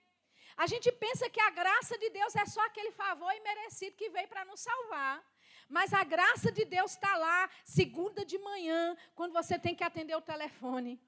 A 0.59 0.67
gente 0.67 0.91
pensa 0.91 1.31
que 1.31 1.41
a 1.41 1.51
graça 1.51 1.97
de 1.97 2.11
Deus 2.11 2.35
é 2.35 2.45
só 2.45 2.61
aquele 2.67 2.91
favor 2.91 3.33
imerecido 3.33 3.97
que 3.97 4.11
veio 4.11 4.27
para 4.27 4.45
nos 4.45 4.59
salvar. 4.59 5.25
Mas 5.69 5.93
a 5.95 6.03
graça 6.03 6.51
de 6.51 6.65
Deus 6.65 6.91
está 6.91 7.17
lá, 7.17 7.49
segunda 7.63 8.25
de 8.25 8.37
manhã, 8.39 8.97
quando 9.15 9.33
você 9.33 9.57
tem 9.57 9.73
que 9.73 9.85
atender 9.85 10.17
o 10.17 10.21
telefone. 10.21 11.01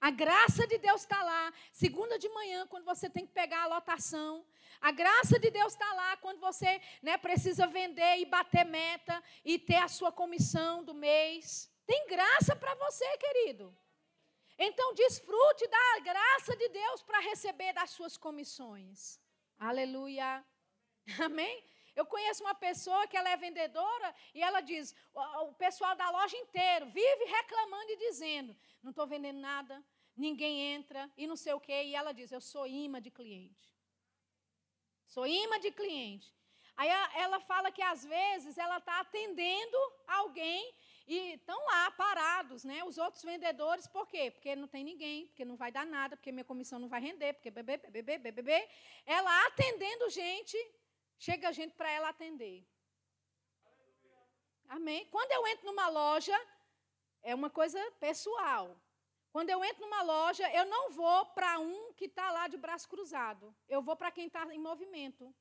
A 0.00 0.10
graça 0.10 0.66
de 0.66 0.78
Deus 0.78 1.02
está 1.02 1.22
lá, 1.22 1.52
segunda 1.70 2.18
de 2.18 2.30
manhã, 2.30 2.66
quando 2.66 2.86
você 2.86 3.10
tem 3.10 3.26
que 3.26 3.32
pegar 3.32 3.64
a 3.64 3.66
lotação. 3.66 4.42
A 4.80 4.90
graça 4.90 5.38
de 5.38 5.50
Deus 5.50 5.74
está 5.74 5.92
lá 5.92 6.16
quando 6.16 6.40
você 6.40 6.80
né, 7.02 7.18
precisa 7.18 7.66
vender 7.66 8.16
e 8.20 8.24
bater 8.24 8.64
meta 8.64 9.22
e 9.44 9.58
ter 9.58 9.82
a 9.82 9.88
sua 9.88 10.10
comissão 10.10 10.82
do 10.82 10.94
mês. 10.94 11.70
Tem 11.84 12.06
graça 12.06 12.56
para 12.56 12.74
você, 12.76 13.04
querido. 13.18 13.76
Então, 14.58 14.92
desfrute 14.94 15.66
da 15.68 16.00
graça 16.00 16.56
de 16.56 16.68
Deus 16.68 17.02
para 17.02 17.20
receber 17.20 17.72
das 17.72 17.90
suas 17.90 18.16
comissões. 18.16 19.20
Aleluia. 19.58 20.44
Amém? 21.24 21.64
Eu 21.94 22.04
conheço 22.06 22.42
uma 22.44 22.54
pessoa 22.54 23.06
que 23.06 23.16
ela 23.16 23.30
é 23.30 23.36
vendedora 23.36 24.14
e 24.34 24.42
ela 24.42 24.60
diz: 24.60 24.94
o 25.14 25.52
pessoal 25.54 25.94
da 25.96 26.10
loja 26.10 26.36
inteiro 26.36 26.86
vive 26.86 27.24
reclamando 27.24 27.90
e 27.92 27.96
dizendo: 28.06 28.56
não 28.82 28.90
estou 28.90 29.06
vendendo 29.06 29.40
nada, 29.40 29.84
ninguém 30.16 30.60
entra 30.74 31.10
e 31.16 31.26
não 31.26 31.36
sei 31.36 31.52
o 31.54 31.60
quê. 31.60 31.84
E 31.84 31.94
ela 31.94 32.12
diz: 32.12 32.30
eu 32.32 32.40
sou 32.40 32.66
imã 32.66 33.00
de 33.00 33.10
cliente. 33.10 33.68
Sou 35.06 35.26
imã 35.26 35.58
de 35.58 35.70
cliente. 35.70 36.32
Aí 36.76 36.88
ela 37.14 37.40
fala 37.40 37.72
que 37.72 37.82
às 37.82 38.04
vezes 38.04 38.56
ela 38.56 38.78
está 38.78 39.00
atendendo 39.00 39.78
alguém 40.06 40.72
e 41.08 41.34
estão 41.36 41.58
lá 41.64 41.90
parados, 41.92 42.64
né? 42.64 42.84
Os 42.84 42.98
outros 42.98 43.24
vendedores, 43.24 43.86
por 43.86 44.06
quê? 44.06 44.30
Porque 44.30 44.54
não 44.54 44.68
tem 44.68 44.84
ninguém, 44.84 45.26
porque 45.26 45.44
não 45.44 45.56
vai 45.56 45.72
dar 45.72 45.86
nada, 45.86 46.16
porque 46.16 46.30
minha 46.30 46.44
comissão 46.44 46.78
não 46.78 46.88
vai 46.88 47.00
render, 47.00 47.32
porque 47.32 47.50
bebê, 47.50 47.78
bebê, 47.78 48.02
bebê, 48.02 48.30
bebê. 48.30 48.68
Ela 49.06 49.46
atendendo 49.46 50.10
gente, 50.10 50.58
chega 51.18 51.50
gente 51.50 51.74
para 51.74 51.90
ela 51.90 52.10
atender. 52.10 52.62
Amém? 54.68 55.06
Quando 55.06 55.32
eu 55.32 55.46
entro 55.46 55.64
numa 55.64 55.88
loja, 55.88 56.38
é 57.22 57.34
uma 57.34 57.48
coisa 57.48 57.80
pessoal. 57.92 58.78
Quando 59.32 59.48
eu 59.48 59.64
entro 59.64 59.80
numa 59.80 60.02
loja, 60.02 60.46
eu 60.52 60.66
não 60.66 60.90
vou 60.90 61.24
para 61.26 61.58
um 61.58 61.94
que 61.94 62.04
está 62.04 62.30
lá 62.30 62.48
de 62.48 62.58
braço 62.58 62.86
cruzado. 62.86 63.54
Eu 63.66 63.80
vou 63.80 63.96
para 63.96 64.10
quem 64.10 64.26
está 64.26 64.44
em 64.54 64.58
movimento. 64.58 65.34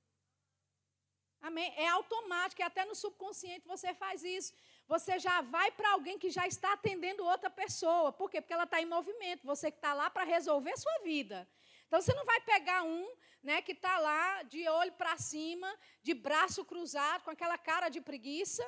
Amém? 1.41 1.73
É 1.77 1.87
automático, 1.87 2.61
e 2.61 2.63
até 2.63 2.85
no 2.85 2.95
subconsciente 2.95 3.67
você 3.67 3.93
faz 3.93 4.23
isso 4.23 4.53
você 4.87 5.19
já 5.19 5.41
vai 5.41 5.69
para 5.71 5.91
alguém 5.91 6.17
que 6.17 6.29
já 6.29 6.47
está 6.47 6.73
atendendo 6.73 7.25
outra 7.25 7.49
pessoa. 7.49 8.11
Por 8.11 8.29
quê? 8.29 8.39
Porque 8.39 8.53
ela 8.53 8.63
está 8.63 8.81
em 8.81 8.85
movimento. 8.85 9.45
Você 9.45 9.69
que 9.69 9.77
está 9.77 9.93
lá 9.93 10.09
para 10.09 10.23
resolver 10.23 10.71
a 10.71 10.77
sua 10.77 10.99
vida. 11.03 11.47
Então 11.87 12.01
você 12.01 12.13
não 12.13 12.25
vai 12.25 12.39
pegar 12.41 12.83
um 12.83 13.07
né, 13.43 13.61
que 13.61 13.73
está 13.73 13.99
lá 13.99 14.43
de 14.43 14.67
olho 14.67 14.91
para 14.93 15.17
cima, 15.17 15.73
de 16.01 16.13
braço 16.13 16.63
cruzado, 16.65 17.23
com 17.23 17.31
aquela 17.31 17.57
cara 17.57 17.89
de 17.89 18.01
preguiça. 18.01 18.65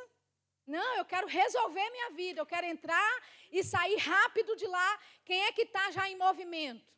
Não, 0.67 0.97
eu 0.97 1.05
quero 1.05 1.27
resolver 1.27 1.89
minha 1.89 2.11
vida, 2.11 2.39
eu 2.39 2.45
quero 2.45 2.67
entrar 2.67 3.23
e 3.51 3.63
sair 3.63 3.97
rápido 3.97 4.55
de 4.55 4.67
lá. 4.67 4.99
Quem 5.25 5.41
é 5.45 5.51
que 5.51 5.63
está 5.63 5.89
já 5.91 6.09
em 6.09 6.17
movimento? 6.17 6.93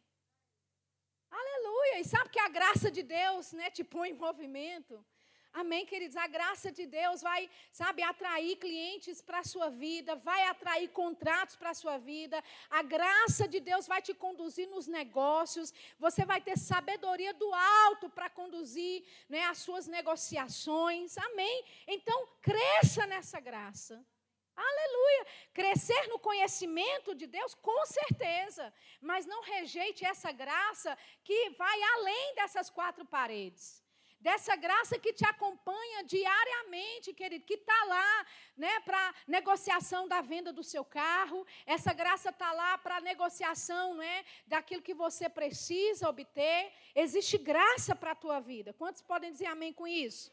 Aleluia! 1.29 1.99
E 1.99 2.03
sabe 2.03 2.29
que 2.29 2.39
a 2.39 2.49
graça 2.49 2.91
de 2.91 3.01
Deus 3.01 3.53
né, 3.53 3.69
te 3.69 3.83
põe 3.83 4.09
em 4.09 4.13
movimento? 4.13 5.05
Amém, 5.53 5.85
queridos? 5.85 6.15
A 6.15 6.27
graça 6.27 6.71
de 6.71 6.85
Deus 6.85 7.21
vai, 7.21 7.49
sabe, 7.73 8.01
atrair 8.01 8.55
clientes 8.55 9.21
para 9.21 9.39
a 9.39 9.43
sua 9.43 9.69
vida, 9.69 10.15
vai 10.15 10.47
atrair 10.47 10.87
contratos 10.89 11.57
para 11.57 11.71
a 11.71 11.73
sua 11.73 11.97
vida. 11.97 12.41
A 12.69 12.81
graça 12.81 13.49
de 13.49 13.59
Deus 13.59 13.85
vai 13.85 14.01
te 14.01 14.13
conduzir 14.13 14.69
nos 14.69 14.87
negócios. 14.87 15.73
Você 15.99 16.23
vai 16.23 16.39
ter 16.39 16.57
sabedoria 16.57 17.33
do 17.33 17.53
alto 17.53 18.09
para 18.09 18.29
conduzir 18.29 19.03
né, 19.27 19.43
as 19.43 19.57
suas 19.57 19.87
negociações. 19.87 21.17
Amém? 21.17 21.65
Então, 21.85 22.29
cresça 22.41 23.05
nessa 23.05 23.41
graça. 23.41 24.01
Aleluia! 24.55 25.25
Crescer 25.53 26.07
no 26.07 26.17
conhecimento 26.19 27.13
de 27.13 27.27
Deus, 27.27 27.53
com 27.55 27.85
certeza. 27.85 28.73
Mas 29.01 29.25
não 29.25 29.41
rejeite 29.43 30.05
essa 30.05 30.31
graça 30.31 30.97
que 31.25 31.49
vai 31.51 31.83
além 31.95 32.35
dessas 32.35 32.69
quatro 32.69 33.05
paredes 33.05 33.80
dessa 34.21 34.55
graça 34.55 34.99
que 34.99 35.11
te 35.11 35.25
acompanha 35.25 36.03
diariamente, 36.03 37.13
querido, 37.13 37.45
que 37.45 37.55
está 37.55 37.83
lá 37.85 38.25
né, 38.55 38.79
para 38.81 39.15
negociação 39.27 40.07
da 40.07 40.21
venda 40.21 40.53
do 40.53 40.63
seu 40.63 40.85
carro, 40.85 41.45
essa 41.65 41.91
graça 41.91 42.29
está 42.29 42.51
lá 42.53 42.77
para 42.77 43.01
negociação 43.01 43.95
né, 43.95 44.23
daquilo 44.45 44.81
que 44.81 44.93
você 44.93 45.27
precisa 45.27 46.07
obter. 46.07 46.71
Existe 46.93 47.37
graça 47.37 47.95
para 47.95 48.11
a 48.11 48.21
tua 48.23 48.39
vida. 48.39 48.73
Quantos 48.73 49.01
podem 49.01 49.31
dizer 49.31 49.47
amém 49.47 49.73
com 49.73 49.87
isso? 49.87 50.31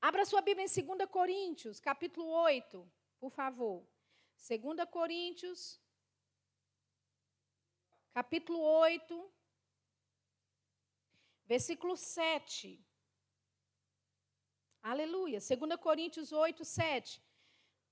Abra 0.00 0.24
sua 0.26 0.42
Bíblia 0.42 0.66
em 0.66 0.96
2 0.96 1.10
Coríntios, 1.10 1.80
capítulo 1.80 2.28
8, 2.28 2.86
por 3.18 3.30
favor. 3.30 3.82
2 4.46 4.88
Coríntios, 4.90 5.80
capítulo 8.12 8.60
8. 8.60 9.35
Versículo 11.46 11.96
7. 11.96 12.84
Aleluia. 14.82 15.38
2 15.38 15.80
Coríntios 15.80 16.32
8, 16.32 16.64
7. 16.64 17.22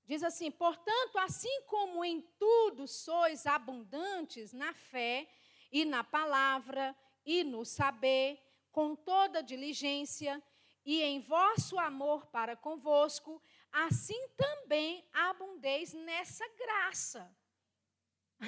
Diz 0.04 0.22
assim: 0.22 0.50
Portanto, 0.50 1.18
assim 1.18 1.62
como 1.62 2.04
em 2.04 2.20
tudo 2.38 2.86
sois 2.86 3.46
abundantes 3.46 4.52
na 4.52 4.74
fé 4.74 5.28
e 5.70 5.84
na 5.84 6.04
palavra 6.04 6.96
e 7.24 7.42
no 7.42 7.64
saber, 7.64 8.40
com 8.70 8.94
toda 8.94 9.42
diligência, 9.42 10.42
e 10.84 11.00
em 11.02 11.20
vosso 11.20 11.78
amor 11.78 12.26
para 12.26 12.56
convosco, 12.56 13.40
assim 13.72 14.28
também 14.36 15.08
abundeis 15.12 15.94
nessa 15.94 16.46
graça. 16.50 17.34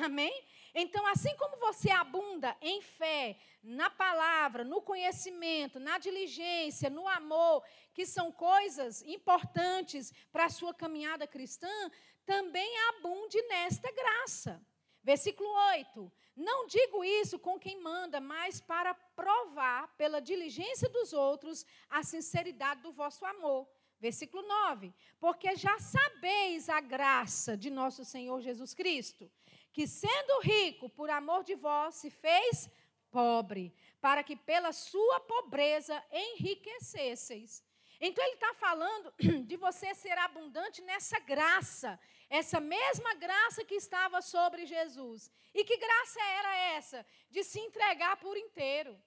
Amém? 0.05 0.32
Então, 0.74 1.07
assim 1.07 1.34
como 1.36 1.57
você 1.57 1.90
abunda 1.90 2.57
em 2.61 2.82
fé, 2.82 3.38
na 3.62 3.88
palavra, 3.88 4.62
no 4.62 4.82
conhecimento, 4.82 5.80
na 5.80 5.97
diligência, 5.99 6.90
no 6.90 7.09
amor, 7.09 7.64
que 7.94 8.05
são 8.05 8.30
coisas 8.30 9.01
importantes 9.03 10.12
para 10.30 10.44
a 10.44 10.51
sua 10.51 10.74
caminhada 10.74 11.26
cristã, 11.26 11.90
também 12.26 12.70
abunde 12.90 13.40
nesta 13.42 13.90
graça. 13.90 14.61
Versículo 15.03 15.49
8. 15.70 16.12
Não 16.36 16.66
digo 16.66 17.03
isso 17.03 17.38
com 17.38 17.59
quem 17.59 17.80
manda, 17.80 18.20
mas 18.20 18.61
para 18.61 18.92
provar 18.92 19.88
pela 19.97 20.20
diligência 20.20 20.88
dos 20.90 21.14
outros 21.14 21.64
a 21.88 22.03
sinceridade 22.03 22.82
do 22.82 22.92
vosso 22.92 23.24
amor. 23.24 23.66
Versículo 23.99 24.47
9. 24.47 24.92
Porque 25.18 25.57
já 25.57 25.78
sabeis 25.78 26.68
a 26.68 26.80
graça 26.80 27.57
de 27.57 27.70
nosso 27.70 28.05
Senhor 28.05 28.42
Jesus 28.42 28.74
Cristo 28.74 29.30
que 29.77 29.87
sendo 29.87 30.41
rico 30.41 30.89
por 30.89 31.11
amor 31.11 31.45
de 31.45 31.55
vós 31.55 31.97
se 31.97 32.09
fez 32.09 32.66
pobre, 33.11 33.74
para 34.01 34.22
que 34.22 34.35
pela 34.35 34.72
sua 34.72 35.20
pobreza 35.20 36.03
enriquecesseis. 36.11 37.62
Então 38.01 38.24
ele 38.24 38.37
está 38.37 38.55
falando 38.55 39.12
de 39.45 39.55
você 39.59 39.95
ser 39.95 40.16
abundante 40.16 40.81
nessa 40.81 41.18
graça, 41.18 42.01
essa 42.31 42.59
mesma 42.59 43.12
graça 43.16 43.66
que 43.66 43.74
estava 43.74 44.22
sobre 44.22 44.64
Jesus. 44.64 45.31
E 45.53 45.62
que 45.62 45.77
graça 45.77 46.22
era 46.22 46.57
essa? 46.79 47.07
De 47.29 47.45
se 47.45 47.61
entregar 47.61 48.16
por 48.16 48.35
inteiro, 48.35 48.99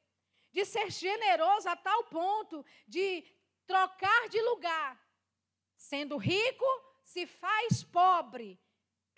de 0.51 0.63
ser 0.65 0.91
generoso 0.91 1.67
a 1.67 1.75
tal 1.75 2.03
ponto 2.03 2.63
de 2.87 3.25
trocar 3.65 4.29
de 4.29 4.39
lugar. 4.43 5.03
Sendo 5.75 6.15
rico, 6.15 6.67
se 7.03 7.25
faz 7.25 7.81
pobre 7.81 8.59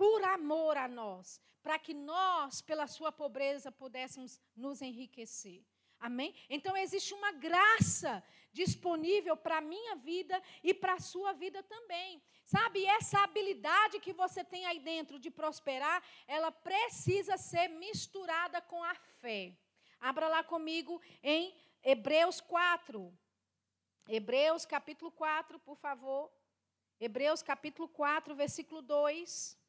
por 0.02 0.24
amor 0.24 0.78
a 0.78 0.88
nós, 0.88 1.39
para 1.62 1.78
que 1.78 1.93
nós, 1.93 2.60
pela 2.60 2.88
sua 2.88 3.12
pobreza, 3.12 3.72
pudéssemos 3.72 4.41
nos 4.56 4.82
enriquecer. 4.82 5.64
Amém? 5.99 6.34
Então 6.49 6.76
existe 6.76 7.14
uma 7.14 7.32
graça 7.34 8.24
disponível 8.52 9.38
para 9.38 9.60
a 9.60 9.62
minha 9.62 9.95
vida 9.97 10.41
e 10.64 10.74
para 10.74 10.95
a 10.95 10.99
sua 10.99 11.34
vida 11.34 11.62
também. 11.62 12.20
Sabe, 12.43 12.84
essa 12.84 13.20
habilidade 13.20 13.99
que 13.99 14.12
você 14.12 14.43
tem 14.43 14.66
aí 14.66 14.80
dentro 14.80 15.20
de 15.20 15.30
prosperar, 15.30 16.04
ela 16.26 16.52
precisa 16.52 17.38
ser 17.38 17.68
misturada 17.68 18.60
com 18.60 18.84
a 18.84 18.95
fé. 18.95 19.56
Abra 19.99 20.28
lá 20.28 20.43
comigo 20.43 20.99
em 21.22 21.56
Hebreus 21.84 22.41
4. 22.41 23.16
Hebreus 24.08 24.66
capítulo 24.66 25.12
4, 25.12 25.60
por 25.60 25.78
favor. 25.78 26.32
Hebreus 26.99 27.43
capítulo 27.43 27.88
4, 27.88 28.34
versículo 28.34 28.82
2. 28.82 29.61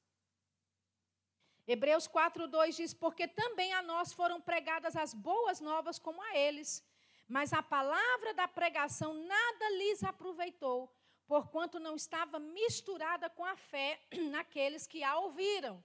Hebreus 1.66 2.06
4, 2.06 2.48
2 2.48 2.76
diz: 2.76 2.94
Porque 2.94 3.28
também 3.28 3.72
a 3.72 3.82
nós 3.82 4.12
foram 4.12 4.40
pregadas 4.40 4.96
as 4.96 5.14
boas 5.14 5.60
novas 5.60 5.98
como 5.98 6.20
a 6.22 6.36
eles, 6.36 6.84
mas 7.28 7.52
a 7.52 7.62
palavra 7.62 8.34
da 8.34 8.48
pregação 8.48 9.14
nada 9.14 9.70
lhes 9.70 10.02
aproveitou, 10.02 10.92
porquanto 11.26 11.78
não 11.78 11.94
estava 11.94 12.38
misturada 12.38 13.30
com 13.30 13.44
a 13.44 13.56
fé 13.56 14.00
naqueles 14.30 14.86
que 14.86 15.04
a 15.04 15.16
ouviram. 15.18 15.82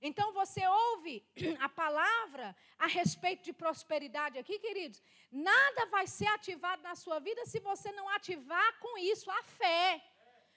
Então 0.00 0.34
você 0.34 0.66
ouve 0.66 1.26
a 1.60 1.68
palavra 1.68 2.54
a 2.78 2.86
respeito 2.86 3.42
de 3.42 3.52
prosperidade 3.52 4.38
aqui, 4.38 4.58
queridos. 4.58 5.02
Nada 5.32 5.86
vai 5.86 6.06
ser 6.06 6.26
ativado 6.26 6.82
na 6.82 6.94
sua 6.94 7.18
vida 7.18 7.46
se 7.46 7.58
você 7.60 7.90
não 7.92 8.08
ativar 8.10 8.78
com 8.78 8.98
isso 8.98 9.30
a 9.30 9.42
fé. 9.42 10.04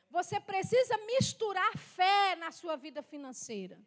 Você 0.09 0.39
precisa 0.39 0.97
misturar 1.05 1.77
fé 1.77 2.35
na 2.35 2.51
sua 2.51 2.75
vida 2.75 3.01
financeira. 3.01 3.79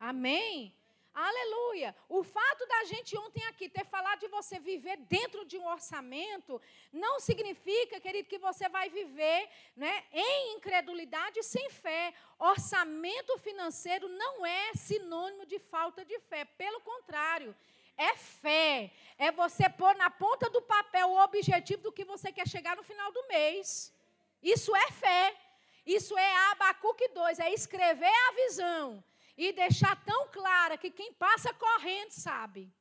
Amém? 0.00 0.72
Aleluia. 1.12 1.96
O 2.08 2.22
fato 2.22 2.64
da 2.66 2.84
gente 2.84 3.18
ontem 3.18 3.42
aqui 3.46 3.68
ter 3.68 3.84
falado 3.84 4.20
de 4.20 4.28
você 4.28 4.60
viver 4.60 4.96
dentro 4.98 5.44
de 5.44 5.58
um 5.58 5.66
orçamento 5.66 6.62
não 6.92 7.18
significa, 7.18 7.98
querido, 7.98 8.28
que 8.28 8.38
você 8.38 8.68
vai 8.68 8.88
viver 8.88 9.48
né, 9.76 10.04
em 10.12 10.54
incredulidade 10.54 11.42
sem 11.42 11.68
fé. 11.70 12.14
Orçamento 12.38 13.36
financeiro 13.38 14.08
não 14.08 14.46
é 14.46 14.72
sinônimo 14.74 15.44
de 15.44 15.58
falta 15.58 16.04
de 16.04 16.20
fé. 16.20 16.44
Pelo 16.44 16.80
contrário, 16.82 17.52
é 17.96 18.14
fé. 18.14 18.92
É 19.18 19.32
você 19.32 19.68
pôr 19.68 19.96
na 19.96 20.08
ponta 20.08 20.48
do 20.48 20.62
papel 20.62 21.08
o 21.08 21.24
objetivo 21.24 21.82
do 21.82 21.92
que 21.92 22.04
você 22.04 22.30
quer 22.30 22.46
chegar 22.46 22.76
no 22.76 22.84
final 22.84 23.10
do 23.10 23.26
mês. 23.26 23.92
Isso 24.40 24.74
é 24.76 24.92
fé. 24.92 25.34
Isso 25.84 26.16
é 26.16 26.36
Abacuque 26.52 27.08
2, 27.08 27.40
é 27.40 27.52
escrever 27.52 28.14
a 28.28 28.32
visão 28.32 29.02
e 29.38 29.52
deixar 29.52 29.94
tão 30.04 30.28
clara 30.28 30.76
que 30.76 30.90
quem 30.90 31.12
passa 31.14 31.54
correndo 31.54 32.10
sabe. 32.10 32.74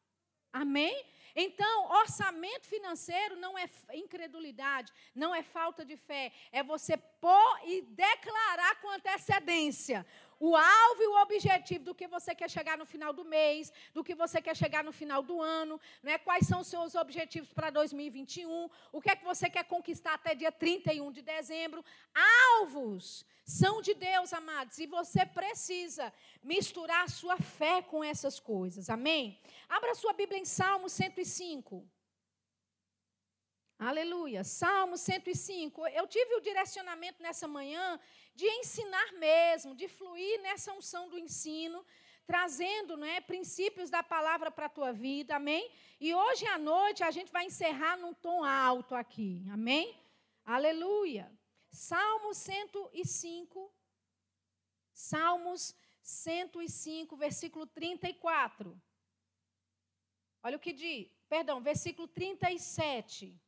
Amém? 0.52 1.06
Então, 1.36 1.92
orçamento 1.92 2.66
financeiro 2.66 3.36
não 3.36 3.56
é 3.56 3.70
incredulidade, 3.94 4.92
não 5.14 5.36
é 5.36 5.44
falta 5.44 5.86
de 5.86 5.96
fé, 5.96 6.34
é 6.52 6.64
você 6.64 6.98
pôr 6.98 7.60
e 7.64 7.84
declarar 7.84 8.82
com 8.82 8.90
antecedência 8.90 10.04
o 10.40 10.56
alvo 10.56 11.02
e 11.02 11.08
o 11.08 11.22
objetivo 11.22 11.86
do 11.86 11.96
que 11.96 12.08
você 12.08 12.36
quer 12.36 12.50
chegar 12.50 12.78
no 12.78 12.86
final 12.86 13.12
do 13.12 13.26
mês, 13.26 13.72
do 13.94 14.04
que 14.04 14.16
você 14.16 14.42
quer 14.42 14.56
chegar 14.56 14.84
no 14.84 14.92
final 14.92 15.22
do 15.24 15.42
ano, 15.42 15.80
né? 16.04 16.18
quais 16.18 16.48
são 16.48 16.62
os 16.62 16.68
seus 16.68 16.96
objetivos 16.96 17.52
para 17.54 17.70
2021, 17.70 18.70
o 18.92 19.02
que 19.02 19.10
é 19.10 19.16
que 19.16 19.26
você 19.26 19.50
quer 19.50 19.64
conquistar 19.64 20.14
até 20.14 20.36
dia 20.36 20.52
31 20.52 21.12
de 21.12 21.22
dezembro. 21.22 21.84
Alvos 22.60 23.26
são 23.44 23.82
de 23.82 23.94
Deus, 23.94 24.34
amados, 24.34 24.78
e 24.78 24.86
você 24.86 25.26
precisa 25.26 26.14
misturar 26.44 27.06
a 27.06 27.08
sua 27.08 27.38
fé 27.38 27.82
com 27.82 28.04
essas 28.04 28.40
coisas, 28.40 28.90
amém? 28.90 29.40
Abra 29.70 29.96
sua 29.96 30.14
Bíblia 30.14 30.40
em 30.40 30.46
Salmo 30.46 30.90
105. 30.90 31.97
Aleluia. 33.80 34.44
Salmo 34.44 34.98
105. 34.98 35.86
Eu 35.90 36.08
tive 36.08 36.34
o 36.36 36.42
direcionamento 36.42 37.22
nessa 37.22 37.48
manhã 37.48 38.00
de 38.34 38.46
ensinar 38.46 39.14
mesmo, 39.14 39.76
de 39.76 39.88
fluir 39.88 40.42
nessa 40.42 40.74
unção 40.74 41.08
do 41.10 41.18
ensino, 41.18 41.86
trazendo 42.26 42.98
né, 42.98 43.22
princípios 43.22 43.92
da 43.92 44.02
palavra 44.02 44.50
para 44.50 44.66
a 44.66 44.70
tua 44.70 44.92
vida, 44.92 45.36
amém? 45.36 45.72
E 46.00 46.14
hoje 46.14 46.48
à 46.48 46.58
noite 46.58 47.04
a 47.04 47.12
gente 47.12 47.32
vai 47.32 47.46
encerrar 47.46 47.98
num 47.98 48.16
tom 48.16 48.44
alto 48.44 48.96
aqui, 48.96 49.46
amém? 49.52 49.96
Aleluia. 50.44 51.32
Salmo 51.70 52.34
105. 52.34 53.72
Salmos 54.92 55.76
105, 56.02 57.16
versículo 57.16 57.68
34. 57.68 58.82
Olha 60.42 60.58
o 60.58 60.60
que 60.60 60.74
diz, 60.74 61.08
perdão, 61.30 61.62
versículo 61.62 62.08
37. 62.08 63.40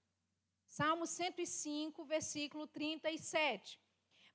Salmo 0.70 1.08
105, 1.08 2.06
versículo 2.06 2.68
37. 2.68 3.80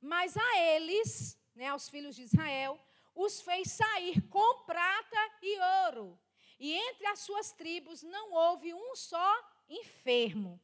Mas 0.01 0.37
a 0.37 0.59
eles, 0.59 1.39
né, 1.55 1.68
aos 1.68 1.89
filhos 1.89 2.16
de 2.16 2.22
Israel, 2.22 2.78
os 3.14 3.41
fez 3.41 3.70
sair 3.70 4.20
com 4.28 4.64
prata 4.64 5.30
e 5.41 5.59
ouro. 5.87 6.18
E 6.59 6.72
entre 6.72 7.07
as 7.07 7.20
suas 7.20 7.53
tribos 7.53 8.03
não 8.03 8.32
houve 8.32 8.74
um 8.74 8.97
só 8.97 9.32
enfermo. 9.68 10.61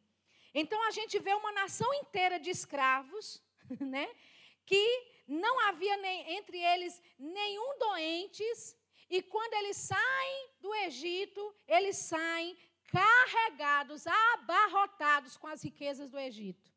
Então 0.53 0.83
a 0.89 0.91
gente 0.91 1.19
vê 1.21 1.33
uma 1.35 1.53
nação 1.53 1.95
inteira 1.95 2.41
de 2.41 2.51
escravos, 2.51 3.41
né, 3.81 4.13
que 4.67 5.13
não 5.29 5.61
havia 5.69 5.97
nem, 5.99 6.37
entre 6.37 6.59
eles 6.59 7.01
nenhum 7.17 7.79
doentes, 7.79 8.77
e 9.09 9.23
quando 9.23 9.55
eles 9.55 9.77
saem 9.77 10.49
do 10.61 10.75
Egito, 10.75 11.55
eles 11.67 11.97
saem 11.97 12.57
carregados, 12.91 14.07
abarrotados 14.07 15.37
com 15.37 15.47
as 15.47 15.63
riquezas 15.63 16.11
do 16.11 16.19
Egito. 16.19 16.71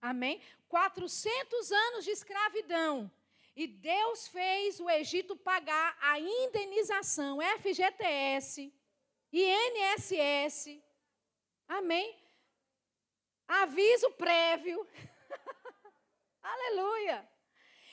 Amém? 0.00 0.40
400 0.68 1.72
anos 1.72 2.04
de 2.04 2.10
escravidão. 2.10 3.10
E 3.54 3.66
Deus 3.66 4.28
fez 4.28 4.78
o 4.80 4.90
Egito 4.90 5.34
pagar 5.34 5.96
a 6.00 6.20
indenização 6.20 7.38
FGTS, 7.58 8.72
INSS. 9.32 10.82
Amém? 11.66 12.14
Aviso 13.48 14.10
prévio. 14.12 14.86
Aleluia. 16.42 17.26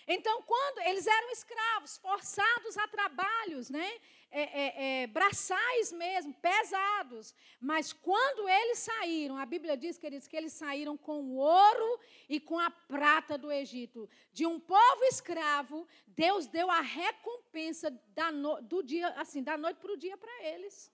Então, 0.08 0.42
quando 0.44 0.80
eles 0.80 1.08
eram 1.08 1.32
escravos, 1.32 1.98
forçados 1.98 2.78
a 2.78 2.88
trabalhos, 2.88 3.70
né? 3.70 3.90
É, 4.36 4.42
é, 4.42 5.02
é, 5.04 5.08
braçais 5.08 5.92
mesmo, 5.92 6.34
pesados. 6.34 7.36
Mas 7.62 7.94
quando 7.94 8.50
eles 8.50 8.80
saíram, 8.80 9.38
a 9.38 9.46
Bíblia 9.46 9.78
diz, 9.78 9.98
queridos, 9.98 10.28
que 10.28 10.36
eles 10.36 10.54
saíram 10.54 10.98
com 10.98 11.22
o 11.22 11.36
ouro 11.36 12.00
e 12.28 12.40
com 12.40 12.58
a 12.58 12.72
prata 12.72 13.38
do 13.38 13.52
Egito. 13.52 14.10
De 14.32 14.46
um 14.48 14.60
povo 14.60 15.04
escravo, 15.04 15.88
Deus 16.08 16.48
deu 16.48 16.72
a 16.72 16.82
recompensa 16.82 17.94
no, 18.34 18.60
do 18.62 18.82
dia, 18.82 19.08
assim, 19.10 19.44
da 19.44 19.56
noite 19.56 19.78
para 19.78 19.94
o 19.94 19.98
dia 19.98 20.18
para 20.18 20.46
eles. 20.46 20.92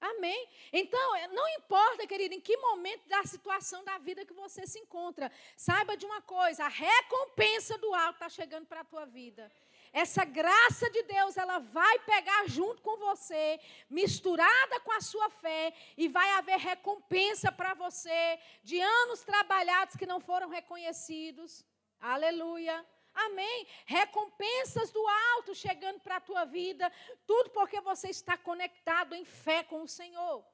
Amém? 0.00 0.48
Então, 0.72 1.16
eh, 1.16 1.28
não 1.28 1.48
importa, 1.50 2.06
querido, 2.06 2.34
em 2.34 2.40
que 2.40 2.56
momento 2.56 3.08
da 3.08 3.24
situação 3.24 3.82
da 3.84 3.96
vida 3.98 4.24
que 4.26 4.34
você 4.34 4.66
se 4.66 4.78
encontra, 4.78 5.32
saiba 5.56 5.96
de 5.96 6.04
uma 6.04 6.20
coisa: 6.20 6.64
a 6.64 6.68
recompensa 6.68 7.78
do 7.78 7.94
alto 7.94 8.14
está 8.14 8.28
chegando 8.28 8.66
para 8.66 8.80
a 8.80 8.84
tua 8.84 9.06
vida. 9.06 9.50
Essa 9.92 10.24
graça 10.24 10.90
de 10.90 11.02
Deus, 11.04 11.36
ela 11.36 11.58
vai 11.58 11.98
pegar 12.00 12.48
junto 12.48 12.82
com 12.82 12.96
você, 12.96 13.60
misturada 13.88 14.80
com 14.80 14.90
a 14.92 15.00
sua 15.00 15.30
fé, 15.30 15.72
e 15.96 16.08
vai 16.08 16.28
haver 16.32 16.58
recompensa 16.58 17.52
para 17.52 17.74
você 17.74 18.38
de 18.64 18.80
anos 18.80 19.22
trabalhados 19.22 19.94
que 19.96 20.04
não 20.04 20.20
foram 20.20 20.48
reconhecidos. 20.48 21.64
Aleluia. 22.00 22.84
Amém. 23.14 23.66
Recompensas 23.86 24.90
do 24.90 25.06
alto 25.34 25.54
chegando 25.54 26.00
para 26.00 26.16
a 26.16 26.20
tua 26.20 26.44
vida, 26.44 26.90
tudo 27.26 27.50
porque 27.50 27.80
você 27.80 28.08
está 28.08 28.36
conectado 28.36 29.14
em 29.14 29.24
fé 29.24 29.62
com 29.62 29.82
o 29.82 29.88
Senhor. 29.88 30.44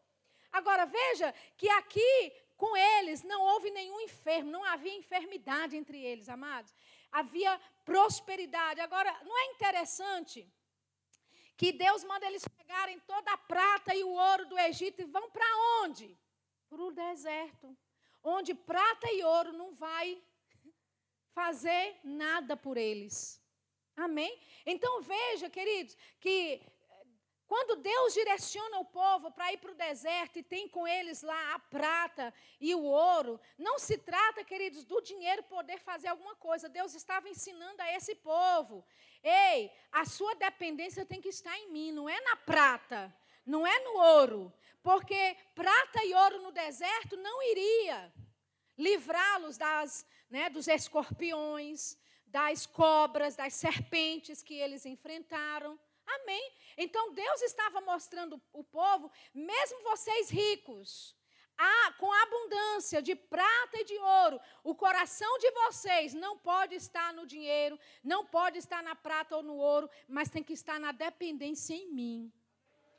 Agora 0.52 0.84
veja 0.84 1.32
que 1.56 1.68
aqui 1.70 2.32
com 2.56 2.76
eles 2.76 3.22
não 3.22 3.40
houve 3.40 3.70
nenhum 3.70 4.00
enfermo, 4.00 4.50
não 4.50 4.64
havia 4.64 4.94
enfermidade 4.94 5.76
entre 5.76 5.98
eles, 6.04 6.28
amados. 6.28 6.74
Havia 7.11 7.58
prosperidade. 7.84 8.80
Agora, 8.80 9.11
não 9.24 9.38
é 9.38 9.46
interessante 9.46 10.46
que 11.56 11.72
Deus 11.72 12.04
manda 12.04 12.26
eles 12.26 12.46
pegarem 12.48 12.98
toda 13.00 13.32
a 13.32 13.38
prata 13.38 13.94
e 13.94 14.04
o 14.04 14.11
ouro 14.11 14.46
do 14.46 14.58
Egito 14.58 15.00
e 15.00 15.04
vão 15.04 15.30
para 15.30 15.46
onde? 15.82 16.16
Para 16.68 16.82
o 16.82 16.92
deserto, 16.92 17.76
onde 18.22 18.54
prata 18.54 19.11
e 19.11 19.22
ouro 19.24 19.52
não 19.52 19.74
vai 19.74 20.22
fazer 21.41 21.99
nada 22.05 22.55
por 22.55 22.76
eles. 22.76 23.41
Amém? 23.97 24.32
Então 24.66 25.01
veja, 25.01 25.49
queridos, 25.49 25.97
que 26.20 26.61
quando 27.47 27.76
Deus 27.76 28.12
direciona 28.12 28.78
o 28.78 28.84
povo 28.84 29.30
para 29.30 29.51
ir 29.53 29.59
para 29.59 29.72
o 29.72 29.80
deserto 29.88 30.38
e 30.38 30.43
tem 30.43 30.68
com 30.68 30.86
eles 30.86 31.22
lá 31.22 31.55
a 31.55 31.59
prata 31.59 32.32
e 32.61 32.74
o 32.74 32.82
ouro, 32.82 33.41
não 33.59 33.78
se 33.78 33.97
trata, 33.97 34.45
queridos, 34.45 34.84
do 34.84 35.01
dinheiro 35.01 35.43
poder 35.45 35.78
fazer 35.78 36.09
alguma 36.09 36.36
coisa. 36.36 36.68
Deus 36.68 36.95
estava 36.95 37.26
ensinando 37.28 37.80
a 37.82 37.91
esse 37.97 38.14
povo: 38.16 38.84
ei, 39.22 39.72
a 39.91 40.05
sua 40.05 40.34
dependência 40.34 41.07
tem 41.07 41.22
que 41.22 41.30
estar 41.30 41.57
em 41.59 41.70
mim, 41.72 41.91
não 41.91 42.07
é 42.09 42.20
na 42.20 42.36
prata, 42.36 43.01
não 43.47 43.66
é 43.66 43.76
no 43.80 43.95
ouro. 44.18 44.53
Porque 44.82 45.36
prata 45.55 46.05
e 46.05 46.14
ouro 46.14 46.43
no 46.43 46.53
deserto 46.53 47.16
não 47.16 47.43
iria 47.43 48.12
livrá-los 48.80 49.59
das, 49.59 50.07
né, 50.31 50.49
dos 50.49 50.68
escorpiões, 50.68 51.99
das 52.26 52.64
cobras, 52.64 53.37
das 53.37 53.55
serpentes 53.55 54.43
que 54.43 54.55
eles 54.55 54.87
enfrentaram. 54.87 55.78
Amém? 56.07 56.53
Então 56.76 57.12
Deus 57.12 57.43
estava 57.43 57.81
mostrando 57.81 58.41
o 58.53 58.64
povo, 58.64 59.11
mesmo 59.35 59.83
vocês 59.83 60.31
ricos, 60.31 61.16
a, 61.59 61.93
com 61.93 62.11
abundância 62.11 63.03
de 63.03 63.14
prata 63.14 63.78
e 63.78 63.85
de 63.85 63.99
ouro, 63.99 64.41
o 64.64 64.74
coração 64.74 65.39
de 65.39 65.51
vocês 65.51 66.14
não 66.14 66.39
pode 66.39 66.74
estar 66.74 67.12
no 67.12 67.26
dinheiro, 67.26 67.78
não 68.03 68.24
pode 68.24 68.57
estar 68.59 68.83
na 68.83 68.95
prata 68.95 69.37
ou 69.37 69.43
no 69.43 69.57
ouro, 69.57 69.91
mas 70.09 70.31
tem 70.31 70.43
que 70.43 70.55
estar 70.55 70.81
na 70.81 70.91
dependência 70.91 71.74
em 71.74 71.93
mim. 71.93 72.33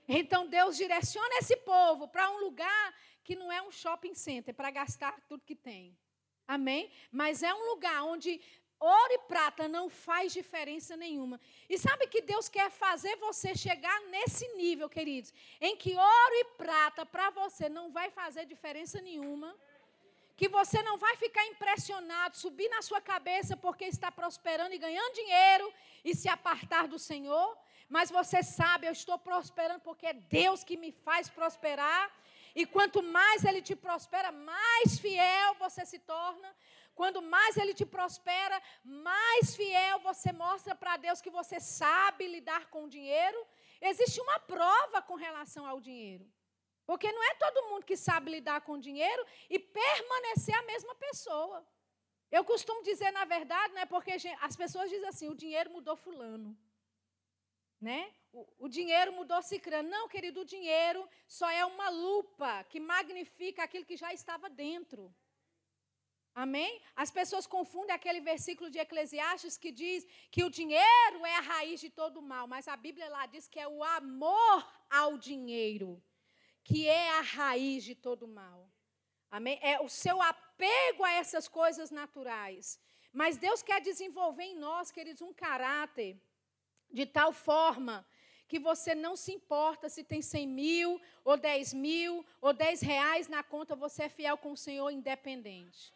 Então 0.07 0.47
Deus 0.47 0.77
direciona 0.77 1.37
esse 1.37 1.57
povo 1.57 2.07
para 2.07 2.29
um 2.29 2.39
lugar 2.39 2.95
que 3.23 3.35
não 3.35 3.51
é 3.51 3.61
um 3.61 3.71
shopping 3.71 4.13
center 4.13 4.53
para 4.53 4.69
gastar 4.69 5.19
tudo 5.27 5.43
que 5.43 5.55
tem. 5.55 5.97
Amém? 6.57 6.91
Mas 7.11 7.43
é 7.43 7.53
um 7.53 7.65
lugar 7.71 8.03
onde 8.03 8.41
Ouro 8.81 9.13
e 9.13 9.19
prata 9.19 9.67
não 9.67 9.87
faz 9.91 10.33
diferença 10.33 10.97
nenhuma. 10.97 11.39
E 11.69 11.77
sabe 11.77 12.07
que 12.07 12.19
Deus 12.19 12.49
quer 12.49 12.71
fazer 12.71 13.15
você 13.17 13.53
chegar 13.53 13.97
nesse 14.13 14.47
nível, 14.55 14.89
queridos, 14.89 15.31
em 15.67 15.75
que 15.77 15.95
ouro 15.95 16.35
e 16.41 16.45
prata 16.63 17.05
para 17.05 17.29
você 17.29 17.69
não 17.69 17.91
vai 17.91 18.09
fazer 18.09 18.43
diferença 18.47 18.99
nenhuma. 18.99 19.55
Que 20.35 20.49
você 20.49 20.81
não 20.81 20.97
vai 20.97 21.15
ficar 21.15 21.45
impressionado, 21.45 22.35
subir 22.35 22.69
na 22.69 22.81
sua 22.81 22.99
cabeça 22.99 23.55
porque 23.55 23.85
está 23.85 24.11
prosperando 24.11 24.73
e 24.73 24.79
ganhando 24.79 25.13
dinheiro 25.13 25.71
e 26.03 26.15
se 26.15 26.27
apartar 26.27 26.87
do 26.87 26.97
Senhor. 26.97 27.55
Mas 27.87 28.09
você 28.09 28.41
sabe, 28.41 28.87
eu 28.87 28.93
estou 28.93 29.19
prosperando 29.19 29.81
porque 29.81 30.07
é 30.07 30.13
Deus 30.13 30.63
que 30.63 30.75
me 30.75 30.91
faz 30.91 31.29
prosperar. 31.29 32.11
E 32.55 32.65
quanto 32.65 33.01
mais 33.01 33.43
Ele 33.43 33.61
te 33.61 33.75
prospera, 33.75 34.31
mais 34.31 34.99
fiel 34.99 35.55
você 35.55 35.85
se 35.85 35.99
torna. 35.99 36.55
Quando 36.93 37.21
mais 37.21 37.57
ele 37.57 37.73
te 37.73 37.85
prospera, 37.85 38.61
mais 38.83 39.55
fiel 39.55 39.99
você 39.99 40.31
mostra 40.31 40.75
para 40.75 40.97
Deus 40.97 41.21
que 41.21 41.29
você 41.29 41.59
sabe 41.59 42.27
lidar 42.27 42.69
com 42.69 42.83
o 42.83 42.89
dinheiro. 42.89 43.39
Existe 43.81 44.19
uma 44.21 44.39
prova 44.39 45.01
com 45.01 45.15
relação 45.15 45.65
ao 45.65 45.79
dinheiro. 45.79 46.29
Porque 46.85 47.11
não 47.11 47.23
é 47.23 47.35
todo 47.35 47.69
mundo 47.69 47.85
que 47.85 47.95
sabe 47.95 48.31
lidar 48.31 48.61
com 48.61 48.73
o 48.73 48.79
dinheiro 48.79 49.25
e 49.49 49.57
permanecer 49.57 50.55
a 50.55 50.63
mesma 50.63 50.93
pessoa. 50.95 51.65
Eu 52.31 52.43
costumo 52.43 52.83
dizer, 52.83 53.11
na 53.11 53.25
verdade, 53.25 53.73
né, 53.73 53.85
porque 53.85 54.15
as 54.41 54.55
pessoas 54.55 54.89
dizem 54.89 55.07
assim: 55.07 55.29
o 55.29 55.35
dinheiro 55.35 55.71
mudou 55.71 55.95
Fulano. 55.95 56.57
Né? 57.81 58.13
O, 58.31 58.47
o 58.65 58.69
dinheiro 58.69 59.11
mudou 59.11 59.41
Cicrano. 59.41 59.89
Não, 59.89 60.07
querido, 60.07 60.41
o 60.41 60.45
dinheiro 60.45 61.07
só 61.27 61.49
é 61.49 61.65
uma 61.65 61.89
lupa 61.89 62.63
que 62.65 62.79
magnifica 62.79 63.63
aquilo 63.63 63.85
que 63.85 63.97
já 63.97 64.13
estava 64.13 64.49
dentro. 64.49 65.13
Amém? 66.33 66.81
As 66.95 67.11
pessoas 67.11 67.45
confundem 67.45 67.93
aquele 67.93 68.21
versículo 68.21 68.69
de 68.69 68.79
Eclesiastes 68.79 69.57
que 69.57 69.71
diz 69.71 70.05
que 70.29 70.45
o 70.45 70.49
dinheiro 70.49 71.25
é 71.25 71.35
a 71.35 71.41
raiz 71.41 71.81
de 71.81 71.89
todo 71.89 72.21
mal, 72.21 72.47
mas 72.47 72.69
a 72.69 72.77
Bíblia 72.77 73.09
lá 73.09 73.25
diz 73.25 73.49
que 73.49 73.59
é 73.59 73.67
o 73.67 73.83
amor 73.83 74.59
ao 74.89 75.17
dinheiro 75.17 76.01
que 76.63 76.87
é 76.87 77.09
a 77.17 77.21
raiz 77.21 77.83
de 77.83 77.95
todo 77.95 78.27
mal. 78.27 78.69
Amém? 79.29 79.59
É 79.61 79.79
o 79.81 79.89
seu 79.89 80.21
apego 80.21 81.03
a 81.03 81.11
essas 81.11 81.47
coisas 81.47 81.89
naturais. 81.89 82.79
Mas 83.11 83.37
Deus 83.37 83.61
quer 83.61 83.81
desenvolver 83.81 84.43
em 84.43 84.55
nós, 84.55 84.91
queridos, 84.91 85.21
um 85.21 85.33
caráter 85.33 86.21
de 86.91 87.05
tal 87.05 87.31
forma 87.31 88.05
que 88.47 88.59
você 88.59 88.93
não 88.93 89.15
se 89.15 89.31
importa 89.31 89.87
se 89.87 90.03
tem 90.03 90.21
100 90.21 90.45
mil, 90.45 91.01
ou 91.23 91.37
10 91.37 91.73
mil, 91.73 92.25
ou 92.41 92.51
10 92.51 92.81
reais 92.81 93.29
na 93.29 93.41
conta, 93.41 93.77
você 93.77 94.03
é 94.03 94.09
fiel 94.09 94.37
com 94.37 94.51
o 94.51 94.57
Senhor 94.57 94.89
independente. 94.89 95.93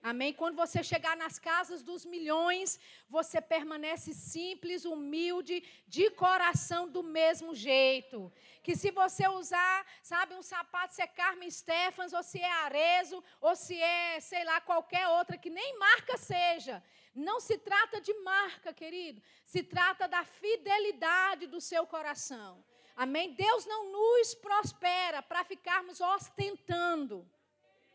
Amém? 0.00 0.32
Quando 0.32 0.54
você 0.54 0.82
chegar 0.82 1.16
nas 1.16 1.40
casas 1.40 1.82
dos 1.82 2.04
milhões, 2.04 2.78
você 3.08 3.40
permanece 3.40 4.14
simples, 4.14 4.84
humilde, 4.84 5.62
de 5.88 6.08
coração 6.10 6.88
do 6.88 7.02
mesmo 7.02 7.52
jeito. 7.52 8.32
Que 8.62 8.76
se 8.76 8.92
você 8.92 9.26
usar, 9.26 9.84
sabe, 10.00 10.34
um 10.34 10.42
sapato, 10.42 10.94
se 10.94 11.02
é 11.02 11.06
Carmen 11.06 11.50
Stephens, 11.50 12.12
ou 12.12 12.22
se 12.22 12.38
é 12.40 12.52
Arezo, 12.64 13.22
ou 13.40 13.56
se 13.56 13.76
é, 13.76 14.20
sei 14.20 14.44
lá, 14.44 14.60
qualquer 14.60 15.08
outra, 15.08 15.36
que 15.36 15.50
nem 15.50 15.76
marca 15.78 16.16
seja. 16.16 16.82
Não 17.18 17.40
se 17.40 17.58
trata 17.58 18.00
de 18.00 18.14
marca, 18.20 18.72
querido. 18.72 19.20
Se 19.44 19.62
trata 19.62 20.06
da 20.06 20.24
fidelidade 20.24 21.46
do 21.46 21.60
seu 21.60 21.86
coração. 21.86 22.64
Amém? 22.94 23.34
Deus 23.34 23.66
não 23.66 23.90
nos 23.90 24.34
prospera 24.34 25.20
para 25.22 25.44
ficarmos 25.44 26.00
ostentando. 26.00 27.28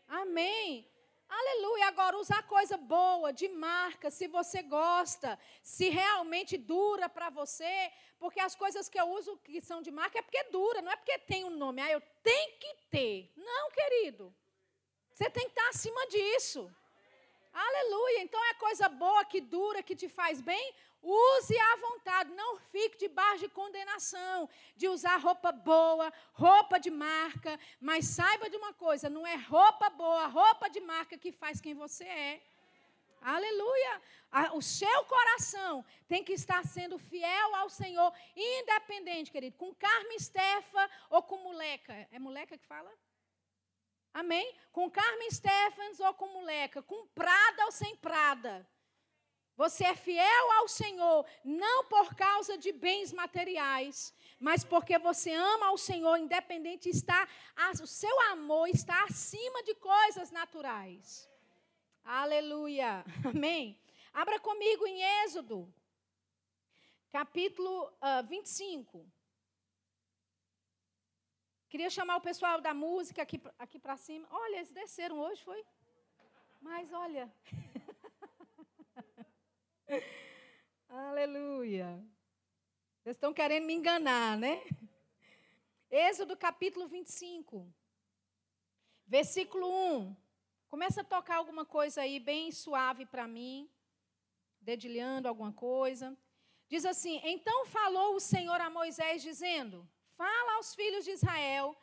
Amém. 0.06 0.86
Aleluia. 1.28 1.86
Agora, 1.88 2.18
usar 2.18 2.42
coisa 2.44 2.76
boa, 2.76 3.32
de 3.32 3.48
marca, 3.48 4.10
se 4.10 4.28
você 4.28 4.62
gosta, 4.62 5.38
se 5.62 5.88
realmente 5.88 6.56
dura 6.58 7.08
para 7.08 7.30
você, 7.30 7.90
porque 8.18 8.40
as 8.40 8.54
coisas 8.54 8.88
que 8.88 9.00
eu 9.00 9.08
uso 9.08 9.38
que 9.38 9.60
são 9.60 9.80
de 9.80 9.90
marca 9.90 10.18
é 10.18 10.22
porque 10.22 10.44
dura, 10.44 10.82
não 10.82 10.92
é 10.92 10.96
porque 10.96 11.18
tem 11.18 11.44
um 11.44 11.50
nome. 11.50 11.80
Ah, 11.80 11.90
eu 11.90 12.02
tenho 12.22 12.58
que 12.58 12.74
ter. 12.90 13.32
Não, 13.36 13.70
querido. 13.70 14.34
Você 15.12 15.30
tem 15.30 15.44
que 15.44 15.50
estar 15.58 15.68
acima 15.68 16.06
disso. 16.08 16.70
Aleluia. 17.54 18.22
Então 18.22 18.44
é 18.44 18.54
coisa 18.54 18.88
boa 18.88 19.24
que 19.24 19.40
dura, 19.40 19.82
que 19.82 19.94
te 19.94 20.08
faz 20.08 20.40
bem. 20.40 20.74
Use 21.00 21.56
à 21.58 21.76
vontade, 21.76 22.32
não 22.32 22.58
fique 22.72 22.96
debaixo 22.96 23.40
de 23.40 23.48
condenação, 23.48 24.48
de 24.74 24.88
usar 24.88 25.18
roupa 25.18 25.52
boa, 25.52 26.10
roupa 26.32 26.78
de 26.80 26.90
marca, 26.90 27.60
mas 27.78 28.06
saiba 28.06 28.48
de 28.48 28.56
uma 28.56 28.72
coisa: 28.72 29.10
não 29.10 29.26
é 29.26 29.36
roupa 29.36 29.90
boa, 29.90 30.26
roupa 30.26 30.68
de 30.68 30.80
marca 30.80 31.18
que 31.18 31.30
faz 31.30 31.60
quem 31.60 31.74
você 31.74 32.04
é. 32.04 32.42
Aleluia! 33.20 34.02
O 34.54 34.60
seu 34.60 35.04
coração 35.04 35.84
tem 36.08 36.24
que 36.24 36.32
estar 36.32 36.64
sendo 36.66 36.98
fiel 36.98 37.54
ao 37.54 37.70
Senhor, 37.70 38.12
independente, 38.34 39.30
querido, 39.30 39.56
com 39.56 39.74
Carmen 39.74 40.18
Stefa 40.18 40.90
ou 41.08 41.22
com 41.22 41.36
moleca. 41.38 41.94
É 42.10 42.18
moleca 42.18 42.58
que 42.58 42.66
fala? 42.66 42.90
Amém? 44.14 44.56
Com 44.70 44.88
Carmen 44.88 45.28
Stephens 45.32 45.98
ou 45.98 46.14
com 46.14 46.28
moleca, 46.28 46.80
com 46.80 47.04
Prada 47.08 47.64
ou 47.64 47.72
sem 47.72 47.96
Prada. 47.96 48.64
Você 49.56 49.84
é 49.84 49.94
fiel 49.94 50.52
ao 50.52 50.68
Senhor, 50.68 51.26
não 51.44 51.84
por 51.84 52.14
causa 52.14 52.56
de 52.56 52.72
bens 52.72 53.12
materiais, 53.12 54.14
mas 54.38 54.64
porque 54.64 54.98
você 54.98 55.32
ama 55.32 55.66
ao 55.66 55.78
Senhor, 55.78 56.16
independente 56.16 56.88
está, 56.88 57.28
o 57.82 57.86
seu 57.86 58.20
amor 58.32 58.68
está 58.68 59.04
acima 59.04 59.62
de 59.64 59.74
coisas 59.74 60.30
naturais. 60.30 61.28
Aleluia. 62.04 63.04
Amém. 63.24 63.80
Abra 64.12 64.38
comigo 64.38 64.86
em 64.86 65.02
Êxodo, 65.24 65.72
capítulo 67.10 67.84
uh, 67.84 67.96
ah, 68.00 68.22
25. 68.22 69.04
Queria 71.74 71.90
chamar 71.90 72.18
o 72.18 72.20
pessoal 72.20 72.60
da 72.60 72.72
música 72.72 73.20
aqui, 73.20 73.42
aqui 73.58 73.80
para 73.80 73.96
cima. 73.96 74.28
Olha, 74.30 74.58
eles 74.58 74.70
desceram 74.70 75.18
hoje, 75.18 75.42
foi? 75.42 75.60
Mas 76.60 76.92
olha. 76.92 77.28
Aleluia. 80.88 82.00
Vocês 83.02 83.16
estão 83.16 83.34
querendo 83.34 83.64
me 83.66 83.74
enganar, 83.74 84.38
né? 84.38 84.62
Êxodo 85.90 86.36
capítulo 86.36 86.86
25, 86.86 87.68
versículo 89.04 89.66
1. 89.68 90.16
Começa 90.68 91.00
a 91.00 91.10
tocar 91.16 91.38
alguma 91.38 91.64
coisa 91.64 92.02
aí 92.02 92.20
bem 92.20 92.52
suave 92.52 93.04
para 93.04 93.26
mim, 93.26 93.68
dedilhando 94.60 95.26
alguma 95.26 95.52
coisa. 95.52 96.16
Diz 96.68 96.84
assim: 96.84 97.20
Então 97.24 97.66
falou 97.66 98.14
o 98.14 98.20
Senhor 98.20 98.60
a 98.60 98.70
Moisés, 98.70 99.24
dizendo: 99.24 99.84
Fala 100.16 100.56
aos 100.56 100.74
filhos 100.74 101.04
de 101.04 101.12
Israel 101.12 101.76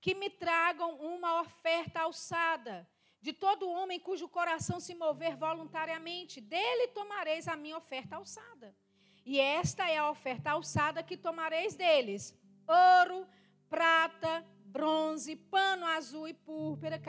que 0.00 0.14
me 0.14 0.30
tragam 0.30 0.96
uma 0.96 1.40
oferta 1.40 2.00
alçada 2.00 2.88
de 3.20 3.32
todo 3.32 3.68
homem 3.68 3.98
cujo 3.98 4.28
coração 4.28 4.78
se 4.78 4.94
mover 4.94 5.36
voluntariamente, 5.36 6.40
dele 6.40 6.88
tomareis 6.88 7.48
a 7.48 7.56
minha 7.56 7.76
oferta 7.76 8.16
alçada. 8.16 8.74
E 9.24 9.40
esta 9.40 9.88
é 9.88 9.98
a 9.98 10.10
oferta 10.10 10.50
alçada 10.50 11.02
que 11.02 11.16
tomareis 11.16 11.74
deles: 11.74 12.34
ouro, 12.66 13.26
prata, 13.68 14.46
bronze, 14.66 15.34
pano 15.36 15.84
azul 15.86 16.28
e 16.28 16.34
púrpura, 16.34 17.00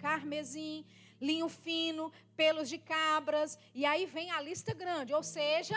carmesim, 0.00 0.86
linho 1.20 1.48
fino, 1.48 2.10
pelos 2.36 2.68
de 2.68 2.78
cabras. 2.78 3.58
E 3.74 3.84
aí 3.84 4.06
vem 4.06 4.30
a 4.30 4.40
lista 4.40 4.72
grande, 4.72 5.12
ou 5.12 5.22
seja, 5.22 5.76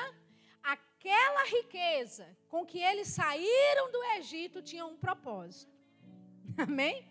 aquela 1.07 1.45
riqueza 1.45 2.37
com 2.49 2.65
que 2.65 2.79
eles 2.79 3.07
saíram 3.07 3.91
do 3.91 4.03
Egito 4.17 4.61
tinha 4.61 4.85
um 4.85 4.97
propósito. 4.97 5.71
Amém? 6.57 7.07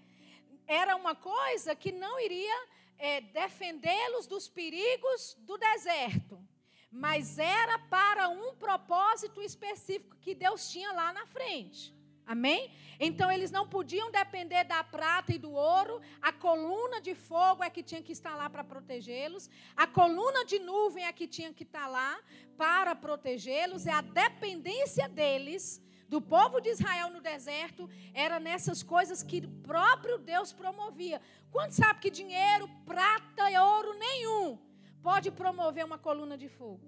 Era 0.66 0.94
uma 0.96 1.14
coisa 1.14 1.74
que 1.74 1.90
não 1.90 2.20
iria 2.20 2.68
é, 2.98 3.22
defendê-los 3.22 4.26
dos 4.26 4.48
perigos 4.48 5.34
do 5.40 5.56
deserto, 5.56 6.46
mas 6.90 7.38
era 7.38 7.78
para 7.78 8.28
um 8.28 8.54
propósito 8.56 9.40
específico 9.40 10.16
que 10.16 10.34
Deus 10.34 10.70
tinha 10.70 10.92
lá 10.92 11.10
na 11.12 11.24
frente. 11.26 11.95
Amém? 12.26 12.72
Então 12.98 13.30
eles 13.30 13.52
não 13.52 13.68
podiam 13.68 14.10
depender 14.10 14.64
da 14.64 14.82
prata 14.82 15.32
e 15.32 15.38
do 15.38 15.52
ouro, 15.52 16.00
a 16.20 16.32
coluna 16.32 17.00
de 17.00 17.14
fogo 17.14 17.62
é 17.62 17.70
que 17.70 17.84
tinha 17.84 18.02
que 18.02 18.10
estar 18.10 18.34
lá 18.34 18.50
para 18.50 18.64
protegê-los, 18.64 19.48
a 19.76 19.86
coluna 19.86 20.44
de 20.44 20.58
nuvem 20.58 21.04
é 21.04 21.12
que 21.12 21.28
tinha 21.28 21.52
que 21.52 21.62
estar 21.62 21.86
lá 21.86 22.18
para 22.56 22.96
protegê-los, 22.96 23.86
é 23.86 23.92
a 23.92 24.00
dependência 24.00 25.08
deles, 25.08 25.80
do 26.08 26.20
povo 26.20 26.60
de 26.60 26.70
Israel 26.70 27.10
no 27.10 27.20
deserto, 27.20 27.88
era 28.14 28.40
nessas 28.40 28.82
coisas 28.82 29.22
que 29.22 29.38
o 29.38 29.50
próprio 29.62 30.18
Deus 30.18 30.52
promovia. 30.52 31.20
Quando 31.50 31.72
sabe 31.72 32.00
que 32.00 32.10
dinheiro, 32.10 32.68
prata 32.84 33.50
e 33.50 33.58
ouro 33.58 33.92
nenhum 33.94 34.58
pode 35.02 35.30
promover 35.30 35.84
uma 35.84 35.98
coluna 35.98 36.36
de 36.38 36.48
fogo 36.48 36.80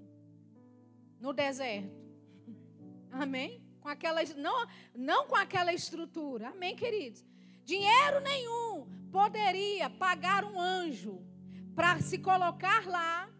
no 1.20 1.32
deserto? 1.32 1.90
Amém? 3.10 3.67
Com 3.88 3.92
aquela, 3.92 4.22
não, 4.36 4.66
não 4.94 5.26
com 5.26 5.36
aquela 5.36 5.72
estrutura. 5.72 6.48
Amém, 6.48 6.76
queridos? 6.76 7.24
Dinheiro 7.64 8.20
nenhum 8.20 8.86
poderia 9.10 9.88
pagar 9.88 10.44
um 10.44 10.60
anjo 10.60 11.22
para 11.74 11.98
se 12.00 12.18
colocar 12.18 12.86
lá. 12.86 13.30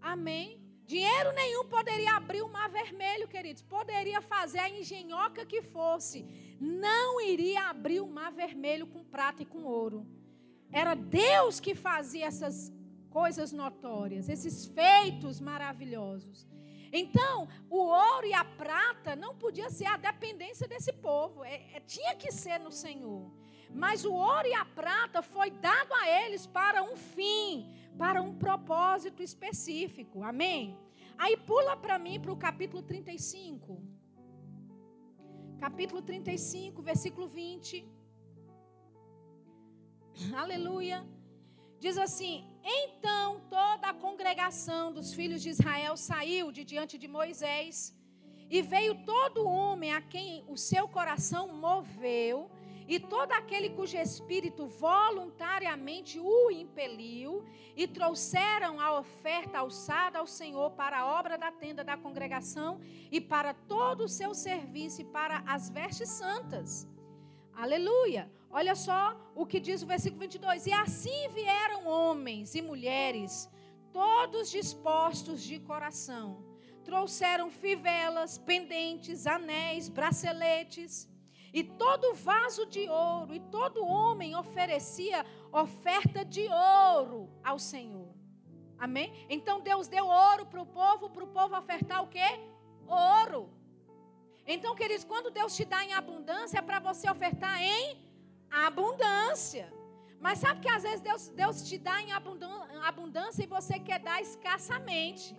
Amém? 0.00 0.62
Dinheiro 0.84 1.32
nenhum 1.32 1.64
poderia 1.64 2.12
abrir 2.16 2.42
o 2.42 2.48
mar 2.48 2.68
vermelho, 2.70 3.26
queridos. 3.28 3.62
Poderia 3.62 4.20
fazer 4.20 4.58
a 4.58 4.70
engenhoca 4.70 5.46
que 5.46 5.62
fosse. 5.62 6.26
Não 6.60 7.20
iria 7.20 7.68
abrir 7.68 8.00
o 8.00 8.08
mar 8.08 8.32
vermelho 8.32 8.86
com 8.86 9.04
prata 9.04 9.42
e 9.42 9.46
com 9.46 9.64
ouro. 9.64 10.06
Era 10.70 10.94
Deus 10.94 11.60
que 11.60 11.74
fazia 11.74 12.26
essas 12.26 12.72
coisas 13.08 13.52
notórias, 13.52 14.28
esses 14.28 14.66
feitos 14.66 15.40
maravilhosos. 15.40 16.46
Então, 16.92 17.48
o 17.68 17.78
ouro 17.78 18.26
e 18.26 18.32
a 18.32 18.44
prata 18.44 19.14
não 19.14 19.34
podia 19.34 19.70
ser 19.70 19.86
a 19.86 19.96
dependência 19.96 20.66
desse 20.66 20.92
povo, 20.92 21.44
é, 21.44 21.56
é, 21.74 21.80
tinha 21.80 22.14
que 22.14 22.30
ser 22.32 22.58
no 22.58 22.70
Senhor. 22.70 23.30
Mas 23.70 24.04
o 24.04 24.12
ouro 24.12 24.46
e 24.46 24.54
a 24.54 24.64
prata 24.64 25.22
foi 25.22 25.50
dado 25.50 25.92
a 25.92 26.08
eles 26.08 26.46
para 26.46 26.82
um 26.82 26.96
fim, 26.96 27.70
para 27.98 28.22
um 28.22 28.34
propósito 28.34 29.22
específico. 29.22 30.22
Amém? 30.22 30.78
Aí 31.18 31.36
pula 31.36 31.76
para 31.76 31.98
mim 31.98 32.18
para 32.20 32.32
o 32.32 32.36
capítulo 32.36 32.82
35. 32.82 33.82
Capítulo 35.60 36.00
35, 36.00 36.80
versículo 36.80 37.26
20. 37.28 37.84
Aleluia. 40.34 41.06
Diz 41.80 41.96
assim: 41.96 42.44
Então 42.64 43.40
toda 43.48 43.88
a 43.88 43.94
congregação 43.94 44.92
dos 44.92 45.14
filhos 45.14 45.42
de 45.42 45.50
Israel 45.50 45.96
saiu 45.96 46.50
de 46.50 46.64
diante 46.64 46.98
de 46.98 47.06
Moisés, 47.06 47.94
e 48.50 48.60
veio 48.62 48.94
todo 49.04 49.46
homem 49.46 49.92
a 49.92 50.00
quem 50.00 50.44
o 50.48 50.56
seu 50.56 50.88
coração 50.88 51.48
moveu, 51.48 52.50
e 52.88 52.98
todo 52.98 53.32
aquele 53.32 53.70
cujo 53.70 53.96
espírito 53.96 54.66
voluntariamente 54.66 56.18
o 56.18 56.50
impeliu, 56.50 57.44
e 57.76 57.86
trouxeram 57.86 58.80
a 58.80 58.98
oferta 58.98 59.58
alçada 59.58 60.18
ao 60.18 60.26
Senhor 60.26 60.70
para 60.72 61.00
a 61.00 61.06
obra 61.06 61.38
da 61.38 61.52
tenda 61.52 61.84
da 61.84 61.96
congregação 61.96 62.80
e 63.12 63.20
para 63.20 63.54
todo 63.54 64.04
o 64.04 64.08
seu 64.08 64.34
serviço 64.34 65.02
e 65.02 65.04
para 65.04 65.44
as 65.46 65.68
vestes 65.70 66.08
santas. 66.08 66.88
Aleluia! 67.52 68.37
Olha 68.50 68.74
só 68.74 69.16
o 69.34 69.44
que 69.46 69.60
diz 69.60 69.82
o 69.82 69.86
versículo 69.86 70.20
22. 70.20 70.66
E 70.66 70.72
assim 70.72 71.28
vieram 71.28 71.86
homens 71.86 72.54
e 72.54 72.62
mulheres, 72.62 73.48
todos 73.92 74.50
dispostos 74.50 75.42
de 75.42 75.58
coração. 75.58 76.44
Trouxeram 76.84 77.50
fivelas, 77.50 78.38
pendentes, 78.38 79.26
anéis, 79.26 79.88
braceletes, 79.90 81.08
e 81.52 81.62
todo 81.62 82.14
vaso 82.14 82.66
de 82.66 82.88
ouro, 82.88 83.34
e 83.34 83.40
todo 83.40 83.84
homem 83.84 84.34
oferecia 84.34 85.24
oferta 85.52 86.24
de 86.24 86.46
ouro 86.48 87.30
ao 87.42 87.58
Senhor. 87.58 88.14
Amém? 88.78 89.12
Então 89.28 89.60
Deus 89.60 89.88
deu 89.88 90.06
ouro 90.06 90.46
para 90.46 90.60
o 90.60 90.66
povo, 90.66 91.10
para 91.10 91.24
o 91.24 91.26
povo 91.26 91.56
ofertar 91.56 92.02
o 92.02 92.08
quê? 92.08 92.28
Ouro. 92.86 93.50
Então, 94.46 94.74
queridos, 94.74 95.04
quando 95.04 95.30
Deus 95.30 95.54
te 95.54 95.64
dá 95.64 95.84
em 95.84 95.92
abundância, 95.92 96.58
é 96.58 96.62
para 96.62 96.78
você 96.78 97.10
ofertar 97.10 97.60
em 97.60 98.07
abundância. 98.50 99.72
Mas 100.20 100.38
sabe 100.38 100.60
que 100.60 100.68
às 100.68 100.82
vezes 100.82 101.00
Deus, 101.00 101.28
Deus 101.28 101.62
te 101.62 101.78
dá 101.78 102.02
em 102.02 102.12
abundância 102.12 103.42
e 103.42 103.46
você 103.46 103.78
quer 103.78 104.00
dar 104.00 104.20
escassamente. 104.20 105.36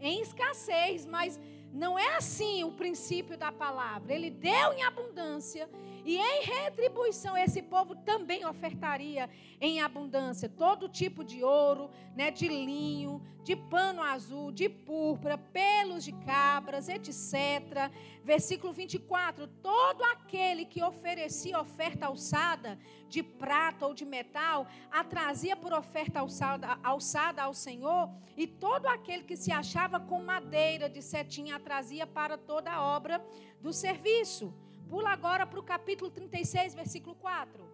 Em 0.00 0.20
escassez, 0.20 1.06
mas 1.06 1.38
não 1.72 1.98
é 1.98 2.16
assim 2.16 2.64
o 2.64 2.72
princípio 2.72 3.36
da 3.36 3.52
palavra. 3.52 4.12
Ele 4.12 4.30
deu 4.30 4.72
em 4.72 4.82
abundância 4.82 5.70
e 6.04 6.16
em 6.16 6.44
retribuição 6.44 7.36
esse 7.36 7.62
povo 7.62 7.94
também 7.94 8.44
ofertaria 8.44 9.30
em 9.60 9.80
abundância 9.80 10.48
todo 10.48 10.88
tipo 10.88 11.22
de 11.24 11.44
ouro, 11.44 11.90
né, 12.16 12.30
de 12.30 12.48
linho, 12.48 13.22
de 13.44 13.56
pano 13.56 14.02
azul, 14.02 14.50
de 14.52 14.68
púrpura, 14.68 15.36
pelos 15.38 16.04
de 16.04 16.12
cabras, 16.12 16.88
etc. 16.88 17.90
Versículo 18.24 18.72
24: 18.72 19.46
Todo 19.46 20.02
aquele 20.04 20.64
que 20.64 20.82
oferecia 20.82 21.60
oferta 21.60 22.06
alçada 22.06 22.78
de 23.08 23.22
prata 23.22 23.86
ou 23.86 23.94
de 23.94 24.04
metal, 24.04 24.66
a 24.90 25.04
trazia 25.04 25.56
por 25.56 25.72
oferta 25.72 26.20
alçada, 26.20 26.78
alçada 26.82 27.42
ao 27.42 27.54
Senhor, 27.54 28.08
e 28.36 28.46
todo 28.46 28.86
aquele 28.86 29.22
que 29.22 29.36
se 29.36 29.52
achava 29.52 30.00
com 30.00 30.22
madeira 30.22 30.88
de 30.88 31.02
setinha 31.02 31.56
a 31.56 31.60
trazia 31.60 32.06
para 32.06 32.38
toda 32.38 32.70
a 32.72 32.82
obra 32.82 33.24
do 33.60 33.72
serviço. 33.72 34.52
Pula 34.92 35.08
agora 35.08 35.46
para 35.46 35.58
o 35.58 35.62
capítulo 35.62 36.10
36, 36.10 36.74
versículo 36.74 37.14
4. 37.14 37.64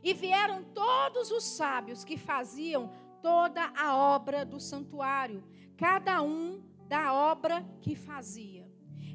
E 0.00 0.14
vieram 0.14 0.62
todos 0.62 1.32
os 1.32 1.42
sábios 1.42 2.04
que 2.04 2.16
faziam 2.16 2.92
toda 3.20 3.64
a 3.76 3.96
obra 3.96 4.44
do 4.44 4.60
santuário, 4.60 5.42
cada 5.76 6.22
um 6.22 6.62
da 6.86 7.12
obra 7.12 7.66
que 7.80 7.96
fazia. 7.96 8.64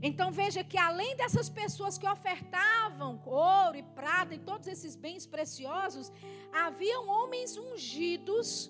Então 0.03 0.29
veja 0.29 0.61
que 0.61 0.77
além 0.77 1.15
dessas 1.15 1.49
pessoas 1.49 1.97
que 1.97 2.05
ofertavam 2.05 3.21
ouro 3.25 3.77
e 3.77 3.83
prata 3.83 4.35
e 4.35 4.37
todos 4.37 4.67
esses 4.67 4.93
bens 4.93 5.25
preciosos, 5.25 6.11
haviam 6.51 7.07
homens 7.07 7.55
ungidos, 7.55 8.69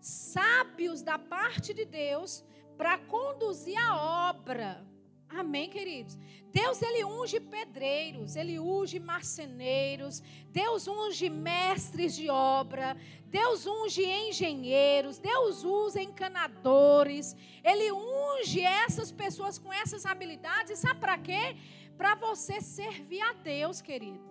sábios 0.00 1.00
da 1.00 1.16
parte 1.16 1.72
de 1.72 1.84
Deus, 1.84 2.44
para 2.76 2.98
conduzir 2.98 3.78
a 3.78 4.30
obra 4.30 4.95
Amém, 5.28 5.68
queridos? 5.68 6.16
Deus, 6.52 6.80
ele 6.80 7.04
unge 7.04 7.38
pedreiros, 7.40 8.36
ele 8.36 8.58
unge 8.58 8.98
marceneiros, 8.98 10.22
Deus 10.50 10.86
unge 10.86 11.28
mestres 11.28 12.14
de 12.14 12.30
obra, 12.30 12.96
Deus 13.26 13.66
unge 13.66 14.02
engenheiros, 14.02 15.18
Deus 15.18 15.64
usa 15.64 16.00
encanadores, 16.00 17.36
ele 17.62 17.92
unge 17.92 18.60
essas 18.60 19.12
pessoas 19.12 19.58
com 19.58 19.72
essas 19.72 20.06
habilidades, 20.06 20.78
sabe 20.78 21.00
para 21.00 21.18
quê? 21.18 21.56
Para 21.96 22.14
você 22.14 22.60
servir 22.60 23.20
a 23.20 23.32
Deus, 23.32 23.82
querido. 23.82 24.25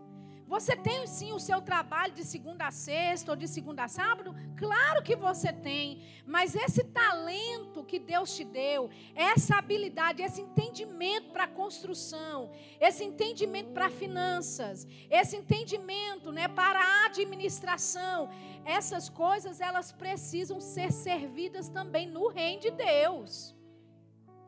Você 0.48 0.76
tem 0.76 1.08
sim 1.08 1.32
o 1.34 1.39
seu 1.39 1.60
trabalho 1.60 2.14
de 2.14 2.24
segunda 2.24 2.68
a 2.68 2.72
sexta 2.72 3.32
ou 3.32 3.36
de 3.36 3.48
segunda 3.48 3.86
a 3.86 3.88
sábado? 3.88 4.36
Claro 4.56 5.02
que 5.02 5.16
você 5.16 5.52
tem. 5.52 6.04
Mas 6.26 6.56
esse 6.56 6.84
talento 6.84 7.84
que 7.84 7.98
Deus 7.98 8.36
te 8.36 8.43
deu, 8.43 8.89
essa 9.16 9.58
habilidade, 9.58 10.22
esse 10.22 10.41
entendimento 10.41 11.32
para 11.32 11.48
construção, 11.48 12.52
esse 12.80 13.04
entendimento 13.04 13.72
para 13.72 13.89
finanças, 13.89 14.88
esse 15.10 15.36
entendimento 15.36 16.32
né, 16.32 16.48
para 16.48 16.80
a 16.80 17.06
administração, 17.08 18.30
essas 18.64 19.10
coisas 19.10 19.60
elas 19.60 19.91
precisam 19.91 20.62
ser 20.62 20.91
servidas 20.91 21.70
também 21.70 22.08
no 22.08 22.28
reino 22.28 22.62
de 22.62 22.72
Deus. 22.72 23.56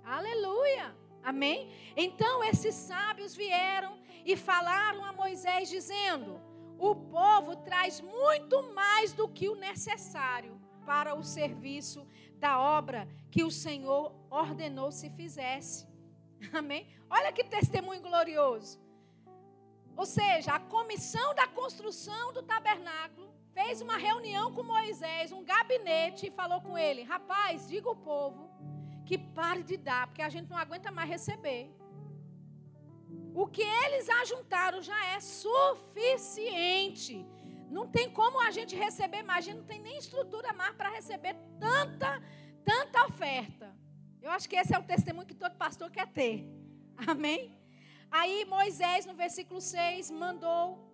Aleluia. 0.03 0.95
Amém? 1.23 1.69
Então 1.95 2.43
esses 2.43 2.73
sábios 2.73 3.35
vieram 3.35 3.97
e 4.27 4.35
falaram 4.35 5.05
a 5.05 5.13
Moisés, 5.13 5.69
dizendo: 5.69 6.41
O 6.77 6.93
povo 6.93 7.55
traz 7.55 8.01
muito 8.01 8.61
mais 8.73 9.13
do 9.13 9.25
que 9.29 9.47
o 9.47 9.55
necessário. 9.55 10.55
para 10.85 11.15
o 11.15 11.21
serviço 11.21 12.07
da 12.43 12.57
obra 12.61 13.09
que 13.29 13.43
o 13.43 13.51
Senhor 13.51 14.03
ordenou 14.29 14.89
se 14.89 15.09
fizesse. 15.09 15.85
Amém? 16.53 16.87
Olha 17.09 17.33
que 17.33 17.43
testemunho 17.43 18.01
glorioso. 18.01 18.79
Ou 19.97 20.05
seja, 20.05 20.53
a 20.53 20.59
comissão 20.59 21.35
da 21.35 21.45
construção 21.45 22.31
do 22.31 22.41
tabernáculo 22.41 23.27
fez 23.53 23.81
uma 23.81 23.97
reunião 23.97 24.53
com 24.53 24.63
Moisés, 24.63 25.33
um 25.33 25.43
gabinete, 25.43 26.27
e 26.27 26.31
falou 26.31 26.61
com 26.61 26.77
ele: 26.77 27.03
Rapaz, 27.03 27.67
diga 27.67 27.89
ao 27.89 27.95
povo 27.95 28.49
que 29.05 29.17
pare 29.17 29.63
de 29.63 29.75
dar, 29.75 30.07
porque 30.07 30.21
a 30.21 30.29
gente 30.29 30.49
não 30.49 30.57
aguenta 30.57 30.89
mais 30.89 31.09
receber. 31.09 31.69
O 33.41 33.45
que 33.45 33.61
eles 33.61 34.09
ajuntaram 34.09 34.81
já 34.81 34.99
é 35.13 35.19
suficiente. 35.19 37.15
Não 37.69 37.85
tem 37.87 38.09
como 38.09 38.41
a 38.41 38.49
gente 38.49 38.75
receber 38.75 39.21
mais, 39.21 39.45
a 39.45 39.47
gente 39.47 39.57
não 39.57 39.65
tem 39.71 39.79
nem 39.79 39.95
estrutura 39.95 40.53
mais 40.53 40.73
para 40.75 40.89
receber 40.89 41.35
tanta, 41.59 42.19
tanta 42.65 43.05
oferta. 43.05 43.75
Eu 44.23 44.31
acho 44.31 44.49
que 44.49 44.55
esse 44.55 44.73
é 44.73 44.79
o 44.79 44.81
testemunho 44.81 45.27
que 45.27 45.35
todo 45.35 45.53
pastor 45.55 45.91
quer 45.91 46.07
ter. 46.07 46.47
Amém? 47.05 47.55
Aí 48.09 48.43
Moisés, 48.45 49.05
no 49.05 49.13
versículo 49.13 49.61
6, 49.61 50.09
mandou 50.09 50.86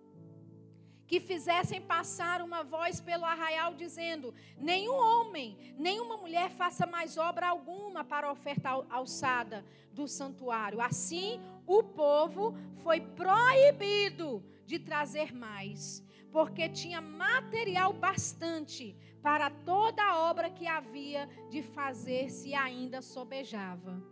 que 1.06 1.20
fizessem 1.20 1.80
passar 1.80 2.40
uma 2.40 2.62
voz 2.62 3.00
pelo 3.00 3.24
arraial, 3.24 3.74
dizendo: 3.74 4.34
Nenhum 4.56 4.94
homem, 4.94 5.74
nenhuma 5.78 6.16
mulher 6.16 6.50
faça 6.50 6.86
mais 6.86 7.16
obra 7.18 7.48
alguma 7.48 8.04
para 8.04 8.28
a 8.28 8.32
oferta 8.32 8.70
alçada 8.90 9.64
do 9.92 10.08
santuário. 10.08 10.80
Assim, 10.80 11.40
o 11.66 11.82
povo 11.82 12.54
foi 12.82 13.00
proibido 13.00 14.42
de 14.66 14.78
trazer 14.78 15.32
mais, 15.32 16.02
porque 16.32 16.68
tinha 16.68 17.00
material 17.00 17.92
bastante 17.92 18.96
para 19.22 19.48
toda 19.50 20.02
a 20.02 20.18
obra 20.18 20.50
que 20.50 20.66
havia 20.66 21.28
de 21.48 21.62
fazer 21.62 22.30
se 22.30 22.54
ainda 22.54 23.00
sobejava. 23.00 24.02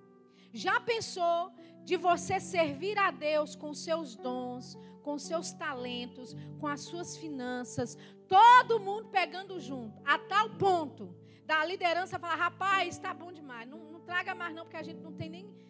Já 0.54 0.80
pensou 0.80 1.52
de 1.84 1.96
você 1.96 2.38
servir 2.38 2.98
a 2.98 3.10
Deus 3.10 3.54
com 3.54 3.74
seus 3.74 4.14
dons, 4.16 4.78
com 5.02 5.18
seus 5.18 5.52
talentos, 5.52 6.36
com 6.60 6.66
as 6.66 6.80
suas 6.80 7.16
finanças, 7.16 7.96
todo 8.28 8.80
mundo 8.80 9.08
pegando 9.08 9.60
junto, 9.60 10.00
a 10.04 10.18
tal 10.18 10.50
ponto 10.50 11.14
da 11.44 11.64
liderança 11.64 12.18
falar: 12.18 12.36
rapaz, 12.36 12.94
está 12.94 13.12
bom 13.12 13.32
demais, 13.32 13.68
não, 13.68 13.78
não 13.78 14.00
traga 14.00 14.34
mais 14.34 14.54
não, 14.54 14.64
porque 14.64 14.76
a 14.76 14.82
gente 14.82 15.00
não 15.00 15.12
tem 15.12 15.28
nem. 15.28 15.62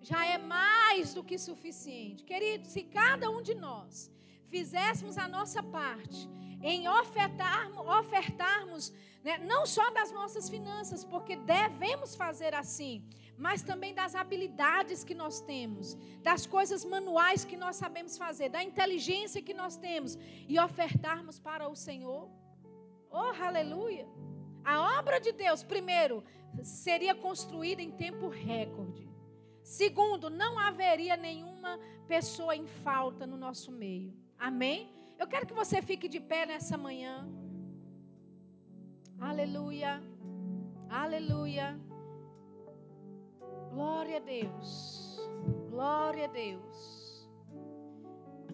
Já 0.00 0.26
é 0.26 0.36
mais 0.36 1.14
do 1.14 1.24
que 1.24 1.38
suficiente. 1.38 2.24
Querido, 2.24 2.66
se 2.66 2.82
cada 2.82 3.30
um 3.30 3.40
de 3.40 3.54
nós 3.54 4.12
fizéssemos 4.48 5.16
a 5.16 5.26
nossa 5.26 5.62
parte 5.62 6.28
em 6.62 6.86
ofertarmos, 6.88 7.86
ofertarmos 7.86 8.92
né, 9.22 9.38
não 9.38 9.64
só 9.66 9.90
das 9.90 10.12
nossas 10.12 10.48
finanças, 10.48 11.04
porque 11.04 11.36
devemos 11.36 12.14
fazer 12.14 12.54
assim, 12.54 13.02
mas 13.36 13.62
também 13.62 13.94
das 13.94 14.14
habilidades 14.14 15.02
que 15.02 15.14
nós 15.14 15.40
temos, 15.40 15.94
das 16.22 16.46
coisas 16.46 16.84
manuais 16.84 17.44
que 17.44 17.56
nós 17.56 17.76
sabemos 17.76 18.16
fazer, 18.16 18.48
da 18.48 18.62
inteligência 18.62 19.42
que 19.42 19.54
nós 19.54 19.76
temos 19.76 20.18
e 20.48 20.58
ofertarmos 20.58 21.38
para 21.38 21.68
o 21.68 21.74
Senhor. 21.74 22.30
Oh, 23.10 23.32
aleluia! 23.42 24.06
A 24.64 24.98
obra 24.98 25.20
de 25.20 25.32
Deus, 25.32 25.62
primeiro, 25.62 26.24
seria 26.62 27.14
construída 27.14 27.82
em 27.82 27.90
tempo 27.90 28.28
recorde. 28.28 29.08
Segundo, 29.62 30.30
não 30.30 30.58
haveria 30.58 31.16
nenhuma 31.16 31.78
pessoa 32.06 32.54
em 32.54 32.66
falta 32.66 33.26
no 33.26 33.36
nosso 33.36 33.72
meio. 33.72 34.14
Amém? 34.38 34.92
Eu 35.18 35.26
quero 35.26 35.46
que 35.46 35.54
você 35.54 35.80
fique 35.80 36.08
de 36.08 36.20
pé 36.20 36.44
nessa 36.46 36.76
manhã. 36.76 37.26
Aleluia. 39.18 40.02
Aleluia. 40.88 41.78
Glória 43.74 44.18
a 44.18 44.20
Deus. 44.20 45.18
Glória 45.68 46.24
a 46.26 46.28
Deus. 46.28 47.28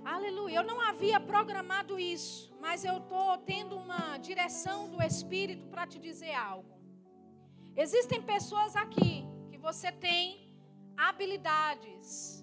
Aleluia. 0.03 0.57
Eu 0.57 0.65
não 0.71 0.81
havia 0.81 1.21
programado 1.21 1.99
isso, 1.99 2.57
mas 2.59 2.87
eu 2.91 2.97
estou 3.03 3.37
tendo 3.53 3.77
uma 3.77 4.17
direção 4.17 4.79
do 4.89 5.03
Espírito 5.03 5.67
para 5.67 5.87
te 5.87 5.99
dizer 5.99 6.33
algo. 6.33 6.75
Existem 7.77 8.23
pessoas 8.23 8.75
aqui 8.75 9.27
que 9.51 9.59
você 9.59 9.93
tem 9.93 10.23
habilidades. 10.97 12.43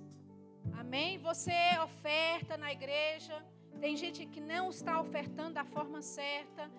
Amém? 0.82 1.18
Você 1.30 1.58
oferta 1.84 2.58
na 2.58 2.72
igreja. 2.72 3.44
Tem 3.82 3.98
gente 3.98 4.28
que 4.28 4.40
não 4.54 4.70
está 4.70 5.02
ofertando 5.02 5.56
da 5.56 5.66
forma 5.66 6.04
certa. 6.04 6.70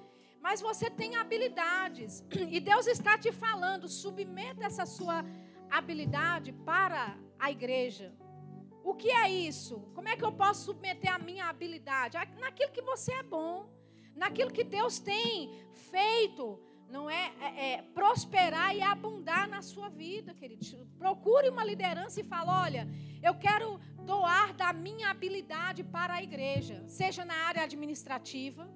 Mas 0.41 0.61
você 0.61 0.89
tem 0.89 1.17
habilidades. 1.17 2.25
E 2.57 2.61
Deus 2.61 2.87
está 2.87 3.19
te 3.19 3.33
falando. 3.33 3.89
Submeta 3.89 4.65
essa 4.65 4.87
sua 4.87 5.25
habilidade 5.71 6.53
para 6.53 7.17
a 7.39 7.51
igreja. 7.51 8.13
O 8.85 8.95
que 8.95 9.11
é 9.11 9.31
isso? 9.31 9.81
Como 9.95 10.09
é 10.09 10.17
que 10.17 10.25
eu 10.25 10.33
posso 10.33 10.65
submeter 10.67 11.13
a 11.15 11.19
minha 11.19 11.47
habilidade? 11.47 12.17
Naquilo 12.39 12.73
que 12.73 12.83
você 12.83 13.13
é 13.13 13.23
bom, 13.23 13.69
naquilo 14.15 14.51
que 14.51 14.65
Deus 14.65 14.99
tem 14.99 15.53
feito, 15.91 16.59
não 16.89 17.09
é, 17.11 17.33
é, 17.41 17.73
é 17.73 17.83
prosperar 17.83 18.75
e 18.75 18.81
abundar 18.81 19.47
na 19.49 19.61
sua 19.61 19.89
vida, 19.89 20.33
querido. 20.35 20.65
Procure 20.99 21.51
uma 21.51 21.65
liderança 21.65 22.21
e 22.21 22.25
fale: 22.25 22.51
olha, 22.51 22.89
eu 23.23 23.35
quero 23.35 23.79
doar 24.07 24.55
da 24.55 24.73
minha 24.73 25.11
habilidade 25.11 25.85
para 25.85 26.15
a 26.15 26.23
igreja, 26.23 26.83
seja 26.89 27.25
na 27.25 27.35
área 27.35 27.63
administrativa, 27.63 28.69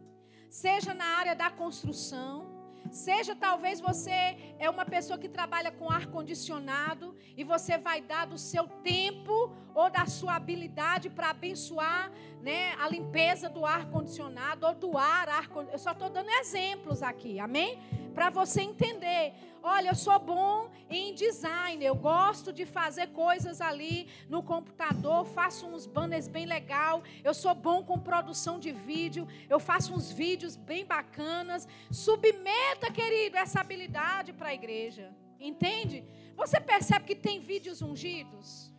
seja 0.51 0.93
na 0.93 1.07
área 1.17 1.35
da 1.35 1.51
construção, 1.51 2.52
Seja 2.93 3.35
talvez 3.35 3.81
você 3.81 4.37
é 4.59 4.69
uma 4.69 4.85
pessoa 4.85 5.19
que 5.19 5.27
trabalha 5.27 5.73
com 5.73 5.91
ar 5.91 6.07
condicionado 6.09 7.17
e 7.35 7.43
você 7.43 7.79
vai 7.79 8.03
dar 8.03 8.27
do 8.27 8.37
seu 8.37 8.69
tempo 8.69 9.51
ou 9.75 9.89
da 9.89 10.05
sua 10.05 10.35
habilidade 10.35 11.09
para 11.09 11.31
abençoar, 11.31 12.13
né, 12.43 12.75
a 12.79 12.87
limpeza 12.91 13.49
do 13.49 13.65
ar 13.65 13.89
condicionado 13.89 14.67
ou 14.67 14.75
do 14.75 14.99
ar, 14.99 15.27
ar 15.31 15.49
eu 15.73 15.79
só 15.79 15.93
estou 15.93 16.11
dando 16.11 16.29
exemplos 16.29 17.03
aqui, 17.03 17.41
amém? 17.41 17.79
Para 18.15 18.31
você 18.31 18.63
entender. 18.63 19.33
Olha, 19.63 19.91
eu 19.91 19.95
sou 19.95 20.19
bom 20.19 20.71
em 20.91 21.15
design, 21.15 21.85
eu 21.85 21.95
gosto 21.95 22.53
de 22.53 22.65
fazer 22.67 23.07
coisas 23.09 23.61
ali 23.61 24.09
no 24.29 24.43
computador, 24.43 25.25
faço 25.25 25.67
uns 25.67 25.87
banners 25.87 26.27
bem 26.27 26.47
legal, 26.47 27.03
eu 27.23 27.33
sou 27.33 27.55
bom 27.55 27.85
com 27.85 27.97
produção 27.97 28.59
de 28.59 28.73
vídeo, 28.73 29.27
eu 29.49 29.61
faço 29.61 29.95
uns 29.95 30.11
vídeos 30.11 30.57
bem 30.57 30.85
bacanas. 30.85 31.69
Submeta, 31.91 32.91
querido, 32.91 33.37
essa 33.37 33.61
habilidade 33.61 34.33
para 34.33 34.49
a 34.49 34.55
igreja. 34.55 35.15
Entende? 35.39 36.05
Você 36.35 36.61
percebe 36.61 37.05
que 37.05 37.15
tem 37.15 37.39
vídeos 37.39 37.81
ungidos? 37.83 38.73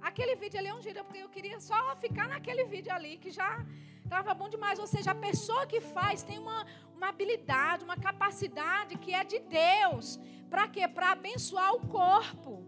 Aquele 0.00 0.36
vídeo 0.36 0.58
ali 0.60 0.68
é 0.68 0.74
ungido, 0.74 1.04
porque 1.04 1.24
eu 1.26 1.28
queria 1.28 1.58
só 1.58 1.96
ficar 1.96 2.28
naquele 2.28 2.64
vídeo 2.64 2.92
ali 2.92 3.16
que 3.16 3.30
já 3.32 3.50
estava 4.06 4.32
bom 4.32 4.48
demais. 4.48 4.78
Ou 4.78 4.86
seja, 4.86 5.10
a 5.10 5.14
pessoa 5.14 5.66
que 5.66 5.80
faz 5.80 6.22
tem 6.22 6.38
uma, 6.38 6.64
uma 6.96 7.08
habilidade, 7.08 7.84
uma 7.84 7.96
capacidade 7.96 8.96
que 8.96 9.12
é 9.12 9.22
de 9.24 9.38
Deus. 9.40 10.18
Para 10.48 10.66
quê? 10.68 10.88
Para 10.88 11.12
abençoar 11.12 11.74
o 11.74 11.80
corpo. 11.86 12.64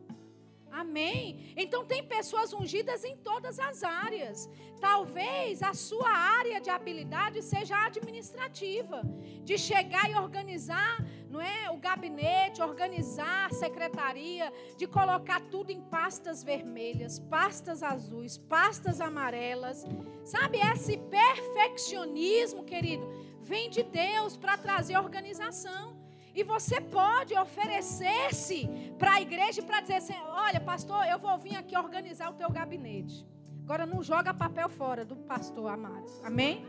Amém? 0.70 1.52
Então 1.56 1.84
tem 1.84 2.04
pessoas 2.04 2.52
ungidas 2.52 3.04
em 3.04 3.16
todas 3.16 3.58
as 3.58 3.82
áreas. 3.82 4.48
Talvez 4.80 5.62
a 5.62 5.74
sua 5.74 6.08
área 6.08 6.60
de 6.60 6.70
habilidade 6.70 7.42
seja 7.42 7.84
administrativa, 7.84 9.02
de 9.42 9.58
chegar 9.58 10.08
e 10.08 10.14
organizar, 10.14 11.04
não 11.28 11.40
é, 11.40 11.70
o 11.70 11.76
gabinete, 11.76 12.62
organizar 12.62 13.46
a 13.46 13.54
secretaria, 13.54 14.52
de 14.76 14.86
colocar 14.86 15.40
tudo 15.50 15.70
em 15.70 15.80
pastas 15.80 16.44
vermelhas, 16.44 17.18
pastas 17.18 17.82
azuis, 17.82 18.38
pastas 18.38 19.00
amarelas. 19.00 19.84
Sabe 20.24 20.58
esse 20.58 20.96
perfeccionismo, 20.96 22.62
querido, 22.64 23.06
vem 23.42 23.68
de 23.68 23.82
Deus 23.82 24.36
para 24.36 24.56
trazer 24.56 24.96
organização. 24.96 25.97
E 26.38 26.44
você 26.44 26.80
pode 26.80 27.36
oferecer-se 27.36 28.68
para 28.96 29.14
a 29.14 29.20
igreja 29.20 29.60
para 29.60 29.80
dizer 29.80 29.94
assim: 29.94 30.14
olha, 30.28 30.60
pastor, 30.60 31.04
eu 31.04 31.18
vou 31.18 31.36
vir 31.36 31.56
aqui 31.56 31.76
organizar 31.76 32.30
o 32.30 32.34
teu 32.34 32.48
gabinete. 32.48 33.26
Agora 33.64 33.84
não 33.84 34.04
joga 34.04 34.32
papel 34.32 34.68
fora 34.68 35.04
do 35.04 35.16
pastor 35.16 35.68
amado. 35.68 36.06
Amém? 36.22 36.64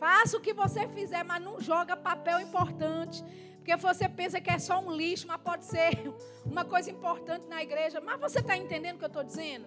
Faça 0.00 0.36
o 0.36 0.40
que 0.40 0.52
você 0.52 0.88
fizer, 0.88 1.22
mas 1.22 1.40
não 1.40 1.60
joga 1.60 1.96
papel 1.96 2.40
importante. 2.40 3.22
Porque 3.58 3.76
você 3.76 4.08
pensa 4.08 4.40
que 4.40 4.50
é 4.50 4.58
só 4.58 4.80
um 4.80 4.90
lixo, 4.90 5.28
mas 5.28 5.40
pode 5.40 5.64
ser 5.66 6.12
uma 6.44 6.64
coisa 6.64 6.90
importante 6.90 7.46
na 7.46 7.62
igreja. 7.62 8.00
Mas 8.00 8.18
você 8.18 8.40
está 8.40 8.56
entendendo 8.56 8.96
o 8.96 8.98
que 8.98 9.04
eu 9.04 9.06
estou 9.06 9.22
dizendo? 9.22 9.66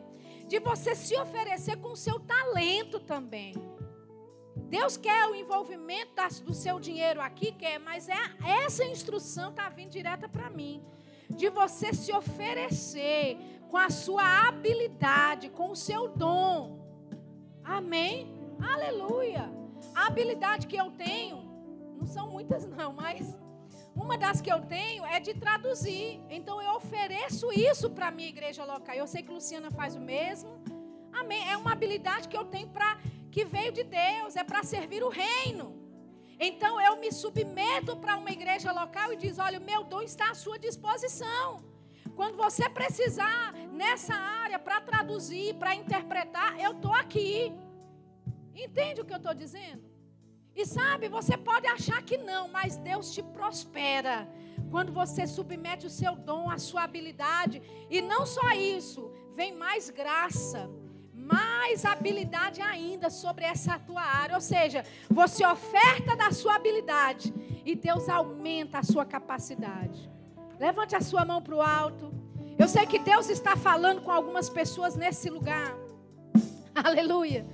De 0.50 0.60
você 0.60 0.94
se 0.94 1.16
oferecer 1.16 1.78
com 1.78 1.94
o 1.94 1.96
seu 1.96 2.20
talento 2.20 3.00
também. 3.00 3.56
Deus 4.70 4.98
quer 4.98 5.28
o 5.28 5.36
envolvimento 5.36 6.08
do 6.44 6.54
seu 6.54 6.80
dinheiro 6.80 7.22
aqui, 7.22 7.52
quer, 7.54 7.80
mas 7.80 8.10
é, 8.10 8.18
essa 8.66 8.84
instrução 8.84 9.50
está 9.50 9.70
vindo 9.70 9.92
direta 9.92 10.28
para 10.28 10.50
mim. 10.50 10.84
De 11.30 11.50
você 11.50 11.94
se 11.94 12.12
oferecer 12.14 13.38
com 13.70 13.78
a 13.78 13.90
sua 13.90 14.48
habilidade, 14.48 15.50
com 15.50 15.72
o 15.72 15.76
seu 15.76 16.10
dom. 16.10 16.80
Amém? 17.64 18.34
Aleluia. 18.62 19.50
A 19.94 20.08
habilidade 20.08 20.68
que 20.68 20.76
eu 20.76 20.92
tenho, 20.92 21.38
não 21.98 22.06
são 22.06 22.30
muitas 22.30 22.66
não, 22.66 22.92
mas 22.94 23.38
uma 23.96 24.18
das 24.18 24.42
que 24.42 24.52
eu 24.52 24.62
tenho 24.62 25.06
é 25.06 25.20
de 25.20 25.34
traduzir. 25.34 26.22
Então 26.30 26.62
eu 26.62 26.76
ofereço 26.76 27.52
isso 27.52 27.90
para 27.90 28.08
a 28.08 28.12
minha 28.12 28.30
igreja 28.30 28.64
local. 28.64 28.96
Eu 28.96 29.08
sei 29.08 29.24
que 29.24 29.32
Luciana 29.32 29.72
faz 29.72 29.96
o 29.96 30.00
mesmo. 30.00 30.50
Amém. 31.12 31.50
É 31.50 31.58
uma 31.58 31.72
habilidade 31.72 32.28
que 32.28 32.38
eu 32.38 32.46
tenho 32.46 32.68
para 32.68 32.98
que 33.38 33.46
veio 33.46 33.72
de 33.72 33.84
Deus, 33.84 34.36
é 34.36 34.44
para 34.44 34.64
servir 34.64 35.04
o 35.04 35.10
reino. 35.10 35.66
Então 36.40 36.82
eu 36.82 36.94
me 37.02 37.12
submeto 37.12 37.96
para 38.04 38.18
uma 38.22 38.32
igreja 38.38 38.72
local 38.72 39.14
e 39.14 39.18
diz: 39.24 39.38
"Olha, 39.38 39.60
o 39.60 39.68
meu 39.72 39.82
dom 39.92 40.02
está 40.02 40.32
à 40.32 40.38
sua 40.44 40.58
disposição". 40.68 41.64
Quando 42.16 42.36
você 42.46 42.66
precisar 42.80 43.44
nessa 43.82 44.16
área 44.46 44.58
para 44.58 44.82
traduzir, 44.90 45.50
para 45.62 45.76
interpretar, 45.82 46.50
eu 46.66 46.72
estou 46.72 46.96
aqui. 47.04 47.54
Entende 48.66 49.02
o 49.02 49.06
que 49.06 49.16
eu 49.18 49.24
estou 49.24 49.36
dizendo? 49.44 49.84
E 50.60 50.66
sabe, 50.66 51.08
você 51.18 51.36
pode 51.50 51.68
achar 51.68 52.02
que 52.02 52.18
não, 52.32 52.44
mas 52.58 52.78
Deus 52.90 53.14
te 53.16 53.22
prospera. 53.38 54.16
Quando 54.72 54.92
você 55.02 55.24
submete 55.28 55.86
o 55.86 55.96
seu 56.02 56.16
dom, 56.30 56.50
a 56.50 56.58
sua 56.58 56.82
habilidade. 56.88 57.62
E 57.88 58.02
não 58.02 58.26
só 58.26 58.50
isso, 58.80 59.02
vem 59.36 59.54
mais 59.66 59.92
graça, 60.02 60.62
mais 61.28 61.84
habilidade 61.84 62.62
ainda 62.62 63.10
sobre 63.10 63.44
essa 63.44 63.78
tua 63.78 64.02
área. 64.02 64.36
Ou 64.36 64.42
seja, 64.42 64.86
você 65.10 65.46
oferta 65.46 66.16
da 66.16 66.32
sua 66.32 66.56
habilidade 66.56 67.34
e 67.66 67.76
Deus 67.76 68.08
aumenta 68.08 68.80
a 68.80 68.84
sua 68.84 69.06
capacidade. 69.06 70.10
Levante 70.60 70.96
a 70.96 71.02
sua 71.02 71.26
mão 71.26 71.42
para 71.42 71.56
o 71.56 71.62
alto. 71.62 72.12
Eu 72.58 72.68
sei 72.68 72.86
que 72.86 72.98
Deus 72.98 73.30
está 73.30 73.56
falando 73.56 74.02
com 74.02 74.12
algumas 74.12 74.50
pessoas 74.50 74.96
nesse 74.96 75.30
lugar. 75.30 75.76
Aleluia. 76.74 77.46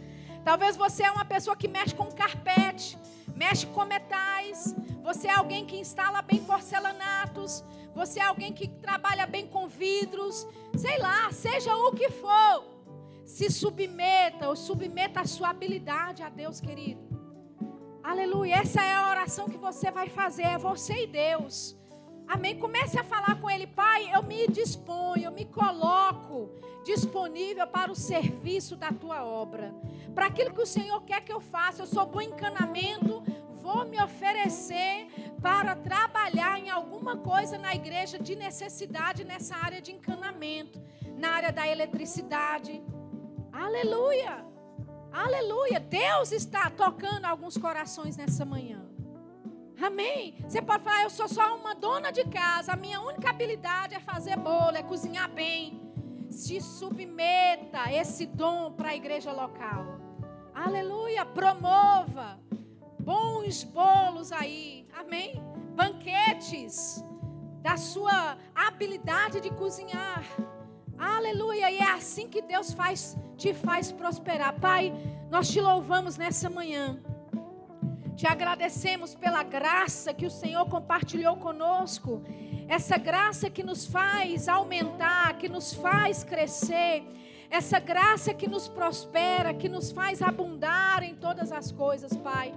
Talvez 0.46 0.76
você 0.76 1.04
é 1.04 1.12
uma 1.12 1.26
pessoa 1.26 1.56
que 1.56 1.68
mexe 1.68 1.96
com 1.96 2.12
carpete, 2.12 2.98
mexe 3.36 3.66
com 3.66 3.84
metais. 3.86 4.76
Você 5.04 5.28
é 5.28 5.34
alguém 5.34 5.66
que 5.66 5.78
instala 5.78 6.22
bem 6.22 6.44
porcelanatos. 6.44 7.64
Você 7.96 8.20
é 8.20 8.24
alguém 8.24 8.54
que 8.54 8.68
trabalha 8.68 9.26
bem 9.26 9.48
com 9.48 9.68
vidros. 9.68 10.48
Sei 10.76 10.98
lá, 11.00 11.32
seja 11.32 11.76
o 11.76 11.92
que 11.92 12.10
for. 12.10 12.73
Se 13.26 13.50
submeta 13.50 14.48
ou 14.50 14.56
submeta 14.56 15.22
a 15.22 15.26
sua 15.26 15.50
habilidade 15.50 16.22
a 16.24 16.30
Deus, 16.30 16.60
querido. 16.60 17.02
Aleluia. 18.04 18.56
Essa 18.56 18.84
é 18.84 18.94
a 18.94 19.10
oração 19.10 19.48
que 19.48 19.58
você 19.58 19.90
vai 19.90 20.10
fazer. 20.10 20.44
É 20.44 20.58
você 20.58 21.04
e 21.04 21.08
Deus. 21.08 21.78
Amém. 22.28 22.60
Comece 22.60 23.00
a 23.00 23.04
falar 23.04 23.40
com 23.40 23.50
Ele, 23.50 23.68
Pai. 23.68 24.14
Eu 24.14 24.24
me 24.24 24.48
disponho, 24.48 25.26
eu 25.26 25.32
me 25.32 25.46
coloco 25.46 26.50
disponível 26.84 27.66
para 27.66 27.92
o 27.92 27.96
serviço 27.96 28.76
da 28.76 28.92
tua 28.92 29.24
obra, 29.24 29.74
para 30.14 30.26
aquilo 30.26 30.54
que 30.54 30.62
o 30.62 30.66
Senhor 30.66 31.02
quer 31.04 31.22
que 31.22 31.32
eu 31.32 31.40
faça. 31.40 31.84
Eu 31.84 31.88
sou 31.88 32.06
bom 32.06 32.22
encanamento, 32.22 33.24
vou 33.62 33.86
me 33.86 34.02
oferecer 34.02 35.08
para 35.42 35.76
trabalhar 35.76 36.60
em 36.60 36.70
alguma 36.70 37.18
coisa 37.18 37.58
na 37.58 37.74
igreja 37.74 38.20
de 38.20 38.36
necessidade 38.36 39.24
nessa 39.24 39.56
área 39.56 39.82
de 39.82 39.92
encanamento, 39.92 40.82
na 41.18 41.30
área 41.30 41.52
da 41.52 41.68
eletricidade. 41.68 42.84
Aleluia! 43.54 44.44
Aleluia! 45.12 45.80
Deus 45.80 46.32
está 46.32 46.72
tocando 46.72 47.26
alguns 47.26 47.56
corações 47.56 48.18
nessa 48.18 48.44
manhã. 48.44 48.84
Amém? 49.80 50.36
Você 50.42 50.60
pode 50.60 50.84
falar, 50.84 51.04
eu 51.04 51.10
sou 51.12 51.28
só 51.28 51.56
uma 51.56 51.76
dona 51.76 52.12
de 52.12 52.24
casa, 52.26 52.74
a 52.74 52.76
minha 52.76 53.00
única 53.00 53.30
habilidade 53.30 53.94
é 53.94 54.00
fazer 54.00 54.38
bolo, 54.38 54.76
é 54.76 54.82
cozinhar 54.82 55.30
bem. 55.30 55.80
Se 56.32 56.60
submeta 56.62 57.94
esse 57.94 58.26
dom 58.26 58.72
para 58.72 58.90
a 58.90 58.96
igreja 58.96 59.32
local. 59.32 60.00
Aleluia! 60.52 61.24
Promova 61.24 62.40
bons 63.00 63.64
bolos 63.64 64.32
aí. 64.32 64.88
Amém? 64.98 65.36
Banquetes 65.76 67.04
da 67.62 67.78
sua 67.78 68.36
habilidade 68.56 69.40
de 69.42 69.52
cozinhar. 69.52 70.24
Aleluia! 71.04 71.70
E 71.70 71.80
é 71.80 71.92
assim 71.92 72.30
que 72.30 72.42
Deus 72.42 72.72
faz, 72.72 73.18
te 73.36 73.54
faz 73.54 73.92
prosperar. 73.92 74.58
Pai, 74.58 74.94
nós 75.30 75.50
te 75.50 75.60
louvamos 75.60 76.18
nessa 76.18 76.50
manhã. 76.50 76.98
Te 78.16 78.26
agradecemos 78.26 79.14
pela 79.14 79.44
graça 79.44 80.14
que 80.14 80.26
o 80.26 80.32
Senhor 80.32 80.66
compartilhou 80.70 81.36
conosco. 81.36 82.24
Essa 82.70 82.98
graça 82.98 83.50
que 83.50 83.64
nos 83.64 83.86
faz 83.86 84.48
aumentar, 84.48 85.38
que 85.38 85.50
nos 85.50 85.74
faz 85.74 86.24
crescer. 86.24 87.04
Essa 87.50 87.80
graça 87.80 88.34
que 88.34 88.48
nos 88.48 88.70
prospera, 88.70 89.54
que 89.54 89.68
nos 89.68 89.92
faz 89.92 90.22
abundar 90.22 91.04
em 91.04 91.16
todas 91.16 91.52
as 91.52 91.70
coisas, 91.70 92.16
Pai. 92.16 92.54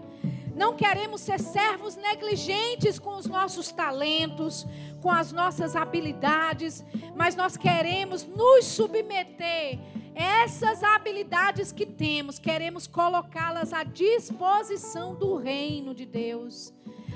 Não 0.57 0.74
queremos 0.74 1.20
ser 1.20 1.39
servos 1.39 1.97
negligentes 1.97 2.99
com 2.99 3.16
os 3.16 3.27
nossos 3.27 3.70
talentos, 3.70 4.66
com 5.03 5.11
as 5.11 5.31
nossas 5.31 5.77
habilidades, 5.77 6.83
mas 7.15 7.37
nós 7.37 7.59
queremos 7.59 8.24
nos 8.24 8.65
submeter. 8.65 9.78
Essas 10.15 10.83
habilidades 10.83 11.73
que 11.73 11.85
temos, 11.85 12.39
queremos 12.39 12.87
colocá-las 12.87 13.74
à 13.74 13.85
disposição 13.85 15.15
do 15.15 15.37
reino 15.37 15.95
de 15.95 16.07
Deus, 16.07 16.73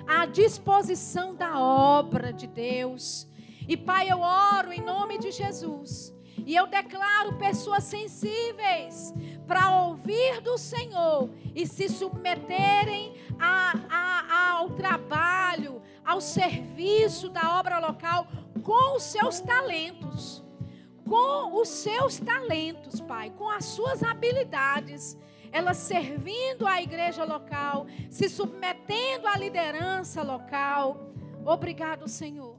à 0.07 0.27
disposição 0.27 1.35
da 1.35 1.59
obra 1.59 2.35
de 2.35 2.47
Deus. 2.47 3.27
E 3.67 3.75
Pai, 3.75 4.11
eu 4.11 4.21
oro 4.21 4.71
em 4.71 4.83
nome 4.83 5.17
de 5.17 5.31
Jesus. 5.31 6.12
E 6.51 6.57
eu 6.57 6.67
declaro 6.67 7.35
pessoas 7.35 7.85
sensíveis 7.85 9.15
para 9.47 9.71
ouvir 9.83 10.41
do 10.41 10.59
Senhor 10.59 11.31
e 11.55 11.65
se 11.65 11.89
submeterem 11.89 13.15
a, 13.39 13.75
a, 13.89 14.55
ao 14.55 14.71
trabalho, 14.71 15.81
ao 16.05 16.21
serviço 16.21 17.29
da 17.29 17.57
obra 17.61 17.79
local 17.79 18.27
com 18.65 18.97
os 18.97 19.05
seus 19.05 19.39
talentos. 19.39 20.43
Com 21.09 21.55
os 21.57 21.69
seus 21.69 22.19
talentos, 22.19 23.01
Pai, 23.01 23.31
com 23.31 23.49
as 23.49 23.67
suas 23.67 24.03
habilidades, 24.03 25.17
elas 25.53 25.77
servindo 25.77 26.67
à 26.67 26.83
igreja 26.83 27.23
local, 27.23 27.87
se 28.11 28.29
submetendo 28.29 29.29
à 29.29 29.39
liderança 29.39 30.21
local. 30.25 31.13
Obrigado, 31.47 32.09
Senhor. 32.09 32.59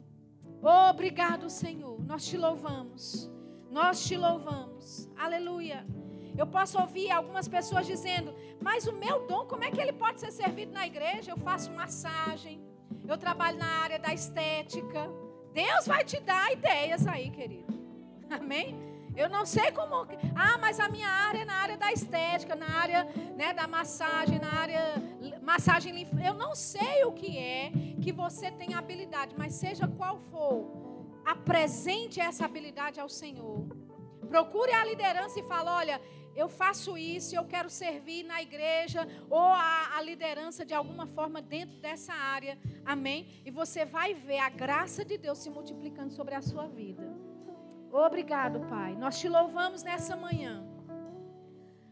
Obrigado, 0.90 1.50
Senhor. 1.50 2.02
Nós 2.06 2.26
te 2.26 2.38
louvamos. 2.38 3.30
Nós 3.72 4.04
te 4.06 4.18
louvamos. 4.18 5.10
Aleluia. 5.18 5.86
Eu 6.38 6.46
posso 6.46 6.78
ouvir 6.78 7.10
algumas 7.10 7.48
pessoas 7.48 7.88
dizendo: 7.88 8.36
Mas 8.62 8.86
o 8.86 8.92
meu 8.92 9.26
dom, 9.26 9.46
como 9.46 9.64
é 9.64 9.72
que 9.72 9.80
ele 9.80 9.94
pode 9.94 10.20
ser 10.20 10.32
servido 10.32 10.74
na 10.74 10.86
igreja? 10.86 11.32
Eu 11.32 11.38
faço 11.38 11.72
massagem, 11.72 12.62
eu 13.08 13.18
trabalho 13.18 13.58
na 13.58 13.72
área 13.84 13.98
da 13.98 14.14
estética. 14.14 15.10
Deus 15.54 15.88
vai 15.88 16.04
te 16.04 16.20
dar 16.20 16.52
ideias 16.52 17.08
aí, 17.08 17.30
querido. 17.30 17.74
Amém? 18.30 18.92
Eu 19.16 19.30
não 19.30 19.46
sei 19.46 19.72
como. 19.72 19.96
Ah, 20.36 20.58
mas 20.58 20.80
a 20.80 20.90
minha 20.90 21.10
área 21.10 21.40
é 21.40 21.46
na 21.46 21.56
área 21.56 21.78
da 21.78 21.92
estética, 21.94 22.56
na 22.56 22.70
área 22.78 23.06
né, 23.36 23.54
da 23.54 23.68
massagem, 23.68 24.38
na 24.40 24.54
área 24.54 24.82
massagem 25.42 25.94
linfática. 25.94 26.28
Eu 26.28 26.34
não 26.34 26.56
sei 26.56 27.06
o 27.06 27.12
que 27.12 27.38
é 27.38 27.72
que 28.02 28.12
você 28.12 28.52
tem 28.52 28.74
habilidade, 28.74 29.34
mas 29.38 29.54
seja 29.54 29.88
qual 29.88 30.18
for, 30.30 30.91
apresente 31.32 32.20
essa 32.20 32.46
habilidade 32.46 33.00
ao 33.00 33.10
Senhor. 33.10 33.66
Procure 34.28 34.72
a 34.72 34.86
liderança 34.86 35.40
e 35.40 35.44
fale: 35.44 35.70
olha, 35.70 36.02
eu 36.36 36.48
faço 36.48 36.98
isso, 36.98 37.36
eu 37.36 37.46
quero 37.46 37.70
servir 37.70 38.24
na 38.24 38.42
igreja 38.42 39.08
ou 39.30 39.40
a, 39.40 39.98
a, 39.98 40.02
liderança 40.02 40.66
de 40.66 40.74
alguma 40.74 41.06
forma 41.06 41.42
dentro 41.42 41.78
dessa 41.80 42.14
área. 42.14 42.58
Amém? 42.86 43.28
E 43.46 43.52
você 43.52 43.84
vai 43.86 44.14
ver 44.14 44.40
a 44.40 44.50
graça 44.50 45.04
de 45.04 45.18
Deus 45.18 45.40
se 45.40 45.50
multiplicando 45.50 46.14
sobre 46.14 46.36
a 46.36 46.42
sua 46.42 46.68
vida. 46.68 47.04
Obrigado, 47.92 48.62
Pai. 48.70 48.96
Nós 48.96 49.20
te 49.20 49.28
louvamos 49.28 49.84
nessa 49.84 50.16
manhã. 50.16 50.66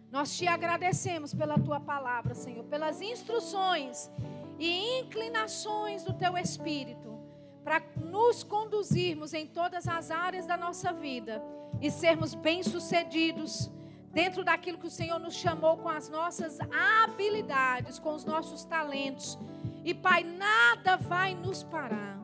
Nós 0.10 0.36
te 0.38 0.48
agradecemos 0.48 1.34
pela 1.34 1.60
tua 1.60 1.80
palavra, 1.80 2.34
Senhor, 2.34 2.64
pelas 2.64 3.02
instruções 3.02 4.10
e 4.58 5.00
inclinações 5.02 6.04
do 6.04 6.14
teu 6.14 6.36
espírito 6.38 7.19
para 7.64 7.82
nos 7.96 8.44
conduzirmos 8.44 9.34
em 9.34 9.46
todas 9.46 9.88
as 9.88 10.12
áreas 10.12 10.46
da 10.46 10.58
nossa 10.58 10.92
vida 10.92 11.42
e 11.82 11.92
sermos 11.92 12.34
bem-sucedidos 12.34 13.72
dentro 14.12 14.44
daquilo 14.44 14.78
que 14.78 14.88
o 14.88 14.92
Senhor 14.92 15.20
nos 15.20 15.36
chamou 15.36 15.78
com 15.78 15.90
as 15.90 16.10
nossas 16.10 16.58
habilidades, 17.04 18.00
com 18.00 18.14
os 18.14 18.26
nossos 18.26 18.64
talentos. 18.64 19.38
E 19.84 19.94
Pai, 19.94 20.24
nada 20.24 20.98
vai 20.98 21.34
nos 21.34 21.64
parar, 21.64 22.20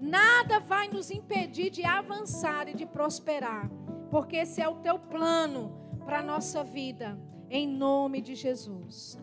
nada 0.00 0.60
vai 0.60 0.88
nos 0.88 1.10
impedir 1.10 1.70
de 1.70 1.84
avançar 1.84 2.68
e 2.68 2.74
de 2.74 2.86
prosperar, 2.86 3.68
porque 4.10 4.36
esse 4.36 4.62
é 4.62 4.68
o 4.68 4.76
teu 4.76 4.98
plano 4.98 5.76
para 6.04 6.20
a 6.20 6.22
nossa 6.22 6.62
vida, 6.62 7.18
em 7.50 7.66
nome 7.66 8.20
de 8.20 8.34
Jesus. 8.34 9.14